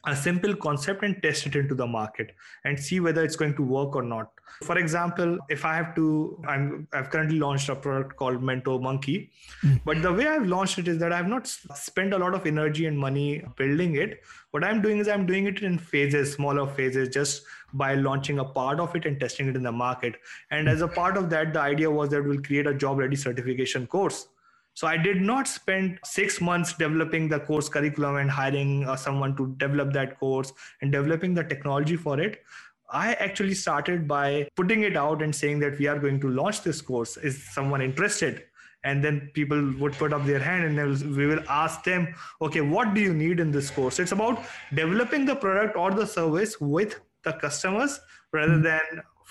a 0.06 0.16
simple 0.16 0.56
concept, 0.56 1.04
and 1.04 1.22
test 1.24 1.46
it 1.46 1.56
into 1.56 1.74
the 1.74 1.88
market 1.88 2.36
and 2.66 2.78
see 2.78 3.00
whether 3.00 3.24
it's 3.24 3.36
going 3.36 3.56
to 3.56 3.64
work 3.64 3.96
or 3.96 4.04
not. 4.04 4.32
For 4.64 4.78
example, 4.78 5.38
if 5.50 5.66
I 5.66 5.76
have 5.76 5.96
to, 5.96 6.44
I'm, 6.48 6.88
I've 6.94 7.10
currently 7.10 7.40
launched 7.40 7.70
a 7.70 7.76
product 7.76 8.16
called 8.18 8.44
Mentor 8.44 8.80
Monkey, 8.80 9.32
mm. 9.64 9.80
but 9.86 10.02
the 10.02 10.12
way 10.12 10.28
I've 10.28 10.46
launched 10.46 10.78
it 10.78 10.88
is 10.88 10.98
that 11.00 11.14
I've 11.14 11.28
not 11.28 11.48
spent 11.48 12.14
a 12.14 12.18
lot 12.18 12.36
of 12.36 12.46
energy 12.46 12.86
and 12.86 12.98
money 12.98 13.44
building 13.58 13.96
it. 13.96 14.22
What 14.52 14.64
I'm 14.64 14.82
doing 14.82 15.00
is 15.00 15.08
I'm 15.08 15.26
doing 15.26 15.48
it 15.48 15.64
in 15.64 15.78
phases, 15.78 16.34
smaller 16.34 16.68
phases, 16.68 17.10
just 17.10 17.44
by 17.74 17.96
launching 17.96 18.40
a 18.40 18.46
part 18.46 18.80
of 18.80 18.96
it 18.96 19.06
and 19.06 19.20
testing 19.20 19.48
it 19.48 19.56
in 19.56 19.64
the 19.64 19.72
market. 19.72 20.16
And 20.52 20.70
as 20.70 20.82
a 20.82 20.88
part 20.88 21.18
of 21.18 21.30
that, 21.32 21.54
the 21.54 21.62
idea 21.62 21.90
was 21.90 22.10
that 22.10 22.24
we'll 22.24 22.42
create 22.42 22.68
a 22.68 22.74
job 22.74 23.00
ready 23.00 23.16
certification 23.16 23.88
course. 23.88 24.28
So 24.76 24.88
I 24.88 24.98
did 24.98 25.22
not 25.22 25.48
spend 25.48 26.00
six 26.04 26.42
months 26.42 26.74
developing 26.74 27.30
the 27.30 27.40
course 27.40 27.70
curriculum 27.70 28.16
and 28.16 28.30
hiring 28.30 28.88
uh, 28.88 28.96
someone 28.96 29.36
to 29.38 29.56
develop 29.58 29.94
that 29.94 30.20
course 30.20 30.52
and 30.82 30.92
developing 30.92 31.34
the 31.34 31.44
technology 31.44 31.96
for 31.96 32.20
it. 32.20 32.44
I 32.90 33.14
actually 33.14 33.54
started 33.54 34.08
by 34.08 34.48
putting 34.56 34.84
it 34.84 34.98
out 34.98 35.22
and 35.22 35.36
saying 35.36 35.60
that 35.60 35.80
we 35.80 35.88
are 35.88 35.98
going 36.00 36.20
to 36.22 36.30
launch 36.30 36.62
this 36.62 36.82
course. 36.82 37.18
Is 37.18 37.44
someone 37.52 37.82
interested? 37.82 38.44
And 38.84 39.04
then 39.04 39.32
people 39.34 39.74
would 39.80 39.94
put 39.94 40.12
up 40.12 40.26
their 40.26 40.40
hand 40.40 40.78
and 40.78 41.16
we 41.16 41.26
will 41.26 41.44
ask 41.48 41.84
them, 41.84 42.14
okay, 42.42 42.62
what 42.62 42.94
do 42.94 43.02
you 43.02 43.14
need 43.14 43.40
in 43.40 43.52
this 43.52 43.72
course? 43.72 44.00
It's 44.00 44.12
about 44.12 44.44
developing 44.74 45.26
the 45.26 45.36
product 45.36 45.78
or 45.78 45.92
the 45.92 46.06
service 46.06 46.60
with 46.60 47.00
the 47.24 47.34
customers 47.34 48.00
rather 48.34 48.56
hmm. 48.56 48.64
than 48.64 48.82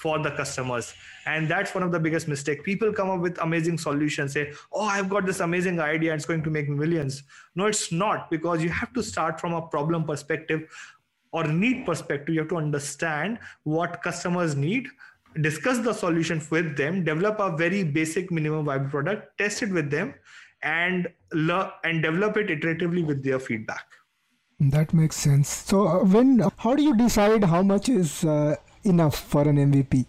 for 0.02 0.18
the 0.18 0.30
customers. 0.32 0.94
And 1.26 1.48
that's 1.48 1.74
one 1.74 1.84
of 1.84 1.92
the 1.92 2.00
biggest 2.00 2.26
mistake. 2.26 2.64
People 2.64 2.92
come 2.92 3.10
up 3.10 3.20
with 3.20 3.38
amazing 3.40 3.78
solutions 3.78 4.32
say 4.32 4.52
oh 4.72 4.86
i've 4.94 5.08
got 5.14 5.26
this 5.26 5.40
amazing 5.46 5.78
idea 5.80 6.14
it's 6.14 6.26
going 6.32 6.42
to 6.48 6.50
make 6.50 6.68
millions. 6.68 7.22
No 7.54 7.66
it's 7.66 7.92
not 7.92 8.30
because 8.30 8.64
you 8.64 8.70
have 8.80 8.92
to 8.98 9.02
start 9.12 9.40
from 9.40 9.54
a 9.60 9.62
problem 9.76 10.04
perspective 10.04 10.66
or 11.32 11.44
need 11.44 11.86
perspective. 11.86 12.34
You 12.34 12.40
have 12.40 12.50
to 12.50 12.60
understand 12.64 13.38
what 13.62 14.02
customers 14.02 14.56
need 14.56 14.88
discuss 15.40 15.78
the 15.84 15.92
solution 15.98 16.40
with 16.50 16.76
them 16.76 17.04
develop 17.04 17.38
a 17.40 17.56
very 17.56 17.82
basic 17.82 18.30
minimum 18.30 18.66
viable 18.66 18.90
product 18.90 19.38
test 19.38 19.62
it 19.62 19.70
with 19.70 19.90
them 19.90 20.12
and 20.62 21.08
learn 21.32 21.70
and 21.84 22.02
develop 22.02 22.36
it 22.36 22.48
iteratively 22.48 23.04
with 23.06 23.22
their 23.24 23.38
feedback. 23.38 23.86
That 24.60 24.92
makes 24.92 25.16
sense. 25.16 25.48
So 25.48 25.86
uh, 25.86 26.04
when 26.04 26.44
how 26.58 26.74
do 26.74 26.82
you 26.82 26.96
decide 26.96 27.44
how 27.44 27.62
much 27.62 27.88
is 27.88 28.24
uh, 28.24 28.56
enough 28.84 29.18
for 29.18 29.42
an 29.42 29.56
MVP? 29.56 30.06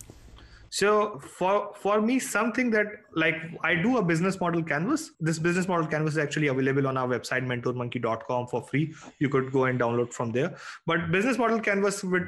So 0.69 1.19
for 1.19 1.73
for 1.75 2.01
me, 2.01 2.17
something 2.17 2.71
that 2.71 2.87
like 3.15 3.35
I 3.63 3.75
do 3.75 3.97
a 3.97 4.03
business 4.03 4.39
model 4.39 4.63
canvas. 4.63 5.11
This 5.19 5.37
business 5.37 5.67
model 5.67 5.85
canvas 5.87 6.13
is 6.13 6.17
actually 6.17 6.47
available 6.47 6.87
on 6.87 6.97
our 6.97 7.07
website 7.07 7.45
mentormonkey.com 7.45 8.47
for 8.47 8.63
free. 8.63 8.93
You 9.19 9.29
could 9.29 9.51
go 9.51 9.65
and 9.65 9.79
download 9.79 10.13
from 10.13 10.31
there. 10.31 10.55
But 10.87 11.11
business 11.11 11.37
model 11.37 11.59
canvas 11.59 12.03
would 12.03 12.27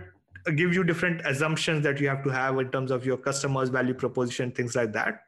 give 0.55 0.75
you 0.75 0.83
different 0.83 1.25
assumptions 1.25 1.83
that 1.83 1.99
you 1.99 2.07
have 2.07 2.23
to 2.23 2.29
have 2.29 2.59
in 2.59 2.69
terms 2.69 2.91
of 2.91 3.03
your 3.03 3.17
customers, 3.17 3.69
value 3.69 3.95
proposition, 3.95 4.51
things 4.51 4.75
like 4.75 4.93
that 4.93 5.21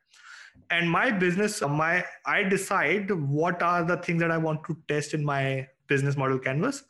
and 0.70 0.89
my 0.89 1.11
business 1.11 1.61
my 1.61 2.03
i 2.26 2.43
decide 2.43 3.11
what 3.11 3.61
are 3.61 3.84
the 3.84 3.97
things 3.97 4.20
that 4.20 4.32
i 4.32 4.38
want 4.38 4.63
to 4.63 4.78
test 4.88 5.13
in 5.13 5.24
my 5.24 5.68
business 5.88 6.18
model 6.18 6.39
canvas 6.39 6.84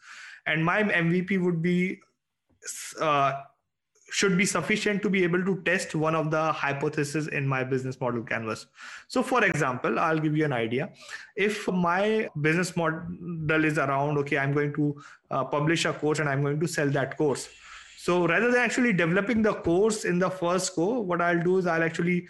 and 0.46 0.64
my 0.64 0.84
mvp 0.84 1.42
would 1.42 1.62
be 1.62 2.00
uh, 3.02 3.34
should 4.10 4.38
be 4.38 4.46
sufficient 4.46 5.02
to 5.02 5.10
be 5.10 5.24
able 5.24 5.44
to 5.44 5.62
test 5.64 5.94
one 5.94 6.16
of 6.16 6.32
the 6.32 6.52
hypotheses 6.52 7.28
in 7.28 7.48
my 7.48 7.64
business 7.64 8.00
model 8.00 8.24
canvas. 8.24 8.68
So 9.08 9.22
for 9.22 9.44
example 9.44 10.00
i'll 10.00 10.20
give 10.20 10.36
you 10.36 10.46
an 10.46 10.54
idea. 10.54 10.90
If 11.36 11.68
my 11.68 12.30
business 12.42 12.76
model 12.76 13.66
is 13.66 13.78
around 13.78 14.18
okay 14.20 14.38
i'm 14.38 14.54
going 14.54 14.74
to 14.76 15.02
uh, 15.32 15.44
publish 15.46 15.86
a 15.86 15.94
course 15.94 16.20
and 16.20 16.30
i'm 16.30 16.42
going 16.42 16.60
to 16.60 16.68
sell 16.68 16.90
that 16.92 17.18
course. 17.18 17.50
So 17.98 18.28
rather 18.28 18.52
than 18.52 18.62
actually 18.62 18.94
developing 18.94 19.42
the 19.42 19.54
course 19.54 20.06
in 20.06 20.20
the 20.20 20.30
first 20.30 20.76
go 20.76 21.00
what 21.00 21.22
i'll 21.22 21.44
do 21.44 21.58
is 21.58 21.68
i'll 21.68 21.84
actually 21.84 22.28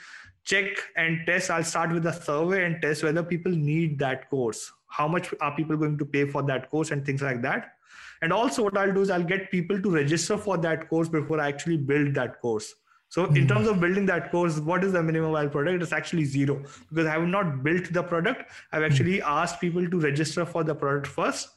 check 0.47 0.78
and 0.95 1.19
test. 1.25 1.51
I'll 1.51 1.63
start 1.63 1.91
with 1.91 2.05
a 2.07 2.13
survey 2.13 2.65
and 2.65 2.82
test 2.82 3.03
whether 3.03 3.21
people 3.21 3.51
need 3.51 3.99
that 3.99 4.30
course. 4.30 4.71
How 4.88 5.05
much 5.05 5.34
are 5.41 5.53
people 5.53 5.75
going 5.75 5.97
to 5.97 6.05
pay 6.05 6.25
for 6.25 6.41
that 6.43 6.69
course 6.69 6.91
and 6.91 7.05
things 7.05 7.21
like 7.21 7.41
that 7.41 7.73
and 8.22 8.34
also 8.34 8.63
what 8.63 8.78
i'll 8.78 8.93
do 8.93 9.01
is 9.01 9.09
i'll 9.09 9.24
get 9.24 9.49
people 9.51 9.82
to 9.82 9.89
register 9.89 10.38
for 10.38 10.57
that 10.57 10.89
course 10.89 11.09
before 11.09 11.39
i 11.39 11.47
actually 11.47 11.78
build 11.78 12.13
that 12.13 12.41
course. 12.41 12.74
So 13.09 13.26
in 13.26 13.43
hmm. 13.43 13.47
terms 13.47 13.68
of 13.68 13.80
building 13.80 14.05
that 14.07 14.32
course 14.32 14.59
what 14.59 14.84
is 14.84 14.93
the 14.93 15.01
minimum 15.01 15.32
viable 15.32 15.51
product? 15.51 15.84
It's 15.84 15.93
actually 15.93 16.26
zero. 16.26 16.63
Because 16.89 17.05
i 17.05 17.11
have 17.11 17.28
not 17.28 17.63
built 17.63 17.91
the 17.93 18.03
product. 18.03 18.51
I've 18.72 18.84
hmm. 18.84 18.91
actually 18.91 19.22
asked 19.22 19.61
people 19.61 19.89
to 19.89 19.99
register 19.99 20.45
for 20.45 20.63
the 20.63 20.76
product 20.76 21.07
first. 21.07 21.49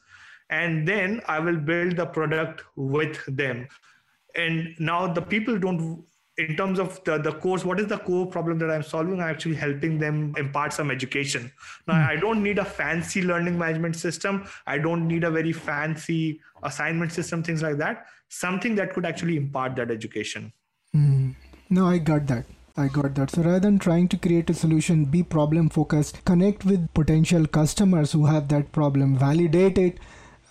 And 0.49 0.87
then 0.87 1.21
i 1.27 1.39
will 1.39 1.57
build 1.57 1.97
the 1.97 2.05
product 2.05 2.63
with 2.75 3.19
them. 3.27 3.67
And 4.35 4.75
now 4.79 5.11
the 5.11 5.21
people 5.21 5.59
don't 5.59 6.05
in 6.41 6.55
terms 6.55 6.79
of 6.79 7.03
the, 7.03 7.17
the 7.17 7.33
course, 7.33 7.63
what 7.63 7.79
is 7.79 7.87
the 7.87 7.97
core 7.97 8.25
problem 8.25 8.57
that 8.59 8.71
I'm 8.71 8.83
solving? 8.83 9.21
I'm 9.21 9.29
actually 9.29 9.55
helping 9.55 9.99
them 9.99 10.33
impart 10.37 10.73
some 10.73 10.89
education. 10.91 11.51
Now, 11.87 11.95
mm. 11.95 12.07
I 12.07 12.15
don't 12.15 12.41
need 12.41 12.57
a 12.59 12.65
fancy 12.65 13.21
learning 13.21 13.57
management 13.57 13.95
system. 13.95 14.47
I 14.65 14.77
don't 14.77 15.07
need 15.07 15.23
a 15.23 15.31
very 15.31 15.53
fancy 15.53 16.41
assignment 16.63 17.11
system, 17.11 17.43
things 17.43 17.61
like 17.61 17.77
that. 17.77 18.05
Something 18.29 18.75
that 18.75 18.93
could 18.93 19.05
actually 19.05 19.37
impart 19.37 19.75
that 19.75 19.91
education. 19.91 20.51
Mm. 20.95 21.35
No, 21.69 21.87
I 21.87 21.97
got 21.97 22.27
that. 22.27 22.45
I 22.77 22.87
got 22.87 23.15
that. 23.15 23.31
So 23.31 23.41
rather 23.41 23.59
than 23.59 23.79
trying 23.79 24.07
to 24.09 24.17
create 24.17 24.49
a 24.49 24.53
solution, 24.53 25.05
be 25.05 25.23
problem 25.23 25.69
focused, 25.69 26.23
connect 26.25 26.65
with 26.65 26.93
potential 26.93 27.45
customers 27.45 28.13
who 28.13 28.25
have 28.25 28.47
that 28.47 28.71
problem, 28.71 29.17
validate 29.17 29.77
it, 29.77 29.99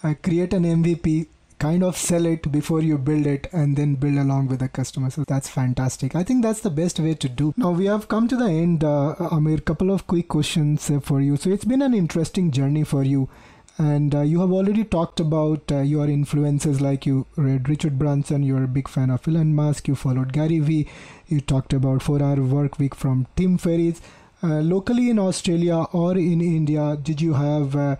uh, 0.03 0.14
create 0.22 0.53
an 0.53 0.64
MVP, 0.64 1.26
kind 1.61 1.85
of 1.85 1.97
sell 1.97 2.27
it 2.27 2.51
before 2.51 2.81
you 2.81 2.97
build 2.97 3.27
it 3.27 3.47
and 3.53 3.77
then 3.77 3.95
build 3.95 4.17
along 4.17 4.49
with 4.49 4.61
the 4.61 4.69
customer. 4.69 5.11
So 5.11 5.25
that's 5.29 5.49
fantastic. 5.49 6.17
I 6.17 6.25
think 6.25 6.43
that's 6.43 6.61
the 6.61 6.71
best 6.71 6.99
way 6.99 7.15
to 7.15 7.29
do. 7.29 7.53
Now 7.57 7.71
we 7.71 7.85
have 7.85 8.09
come 8.09 8.27
to 8.29 8.37
the 8.37 8.47
end 8.47 8.83
uh, 8.83 9.15
amir. 9.31 9.59
Couple 9.59 9.91
of 9.91 10.07
quick 10.07 10.29
questions 10.29 10.91
uh, 10.91 11.01
for 11.01 11.21
you. 11.21 11.37
So 11.37 11.51
it's 11.51 11.67
been 11.67 11.83
an 11.83 11.93
interesting 11.95 12.51
journey 12.51 12.83
for 12.83 13.05
you. 13.05 13.29
And 13.77 14.15
uh, 14.15 14.23
you 14.23 14.41
have 14.41 14.53
already 14.53 14.85
talked 14.85 15.21
about 15.21 15.71
uh, 15.71 15.81
your 15.81 16.09
influences 16.09 16.81
like 16.81 17.07
you 17.07 17.27
read 17.37 17.67
richard 17.67 17.99
branson 17.99 18.43
you're 18.43 18.65
a 18.65 18.69
big 18.69 18.89
fan 18.89 19.09
of 19.09 19.27
elon 19.27 19.55
musk 19.55 19.89
you 19.89 19.95
followed 19.95 20.35
gary 20.35 20.59
vee 20.59 20.87
you 21.29 21.41
talked 21.41 21.73
about 21.73 22.03
four 22.03 22.23
hour 22.23 22.43
work 22.43 22.79
week 22.79 22.95
from 22.95 23.27
tim 23.37 23.57
ferriss. 23.57 24.03
Uh, 24.43 24.61
locally 24.61 25.09
in 25.09 25.19
australia 25.19 25.79
or 25.93 26.19
in 26.19 26.43
india 26.43 26.99
did 27.03 27.23
you 27.23 27.33
have 27.33 27.75
uh, 27.75 27.97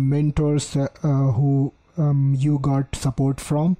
mentors 0.00 0.74
who 1.00 1.72
um, 1.98 2.34
you 2.38 2.58
got 2.58 2.94
support 2.94 3.40
from? 3.40 3.76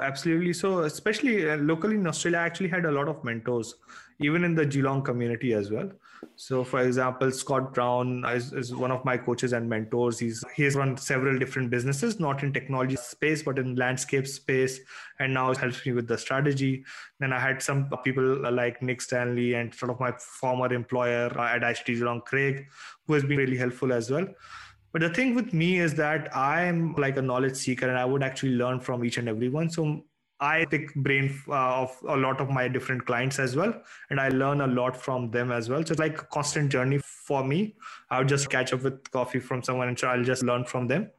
Absolutely. 0.00 0.52
So, 0.52 0.80
especially 0.80 1.48
uh, 1.48 1.56
locally 1.56 1.96
in 1.96 2.06
Australia, 2.06 2.38
I 2.38 2.46
actually 2.46 2.70
had 2.70 2.86
a 2.86 2.90
lot 2.90 3.08
of 3.08 3.22
mentors, 3.22 3.74
even 4.18 4.44
in 4.44 4.54
the 4.54 4.64
Geelong 4.64 5.02
community 5.02 5.52
as 5.52 5.70
well. 5.70 5.90
So, 6.36 6.64
for 6.64 6.80
example, 6.82 7.30
Scott 7.30 7.74
Brown 7.74 8.24
is, 8.26 8.52
is, 8.52 8.74
one 8.74 8.90
of 8.90 9.04
my 9.04 9.16
coaches 9.16 9.52
and 9.52 9.68
mentors. 9.68 10.18
He's 10.18 10.44
he's 10.54 10.74
run 10.74 10.96
several 10.96 11.38
different 11.38 11.70
businesses, 11.70 12.20
not 12.20 12.42
in 12.42 12.52
technology 12.52 12.96
space, 12.96 13.42
but 13.42 13.58
in 13.58 13.74
landscape 13.74 14.26
space, 14.26 14.80
and 15.18 15.34
now 15.34 15.54
helps 15.54 15.84
me 15.84 15.92
with 15.92 16.08
the 16.08 16.18
strategy. 16.18 16.84
Then 17.20 17.32
I 17.32 17.38
had 17.38 17.62
some 17.62 17.90
people 18.04 18.52
like 18.52 18.82
Nick 18.82 19.00
Stanley 19.02 19.54
and 19.54 19.74
sort 19.74 19.90
of 19.90 20.00
my 20.00 20.12
former 20.12 20.72
employer 20.72 21.26
at 21.38 21.62
ICT 21.62 21.86
Geelong, 21.86 22.22
Craig, 22.22 22.66
who 23.06 23.14
has 23.14 23.24
been 23.24 23.38
really 23.38 23.56
helpful 23.56 23.92
as 23.92 24.10
well. 24.10 24.26
But 24.92 25.02
the 25.02 25.10
thing 25.10 25.34
with 25.34 25.52
me 25.52 25.78
is 25.78 25.94
that 25.94 26.34
I'm 26.36 26.94
like 26.94 27.16
a 27.16 27.22
knowledge 27.22 27.56
seeker 27.56 27.88
and 27.88 27.96
I 27.98 28.04
would 28.04 28.22
actually 28.22 28.52
learn 28.52 28.80
from 28.80 29.04
each 29.04 29.18
and 29.18 29.28
every 29.28 29.48
one. 29.48 29.70
So 29.70 30.02
I 30.40 30.64
pick 30.64 30.94
brain 30.94 31.38
uh, 31.48 31.82
of 31.82 31.96
a 32.08 32.16
lot 32.16 32.40
of 32.40 32.48
my 32.48 32.66
different 32.66 33.04
clients 33.06 33.38
as 33.38 33.54
well. 33.54 33.74
And 34.08 34.18
I 34.18 34.30
learn 34.30 34.62
a 34.62 34.66
lot 34.66 34.96
from 34.96 35.30
them 35.30 35.52
as 35.52 35.68
well. 35.68 35.84
So 35.84 35.92
it's 35.92 36.00
like 36.00 36.20
a 36.20 36.24
constant 36.24 36.72
journey 36.72 36.98
for 37.04 37.44
me. 37.44 37.76
I 38.10 38.18
would 38.18 38.28
just 38.28 38.50
catch 38.50 38.72
up 38.72 38.82
with 38.82 39.08
coffee 39.10 39.38
from 39.38 39.62
someone 39.62 39.88
and 39.88 40.02
I'll 40.02 40.24
just 40.24 40.42
learn 40.42 40.64
from 40.64 40.88
them 40.88 41.10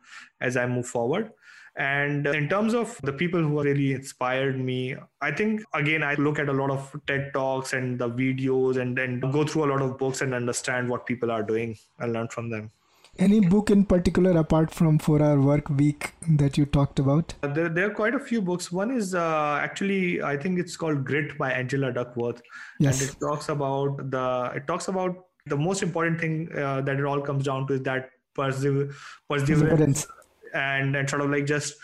as 0.41 0.57
I 0.57 0.65
move 0.65 0.87
forward. 0.87 1.31
And 1.77 2.27
in 2.27 2.49
terms 2.49 2.73
of 2.73 2.99
the 3.03 3.13
people 3.13 3.39
who 3.39 3.63
really 3.63 3.93
inspired 3.93 4.59
me, 4.59 4.95
I 5.21 5.31
think 5.31 5.61
again, 5.73 6.03
I 6.03 6.15
look 6.15 6.37
at 6.37 6.49
a 6.49 6.53
lot 6.53 6.69
of 6.69 6.93
TED 7.07 7.31
Talks 7.33 7.71
and 7.71 7.97
the 7.97 8.09
videos 8.09 8.75
and 8.75 8.97
then 8.97 9.21
go 9.21 9.45
through 9.45 9.65
a 9.65 9.69
lot 9.71 9.81
of 9.81 9.97
books 9.97 10.21
and 10.21 10.33
understand 10.33 10.89
what 10.89 11.05
people 11.05 11.31
are 11.31 11.43
doing 11.43 11.77
and 11.99 12.11
learn 12.11 12.27
from 12.27 12.49
them. 12.49 12.71
Any 13.19 13.39
book 13.39 13.69
in 13.69 13.85
particular 13.85 14.31
apart 14.37 14.73
from 14.73 14.97
Four 14.97 15.21
Hour 15.21 15.41
Work 15.41 15.69
Week 15.69 16.13
that 16.27 16.57
you 16.57 16.65
talked 16.65 16.97
about? 16.97 17.33
Uh, 17.43 17.47
there, 17.47 17.69
there 17.69 17.87
are 17.87 17.93
quite 17.93 18.15
a 18.15 18.19
few 18.19 18.41
books. 18.41 18.71
One 18.71 18.89
is 18.89 19.13
uh, 19.13 19.59
actually, 19.61 20.21
I 20.23 20.37
think 20.37 20.59
it's 20.59 20.75
called 20.77 21.03
Grit 21.05 21.37
by 21.37 21.51
Angela 21.51 21.91
Duckworth. 21.91 22.41
Yes. 22.79 23.01
And 23.01 23.11
it 23.11 23.19
talks 23.19 23.49
about 23.49 24.09
the, 24.09 24.51
it 24.55 24.65
talks 24.65 24.87
about 24.87 25.25
the 25.45 25.57
most 25.57 25.83
important 25.83 26.19
thing 26.19 26.49
uh, 26.57 26.81
that 26.81 26.99
it 26.99 27.05
all 27.05 27.21
comes 27.21 27.45
down 27.45 27.67
to 27.67 27.73
is 27.73 27.81
that 27.83 28.11
perseverance, 28.33 28.95
perseverance 29.29 30.07
and, 30.53 30.95
and 30.95 31.09
sort 31.09 31.21
of 31.21 31.29
like 31.29 31.45
just 31.45 31.75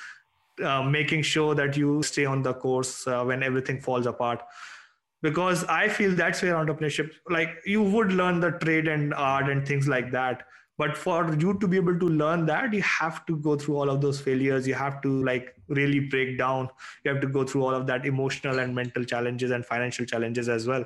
uh, 0.63 0.81
making 0.81 1.21
sure 1.21 1.55
that 1.55 1.77
you 1.77 2.01
stay 2.03 2.25
on 2.25 2.41
the 2.41 2.53
course 2.53 3.07
uh, 3.07 3.23
when 3.23 3.43
everything 3.43 3.79
falls 3.79 4.05
apart 4.05 4.41
because 5.21 5.63
i 5.65 5.87
feel 5.87 6.11
that's 6.11 6.41
where 6.41 6.55
entrepreneurship 6.55 7.11
like 7.29 7.49
you 7.65 7.81
would 7.81 8.11
learn 8.13 8.39
the 8.39 8.51
trade 8.51 8.87
and 8.87 9.13
art 9.13 9.49
and 9.49 9.67
things 9.67 9.87
like 9.87 10.11
that 10.11 10.45
but 10.77 10.95
for 10.95 11.33
you 11.39 11.57
to 11.59 11.67
be 11.67 11.77
able 11.77 11.97
to 11.99 12.07
learn 12.07 12.45
that 12.45 12.73
you 12.73 12.81
have 12.81 13.25
to 13.25 13.37
go 13.37 13.55
through 13.55 13.77
all 13.77 13.89
of 13.89 14.01
those 14.01 14.19
failures. 14.19 14.67
You 14.67 14.75
have 14.75 15.01
to 15.01 15.23
like 15.23 15.55
really 15.67 15.99
break 15.99 16.37
down. 16.37 16.69
You 17.03 17.11
have 17.11 17.21
to 17.21 17.27
go 17.27 17.43
through 17.43 17.63
all 17.63 17.73
of 17.73 17.87
that 17.87 18.05
emotional 18.05 18.59
and 18.59 18.75
mental 18.75 19.03
challenges 19.03 19.51
and 19.51 19.65
financial 19.65 20.05
challenges 20.05 20.49
as 20.49 20.67
well. 20.67 20.85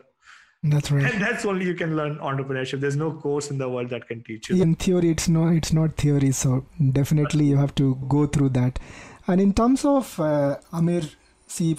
That's 0.64 0.92
right. 0.92 1.12
And 1.12 1.22
that's 1.22 1.44
only 1.44 1.66
you 1.66 1.74
can 1.74 1.96
learn 1.98 2.18
entrepreneurship. 2.20 2.80
There's 2.80 2.96
no 2.96 3.12
course 3.12 3.50
in 3.50 3.58
the 3.58 3.68
world 3.68 3.90
that 3.90 4.08
can 4.08 4.24
teach 4.24 4.50
you. 4.50 4.62
In 4.62 4.76
theory 4.76 5.10
it's 5.10 5.28
not 5.28 5.54
it's 5.54 5.74
not 5.74 5.98
theory 5.98 6.32
so 6.32 6.66
definitely 6.92 7.46
you 7.46 7.58
have 7.58 7.74
to 7.76 7.96
go 8.08 8.28
through 8.28 8.50
that. 8.50 8.80
And 9.28 9.42
in 9.42 9.54
terms 9.54 9.84
of 9.86 10.20
uh, 10.20 10.58
amir 10.72 11.04
see 11.48 11.78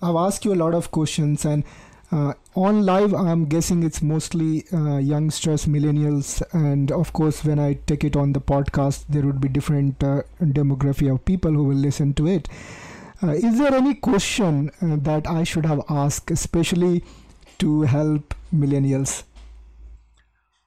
i've 0.00 0.16
asked 0.16 0.44
you 0.44 0.52
a 0.52 0.60
lot 0.62 0.74
of 0.74 0.90
questions 0.90 1.44
and 1.44 1.64
uh, 2.12 2.34
on 2.54 2.84
live, 2.84 3.14
I'm 3.14 3.46
guessing 3.46 3.82
it's 3.82 4.02
mostly 4.02 4.64
uh, 4.70 4.98
youngsters, 4.98 5.64
millennials, 5.64 6.42
and 6.52 6.92
of 6.92 7.14
course, 7.14 7.42
when 7.42 7.58
I 7.58 7.78
take 7.86 8.04
it 8.04 8.16
on 8.16 8.34
the 8.34 8.40
podcast, 8.40 9.06
there 9.08 9.22
would 9.22 9.40
be 9.40 9.48
different 9.48 10.04
uh, 10.04 10.22
demography 10.40 11.10
of 11.10 11.24
people 11.24 11.52
who 11.52 11.64
will 11.64 11.76
listen 11.76 12.12
to 12.14 12.26
it. 12.26 12.48
Uh, 13.22 13.30
is 13.30 13.58
there 13.58 13.74
any 13.74 13.94
question 13.94 14.70
uh, 14.82 14.96
that 15.00 15.26
I 15.26 15.44
should 15.44 15.64
have 15.64 15.80
asked, 15.88 16.30
especially 16.30 17.02
to 17.58 17.82
help 17.82 18.34
millennials? 18.54 19.22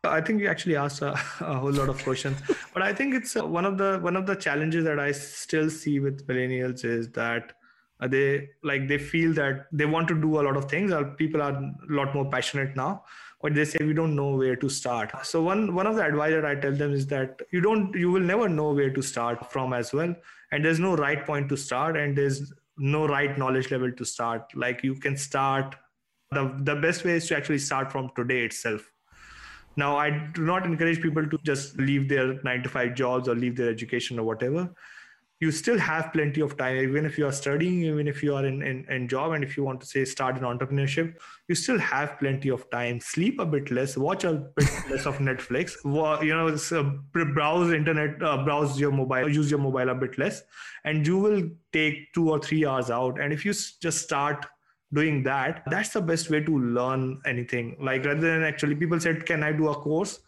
I 0.04 0.22
think 0.22 0.42
you 0.42 0.48
actually 0.48 0.78
asked 0.78 1.04
a, 1.04 1.12
a, 1.42 1.60
whole 1.60 1.72
lot 1.72 1.90
of 1.90 2.04
questions, 2.04 2.38
but 2.74 2.82
I 2.82 2.92
think 2.92 3.14
it's 3.14 3.36
uh, 3.36 3.46
one 3.46 3.66
of 3.66 3.78
the 3.78 4.00
one 4.02 4.16
of 4.16 4.26
the 4.26 4.36
challenges 4.36 4.84
that 4.86 5.00
I 5.00 5.12
still 5.12 5.70
see 5.70 6.00
with 6.00 6.26
millennials 6.28 6.86
is 6.86 7.10
that 7.10 7.54
Uh, 8.06 8.08
they 8.08 8.50
like 8.64 8.88
they 8.88 8.98
feel 8.98 9.34
that 9.34 9.68
they 9.72 9.86
want 9.86 10.08
to 10.08 10.16
do 10.26 10.40
a 10.40 10.44
lot 10.48 10.58
of 10.58 10.70
things. 10.70 10.92
Uh, 10.92 11.04
people 11.22 11.42
are 11.42 11.54
a 11.54 11.94
lot 12.00 12.14
more 12.14 12.30
passionate 12.30 12.76
now 12.76 13.04
but 13.46 13.54
they 13.54 13.64
say 13.64 13.78
we 13.86 13.94
don't 13.94 14.16
know 14.16 14.36
where 14.36 14.56
to 14.56 14.68
start. 14.68 15.12
So 15.24 15.42
one 15.48 15.76
one 15.76 15.86
of 15.88 15.96
the 15.98 16.04
advice 16.04 16.32
that 16.36 16.46
i 16.52 16.56
tell 16.56 16.78
them 16.82 16.94
is 17.00 17.06
that 17.08 17.42
you 17.52 17.62
don't 17.66 17.96
you 18.04 18.12
will 18.12 18.28
never 18.30 18.48
know 18.50 18.72
where 18.80 18.94
to 18.96 19.04
start 19.04 19.52
from 19.52 19.76
as 19.80 19.94
well. 19.94 20.16
And 20.52 20.66
there's 20.66 20.80
no 20.80 20.96
right 20.96 21.26
point 21.26 21.50
to 21.50 21.58
start 21.58 21.98
and 21.98 22.18
there's 22.18 22.54
no 22.78 23.08
right 23.08 23.38
knowledge 23.38 23.70
level 23.72 23.92
to 23.92 24.06
start. 24.14 24.56
Like 24.56 24.84
you 24.84 24.96
can 24.96 25.16
start 25.16 25.76
the 26.32 26.46
the 26.72 26.76
best 26.88 27.06
way 27.06 27.18
is 27.22 27.28
to 27.28 27.38
actually 27.38 27.60
start 27.60 27.92
from 27.92 28.10
today 28.16 28.42
itself. 28.46 28.92
Now 29.84 29.96
i 29.98 30.10
do 30.10 30.50
not 30.50 30.66
encourage 30.66 31.02
people 31.06 31.32
to 31.36 31.40
just 31.54 31.78
leave 31.78 32.10
their 32.10 32.28
9 32.44 32.64
to 32.64 32.70
5 32.70 32.96
jobs 33.04 33.34
or 33.34 33.36
leave 33.46 33.58
their 33.62 33.70
education 33.70 34.20
or 34.24 34.30
whatever 34.34 34.70
you 35.42 35.52
still 35.52 35.78
have 35.78 36.14
plenty 36.14 36.42
of 36.42 36.56
time. 36.58 36.78
Even 36.78 37.06
if 37.06 37.18
you 37.18 37.26
are 37.28 37.32
studying 37.32 37.84
even 37.84 38.08
if 38.08 38.24
you 38.24 38.36
are 38.36 38.46
in, 38.46 38.62
in, 38.62 38.86
in 38.90 39.08
job 39.08 39.34
and 39.34 39.44
if 39.44 39.58
you 39.58 39.64
want 39.64 39.82
to 39.82 39.86
say 39.86 40.06
start 40.06 40.38
an 40.38 40.44
entrepreneurship 40.44 41.16
you 41.48 41.56
still 41.56 41.78
have 41.78 42.18
plenty 42.20 42.50
of 42.50 42.70
time. 42.70 43.00
Sleep 43.00 43.40
a 43.40 43.46
bit 43.46 43.72
less 43.72 43.98
watch 43.98 44.24
a 44.24 44.34
bit 44.34 44.70
less 44.90 45.06
of 45.06 45.18
netflix 45.18 45.76
you 46.24 46.34
know 46.34 46.48
uh, 46.48 47.26
browse 47.34 47.72
internet 47.74 48.22
uh, 48.24 48.44
browse 48.44 48.80
your 48.80 48.92
mobile 48.92 49.30
use 49.30 49.52
your 49.52 49.60
mobile 49.60 49.90
a 49.90 49.96
bit 49.96 50.18
less 50.18 50.42
and 50.86 51.06
you 51.06 51.18
will 51.18 51.44
take 51.74 52.14
two 52.14 52.30
or 52.30 52.40
three 52.40 52.66
hours 52.66 52.90
out. 52.90 53.20
And 53.20 53.34
if 53.34 53.44
you 53.44 53.52
just 53.54 54.00
start 54.00 54.46
doing 54.94 55.24
that 55.24 55.64
that's 55.68 55.90
the 55.90 56.02
best 56.02 56.30
way 56.30 56.40
to 56.40 56.58
learn 56.58 57.20
anything. 57.26 57.76
Like 57.82 58.06
rather 58.06 58.22
than 58.22 58.44
actually 58.44 58.76
people 58.76 59.00
said 59.00 59.26
can 59.26 59.44
i 59.44 59.52
do 59.52 59.68
a 59.70 59.76
course 59.76 60.20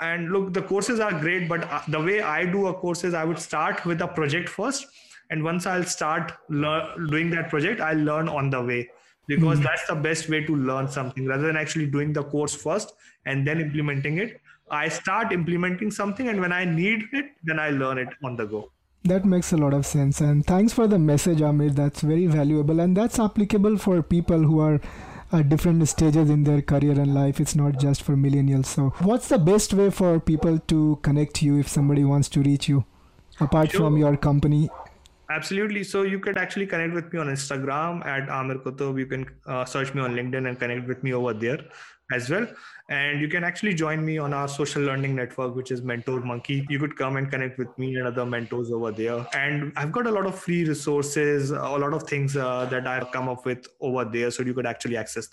and 0.00 0.30
look 0.30 0.52
the 0.52 0.62
courses 0.62 1.00
are 1.00 1.12
great 1.12 1.48
but 1.48 1.64
uh, 1.64 1.80
the 1.88 2.00
way 2.00 2.20
i 2.20 2.44
do 2.44 2.66
a 2.68 2.74
course 2.74 3.02
is 3.04 3.14
i 3.14 3.24
would 3.24 3.38
start 3.38 3.84
with 3.84 4.00
a 4.02 4.08
project 4.08 4.48
first. 4.48 4.86
And 5.30 5.44
once 5.44 5.66
i'll 5.66 5.84
start 5.84 6.32
doing 6.50 7.30
that 7.30 7.50
project 7.50 7.80
i'll 7.80 7.98
learn 7.98 8.28
on 8.28 8.50
the 8.50 8.62
way. 8.62 8.88
Because 9.26 9.58
mm-hmm. 9.58 9.64
that's 9.64 9.86
the 9.86 9.94
best 9.94 10.30
way 10.30 10.42
to 10.44 10.56
learn 10.56 10.88
something 10.88 11.26
rather 11.26 11.46
than 11.46 11.56
actually 11.56 11.86
doing 11.86 12.14
the 12.14 12.22
course 12.24 12.54
first 12.54 12.94
and 13.26 13.46
then 13.46 13.60
implementing 13.60 14.16
it. 14.16 14.40
I 14.70 14.88
start 14.88 15.32
implementing 15.32 15.90
something 15.90 16.28
and 16.28 16.40
when 16.40 16.52
i 16.52 16.64
need 16.64 17.04
it 17.12 17.26
then 17.44 17.58
i 17.58 17.70
learn 17.70 17.98
it 17.98 18.08
on 18.24 18.36
the 18.36 18.46
go. 18.46 18.70
That 19.04 19.24
makes 19.24 19.52
a 19.52 19.56
lot 19.56 19.74
of 19.74 19.86
sense. 19.86 20.20
And 20.20 20.44
thanks 20.46 20.72
for 20.72 20.86
the 20.86 20.98
message 20.98 21.40
amir. 21.40 21.70
That's 21.70 22.00
very 22.00 22.26
valuable 22.26 22.80
and 22.80 22.96
that's 22.96 23.18
applicable 23.18 23.78
for 23.78 24.02
people 24.02 24.42
who 24.42 24.60
are 24.60 24.80
at 25.32 25.48
different 25.48 25.86
stages 25.88 26.30
in 26.30 26.44
their 26.44 26.62
career 26.62 26.92
and 26.92 27.14
life. 27.14 27.40
It's 27.40 27.54
not 27.54 27.78
just 27.78 28.02
for 28.02 28.16
millennials. 28.16 28.66
So, 28.66 28.92
what's 29.00 29.28
the 29.28 29.38
best 29.38 29.74
way 29.74 29.90
for 29.90 30.20
people 30.20 30.58
to 30.58 30.98
connect 31.02 31.42
you 31.42 31.58
if 31.58 31.68
somebody 31.68 32.04
wants 32.04 32.28
to 32.30 32.42
reach 32.42 32.68
you, 32.68 32.84
apart 33.40 33.70
sure. 33.70 33.80
from 33.80 33.96
your 33.96 34.16
company? 34.16 34.70
Absolutely. 35.30 35.84
So 35.84 36.02
you 36.02 36.18
could 36.18 36.38
actually 36.38 36.66
connect 36.66 36.94
with 36.94 37.12
me 37.12 37.18
on 37.20 37.26
Instagram 37.26 38.04
at 38.06 38.30
Amir 38.30 38.58
Qutub. 38.58 38.98
You 38.98 39.06
can 39.06 39.26
uh, 39.46 39.64
search 39.66 39.92
me 39.92 40.00
on 40.00 40.14
LinkedIn 40.14 40.48
and 40.48 40.58
connect 40.58 40.88
with 40.88 41.02
me 41.04 41.12
over 41.12 41.34
there 41.34 41.58
as 42.10 42.30
well. 42.30 42.46
And 42.90 43.20
you 43.20 43.28
can 43.28 43.44
actually 43.44 43.74
join 43.74 44.02
me 44.02 44.16
on 44.16 44.32
our 44.32 44.48
social 44.48 44.80
learning 44.82 45.14
network, 45.14 45.54
which 45.54 45.70
is 45.70 45.82
Mentor 45.82 46.20
Monkey. 46.20 46.66
You 46.70 46.78
could 46.78 46.96
come 46.96 47.16
and 47.16 47.30
connect 47.30 47.58
with 47.58 47.76
me 47.78 47.96
and 47.96 48.06
other 48.06 48.24
mentors 48.24 48.70
over 48.70 48.90
there. 48.90 49.26
And 49.34 49.72
I've 49.76 49.92
got 49.92 50.06
a 50.06 50.10
lot 50.10 50.24
of 50.24 50.38
free 50.38 50.64
resources, 50.64 51.50
a 51.50 51.56
lot 51.56 51.92
of 51.92 52.04
things 52.04 52.34
uh, 52.34 52.64
that 52.66 52.86
I've 52.86 53.10
come 53.12 53.28
up 53.28 53.44
with 53.44 53.66
over 53.82 54.06
there. 54.06 54.30
So 54.30 54.42
you 54.42 54.54
could 54.54 54.64
actually 54.64 54.96
access 54.96 55.28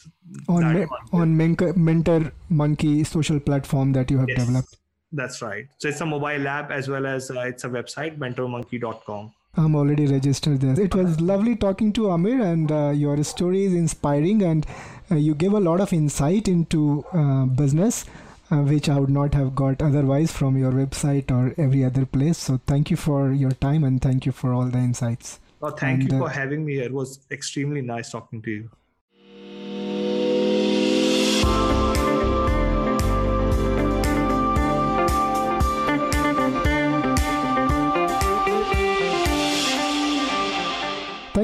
on, 0.49 0.73
me- 0.73 0.87
on 1.13 1.37
Mentor 1.37 2.33
Monkey 2.49 3.05
social 3.05 3.39
platform 3.39 3.93
that 3.93 4.11
you 4.11 4.17
have 4.17 4.27
yes, 4.27 4.39
developed. 4.45 4.75
That's 5.13 5.41
right. 5.41 5.65
So 5.77 5.87
it's 5.87 6.01
a 6.01 6.05
mobile 6.05 6.45
app 6.49 6.71
as 6.71 6.89
well 6.89 7.05
as 7.05 7.31
uh, 7.31 7.39
it's 7.41 7.63
a 7.63 7.69
website, 7.69 8.17
mentormonkey.com. 8.17 9.31
I'm 9.57 9.75
already 9.75 10.05
registered 10.07 10.59
there. 10.59 10.77
It 10.77 10.93
was 10.93 11.21
lovely 11.21 11.55
talking 11.55 11.93
to 11.93 12.09
Amir, 12.09 12.41
and 12.41 12.69
uh, 12.69 12.91
your 12.93 13.23
story 13.23 13.63
is 13.63 13.73
inspiring, 13.73 14.41
and 14.43 14.65
you 15.09 15.35
give 15.35 15.53
a 15.53 15.59
lot 15.59 15.81
of 15.81 15.93
insight 15.93 16.47
into 16.47 17.05
uh, 17.13 17.45
business, 17.45 18.05
uh, 18.51 18.57
which 18.57 18.89
I 18.89 18.99
would 18.99 19.09
not 19.09 19.33
have 19.33 19.55
got 19.55 19.81
otherwise 19.81 20.31
from 20.31 20.57
your 20.57 20.71
website 20.71 21.29
or 21.31 21.53
every 21.61 21.83
other 21.83 22.05
place. 22.05 22.37
So, 22.37 22.59
thank 22.65 22.89
you 22.89 22.97
for 22.97 23.31
your 23.31 23.51
time 23.51 23.83
and 23.83 24.01
thank 24.01 24.25
you 24.25 24.31
for 24.31 24.53
all 24.53 24.65
the 24.65 24.79
insights. 24.79 25.39
Well, 25.59 25.71
thank 25.71 26.01
and, 26.01 26.11
you 26.11 26.19
for 26.19 26.25
uh, 26.25 26.29
having 26.29 26.65
me 26.65 26.73
here. 26.73 26.83
It 26.83 26.93
was 26.93 27.19
extremely 27.31 27.81
nice 27.81 28.11
talking 28.11 28.41
to 28.41 28.51
you. 28.51 28.69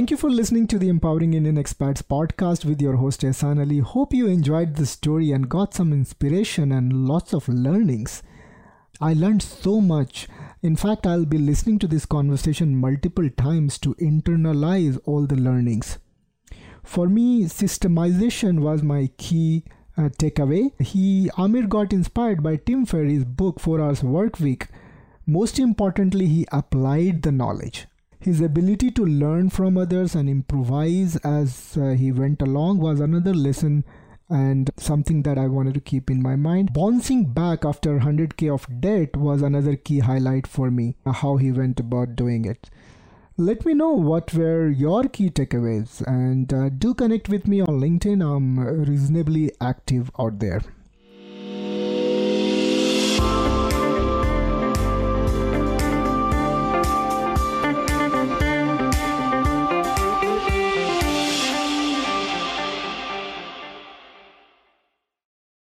Thank 0.02 0.10
you 0.10 0.18
for 0.18 0.32
listening 0.32 0.66
to 0.66 0.80
the 0.80 0.90
Empowering 0.90 1.36
Indian 1.36 1.58
Expats 1.58 2.02
podcast 2.02 2.66
with 2.66 2.82
your 2.82 2.96
host 2.96 3.22
Ehsan 3.22 3.60
Ali. 3.60 3.78
Hope 3.78 4.16
you 4.16 4.26
enjoyed 4.26 4.76
the 4.76 4.88
story 4.88 5.32
and 5.32 5.48
got 5.48 5.76
some 5.76 5.94
inspiration 5.94 6.72
and 6.72 7.08
lots 7.08 7.36
of 7.36 7.48
learnings. 7.48 8.24
I 9.00 9.14
learned 9.14 9.44
so 9.44 9.80
much 9.80 10.28
In 10.64 10.76
fact, 10.76 11.06
I'll 11.06 11.26
be 11.26 11.38
listening 11.38 11.78
to 11.78 11.88
this 11.88 12.08
conversation 12.08 12.76
multiple 12.78 13.30
times 13.30 13.78
to 13.78 13.94
internalize 14.02 15.00
all 15.06 15.28
the 15.28 15.36
learnings. 15.36 16.00
For 16.84 17.08
me, 17.08 17.44
systemization 17.44 18.62
was 18.62 18.82
my 18.82 19.12
key 19.18 19.66
uh, 20.00 20.10
takeaway. 20.24 20.82
He 20.82 21.30
Amir 21.38 21.68
got 21.68 21.94
inspired 21.94 22.42
by 22.42 22.56
Tim 22.56 22.88
Ferriss' 22.88 23.24
book 23.24 23.60
4 23.60 23.80
Hours 23.80 24.04
Work 24.04 24.40
Week. 24.40 24.66
Most 25.28 25.60
importantly, 25.60 26.26
he 26.26 26.48
applied 26.52 27.22
the 27.22 27.32
knowledge. 27.32 27.86
His 28.22 28.40
ability 28.40 28.92
to 28.92 29.04
learn 29.04 29.50
from 29.50 29.80
others 29.80 30.14
and 30.14 30.30
improvise 30.30 31.16
as 31.18 31.76
uh, 31.76 31.90
he 31.94 32.12
went 32.12 32.40
along 32.40 32.78
was 32.78 33.00
another 33.00 33.34
lesson 33.34 33.84
and 34.30 34.70
something 34.78 35.24
that 35.24 35.40
I 35.40 35.48
wanted 35.48 35.74
to 35.74 35.80
keep 35.80 36.12
in 36.12 36.22
my 36.22 36.36
mind. 36.36 36.72
Bouncing 36.72 37.26
back 37.26 37.66
after 37.66 37.98
100k 37.98 38.54
of 38.54 38.68
debt 38.80 39.18
was 39.18 39.42
another 39.42 39.76
key 39.76 40.00
highlight 40.00 40.46
for 40.46 40.70
me, 40.70 40.98
how 41.06 41.38
he 41.38 41.52
went 41.52 41.80
about 41.80 42.16
doing 42.16 42.46
it. 42.46 42.70
Let 43.38 43.66
me 43.66 43.74
know 43.74 43.90
what 43.90 44.36
were 44.36 44.70
your 44.70 45.06
key 45.06 45.32
takeaways 45.32 46.06
and 46.06 46.54
uh, 46.54 46.70
do 46.70 46.94
connect 46.94 47.28
with 47.28 47.48
me 47.48 47.62
on 47.62 47.80
LinkedIn. 47.82 48.22
I'm 48.24 48.60
reasonably 48.60 49.52
active 49.60 50.12
out 50.20 50.38
there. 50.38 50.62